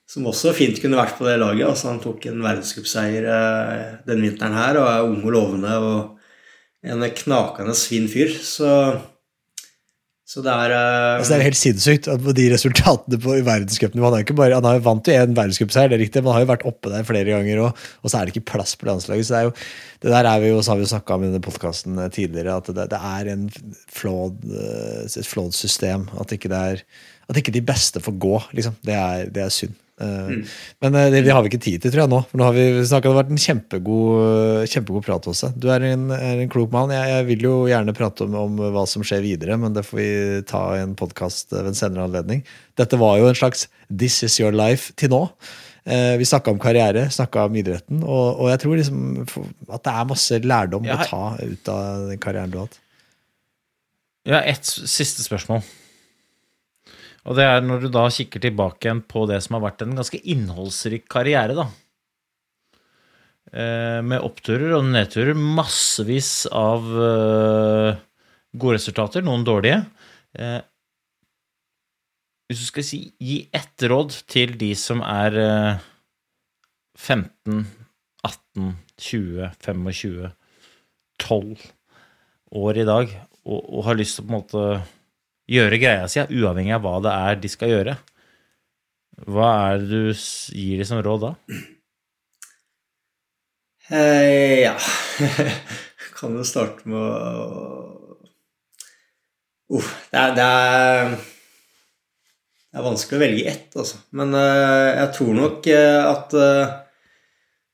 [0.06, 1.66] som også fint kunne vært på det laget.
[1.66, 6.12] Altså, han tok en verdenscupseier eh, den vinteren her og er ung og lovende og
[6.86, 8.30] en knakende fin fyr.
[8.38, 8.68] Så,
[10.26, 14.02] så det er uh, Altså, det er helt sinnssykt at de resultatene på i verdenscupen
[14.02, 16.90] Han, bare, har jo vant til en verdenscupseier, det men han har jo vært oppe
[16.90, 19.28] der flere ganger, og, og så er det ikke plass på landslaget.
[19.28, 19.54] så Det jo,
[20.02, 22.58] det der er vi jo, så har vi jo snakka om i denne podkasten tidligere,
[22.58, 23.32] at det, det er
[23.94, 26.08] flawed, eh, et flawed system.
[26.18, 26.82] At ikke, er,
[27.30, 28.74] at ikke de beste får gå, liksom.
[28.82, 29.78] Det er, det er synd.
[29.96, 30.32] Eh,
[30.84, 32.20] Men eh, det, det har vi ikke tid til, tror jeg, nå.
[32.30, 35.52] For nå har vi snakket, Det har vært en kjempegod, kjempegod prat også.
[35.56, 36.92] Du er en, er en klok mann.
[36.94, 40.00] Jeg, jeg vil jo gjerne prate om, om hva som skjer videre, men det får
[40.02, 40.08] vi
[40.50, 42.42] ta i en podkast ved en senere anledning.
[42.76, 45.22] Dette var jo en slags This is your life til nå.
[45.86, 49.02] Eh, vi snakka om karriere, snakka om idretten, og, og jeg tror liksom
[49.70, 52.80] at det er masse lærdom Jeg å ta ut av den karrieren du har hatt.
[54.26, 55.62] Ja, ett siste spørsmål.
[57.26, 59.96] Og det er når du da kikker tilbake igjen på det som har vært en
[59.98, 61.66] ganske innholdsrik karriere, da.
[63.50, 65.34] Eh, Med oppturer og nedturer.
[65.34, 67.98] Massevis av eh,
[68.54, 69.82] gode resultater, noen dårlige.
[70.38, 70.60] Eh,
[72.46, 75.86] Hvis du skal si, gi ett råd til de som er eh,
[76.94, 77.64] 15,
[78.22, 80.30] 18, 20, 25,
[81.26, 81.64] 12
[82.62, 83.16] år i dag,
[83.46, 84.95] og, og har lyst til å på en måte
[85.50, 87.96] gjøre greia si, uavhengig av hva det er de skal gjøre.
[89.26, 91.32] Hva er det du gir dem som råd da?
[93.86, 94.74] Eh, ja
[96.18, 98.02] Kan jo starte med å
[99.76, 101.08] Uff, det, er, det, er,
[102.70, 103.98] det er vanskelig å velge ett, altså.
[104.14, 106.36] Men uh, jeg tror nok uh, at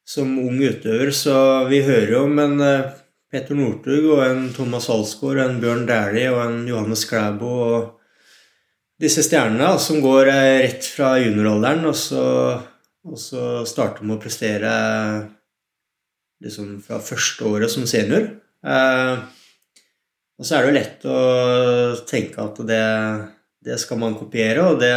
[0.08, 1.34] som ung utøver så
[1.68, 2.64] Vi hører jo om en
[3.32, 7.86] Petter Northug og en Thomas Alsgaard, en Bjørn Dæhlie og en Johannes Klæbo og
[9.00, 12.24] disse stjernene som går eh, rett fra junioralderen og så,
[13.08, 14.72] og så starter med å prestere
[16.44, 18.28] liksom fra første året som senior.
[18.62, 19.24] Eh,
[20.36, 21.18] og så er det jo lett å
[22.08, 22.84] tenke at det,
[23.64, 24.94] det skal man kopiere, og det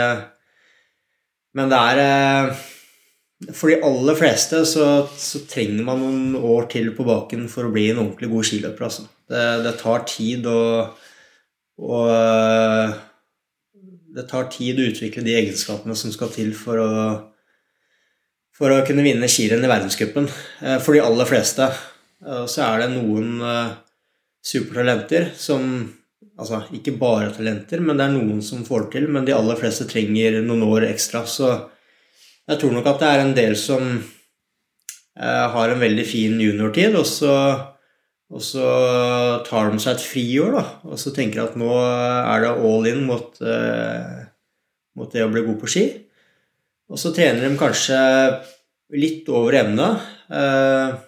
[1.56, 2.64] Men det er eh,
[3.52, 4.86] For de aller fleste så,
[5.20, 8.88] så trenger man noen år til på baken for å bli en ordentlig god skiløper.
[8.88, 9.08] Altså.
[9.28, 10.60] Det, det tar tid å
[14.16, 16.92] det tar tid å utvikle de egenskapene som skal til for å
[18.56, 20.30] for å kunne vinne skirenn i verdenscupen.
[20.64, 21.66] eh, For de aller fleste.
[22.24, 23.76] Eh, Så er det noen eh,
[24.44, 25.92] supertalenter som
[26.36, 29.06] Altså ikke bare talenter, men det er noen som får til.
[29.08, 31.22] Men de aller fleste trenger noen år ekstra.
[31.24, 31.48] Så
[32.50, 36.96] jeg tror nok at det er en del som eh, har en veldig fin juniortid,
[37.00, 37.36] og så,
[38.30, 38.68] og så
[39.48, 40.66] tar de seg et friår, da.
[40.92, 44.22] Og så tenker at nå er det all in mot, eh,
[44.96, 45.88] mot det å bli god på ski.
[46.92, 47.98] Og så trener de kanskje
[48.94, 49.90] litt over evne.
[50.30, 51.02] Eh,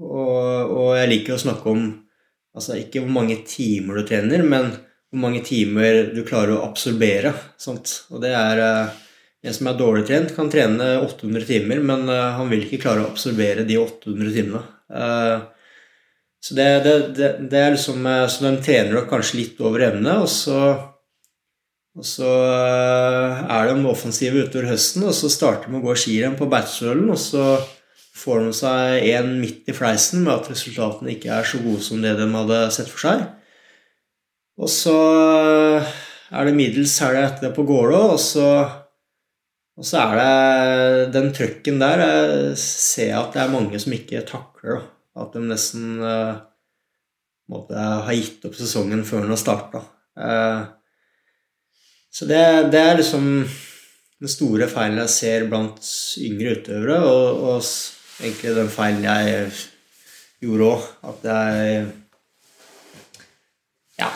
[0.00, 1.80] Og, og jeg liker å snakke om
[2.56, 7.34] altså ikke hvor mange timer du trener, men hvor mange timer du klarer å absorbere.
[7.60, 8.06] Sant?
[8.08, 8.94] Og det er eh,
[9.40, 13.06] En som er dårlig trent, kan trene 800 timer, men eh, han vil ikke klare
[13.06, 14.62] å absorbere de 800 timene.
[14.92, 15.48] Eh,
[16.40, 20.14] så det, det, det, det er liksom Så de trener nok kanskje litt over evne,
[20.22, 20.60] og så
[21.98, 26.46] og så er de offensive utover høsten, og så starter de å gå skirenn på
[26.50, 27.58] Beitostølen, og så
[28.20, 32.02] får de seg en midt i fleisen med at resultatene ikke er så gode som
[32.04, 33.24] det de hadde sett for seg.
[34.60, 34.96] Og så
[36.30, 38.46] er det middels helga etter det på Gålå, og så,
[39.80, 44.20] og så er det den trøkken der Jeg ser at det er mange som ikke
[44.28, 44.76] takler.
[44.76, 45.22] Da.
[45.22, 46.36] At de nesten uh,
[47.48, 49.80] måtte ha gitt opp sesongen før den har starta.
[50.20, 50.68] Uh,
[52.12, 52.42] så det,
[52.74, 53.24] det, er liksom
[54.20, 55.88] den store feilen jeg ser blant
[56.20, 59.46] yngre utøvere, og, og egentlig den feilen jeg
[60.44, 60.90] gjorde òg.
[61.08, 61.86] At jeg
[64.02, 64.10] Ja.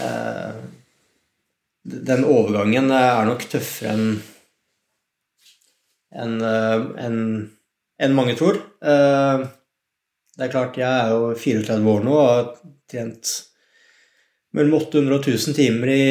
[0.00, 0.64] Uh,
[1.84, 4.08] den overgangen er nok tøffere enn
[6.16, 7.18] enn en,
[8.02, 8.58] en mange tror.
[8.84, 9.44] Eh,
[10.36, 12.48] det er klart, jeg er jo 34 år nå og har
[12.90, 13.30] trent
[14.56, 16.04] mellom 800 og 1000 timer i,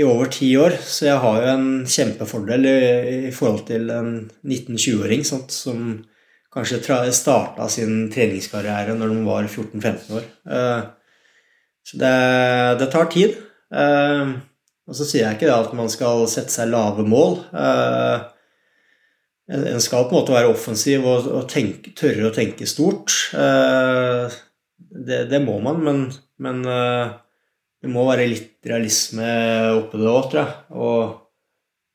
[0.00, 0.76] i over ti år.
[0.80, 2.78] Så jeg har jo en kjempefordel i,
[3.28, 4.10] i forhold til en
[4.44, 5.94] 19-20-åring som
[6.54, 6.80] kanskje
[7.12, 10.28] starta sin treningskarriere når de var 14-15 år.
[10.48, 10.82] Eh,
[11.84, 12.16] så det,
[12.80, 13.36] det, tar tid.
[13.74, 14.36] Eh,
[14.88, 17.42] og så sier jeg ikke at man skal sette seg lave mål.
[19.50, 23.12] Eh, en skal på en måte være offensiv og, og tenke, tørre å tenke stort.
[24.94, 26.04] Det, det må man, men,
[26.42, 29.26] men det må være litt realisme
[29.74, 30.54] oppi det òg, tror jeg.
[30.78, 31.16] Og,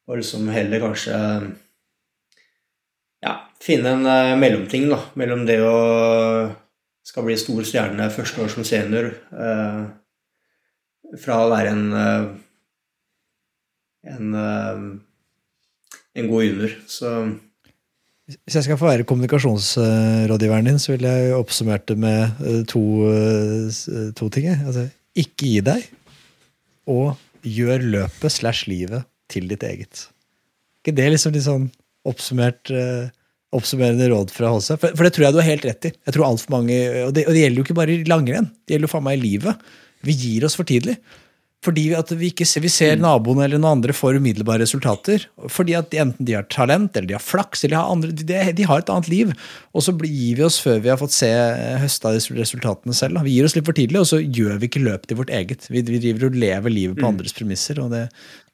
[0.10, 1.16] og, liksom heller kanskje
[3.24, 5.78] ja, finne en uh, mellomting da, mellom det å
[7.08, 9.08] skal bli stor stjerne første år som senior,
[11.18, 11.86] fra å være en
[14.08, 14.36] en,
[16.18, 16.74] en god junior.
[16.90, 17.14] Så
[18.30, 22.84] hvis jeg skal få være kommunikasjonsrådgiveren din, så vil jeg oppsummert det med to,
[24.18, 24.52] to ting.
[24.54, 24.86] Altså,
[25.18, 25.88] ikke gi deg,
[26.90, 30.08] og gjør løpet slash livet til ditt eget.
[30.82, 31.68] ikke det liksom litt sånn
[32.08, 33.10] oppsummert uh,
[33.56, 34.76] oppsummerende råd fra HC?
[34.76, 35.94] For, for, det tror jeg du har helt rett i.
[35.94, 38.50] Jeg tror alt for mange, og det, og det gjelder jo ikke bare i langrenn,
[38.66, 39.66] det gjelder jo faen meg i livet.
[40.06, 40.96] Vi gir oss for tidlig.
[41.60, 43.02] Fordi at vi ikke ser, vi ser mm.
[43.04, 45.26] naboene eller noen andre får umiddelbare resultater.
[45.52, 48.38] Fordi at enten de har talent, eller de har flaks, eller de har, andre, de,
[48.56, 49.34] de har et annet liv.
[49.76, 51.32] Og så gir vi oss før vi har fått se
[51.84, 53.20] høsta resultatene selv.
[53.28, 55.68] Vi gir oss litt for tidlig, og så gjør vi ikke løpet i vårt eget.
[55.68, 57.12] Vi, vi driver og lever livet på mm.
[57.12, 58.06] andres premisser, og det,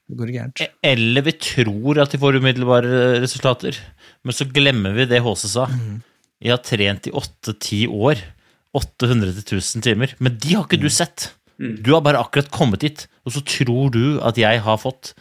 [0.10, 0.66] det går gærent.
[0.66, 3.78] E, eller vi tror at de får umiddelbare resultater,
[4.26, 5.70] men så glemmer vi det HC sa.
[5.70, 8.32] Vi Jeg har trent i åtte-ti år.
[8.76, 10.18] 800 til 1000 timer.
[10.20, 10.98] Men de har ikke du mm.
[10.98, 11.30] sett.
[11.62, 11.76] Mm.
[11.84, 15.14] Du har bare akkurat kommet dit, og så tror du at jeg har fått,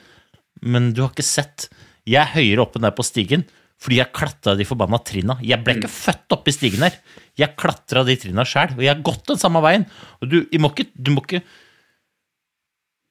[0.65, 1.69] men du har ikke sett.
[2.09, 3.47] Jeg er høyere oppe enn deg på stigen
[3.85, 5.37] fordi jeg klatra de forbanna trinna.
[5.45, 5.97] Jeg ble ikke mm.
[5.99, 6.97] født oppi stigen her.
[7.37, 9.85] Jeg klatra de trinna sjæl, og jeg har gått den samme veien.
[10.23, 11.43] Og du, må ikke, du må ikke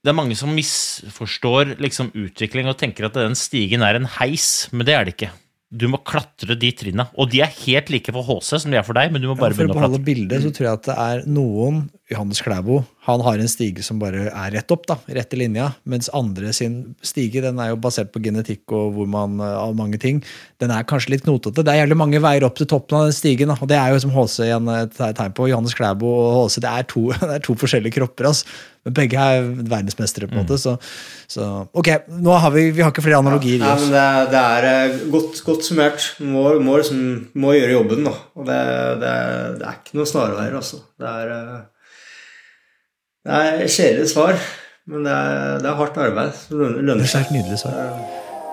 [0.04, 4.68] Det er mange som misforstår liksom utvikling og tenker at den stigen er en heis,
[4.74, 5.30] men det er det ikke.
[5.74, 7.08] Du må klatre de trinna.
[7.18, 9.38] Og de er helt like for HC som de er for deg, men du må
[9.38, 9.94] bare ja, begynne å klatre.
[9.94, 11.80] For å beholde bildet så tror jeg at det er noen
[12.14, 15.68] Johannes Klæbo han har en stige som bare er rett opp, da, rett i linja.
[15.90, 20.00] Mens andre sin stige den er jo basert på genetikk og hvor man, av mange
[20.00, 20.22] ting.
[20.64, 21.66] Den er kanskje litt knotete.
[21.66, 23.52] Det er jævlig mange veier opp til toppen av den stigen.
[23.52, 23.58] Da.
[23.60, 25.50] Og det er jo som HC igjen et tegn på.
[25.52, 28.30] Johannes Klæbo og HC det er to, det er to forskjellige kropper.
[28.32, 28.56] Altså.
[28.88, 30.56] Men begge er verdensmestere, på en måte.
[30.56, 30.64] Mm.
[30.64, 31.92] Så, så, ok,
[32.24, 33.90] nå har vi, vi har ikke flere analogier i oss.
[33.92, 36.08] Ja, det, det, er eh, godt, godt summert.
[36.24, 37.04] Må, må, liksom,
[37.36, 38.16] må, gjøre jobben, da.
[38.40, 38.64] Og det,
[39.04, 39.14] det,
[39.60, 40.84] det er ikke noe snarveier, altså.
[41.00, 41.62] Det er, eh,
[43.24, 44.40] det er kjedelig svar,
[44.92, 46.42] men det er, det er hardt arbeid.
[46.50, 47.30] Det lønner seg.
[47.30, 47.78] Det er nydelig svar.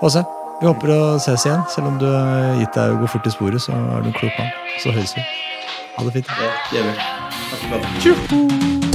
[0.01, 0.23] Åse,
[0.61, 1.65] vi håper å ses igjen.
[1.73, 4.19] Selv om du har gitt deg å gå fort i sporet, så er du en
[4.21, 4.53] klok mann.
[4.79, 5.25] Så høres vi.
[5.97, 6.31] Ha det fint.
[6.39, 6.95] Ja, det gjør vi.
[7.51, 8.90] Takk for praten.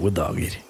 [0.00, 0.69] Gode dager.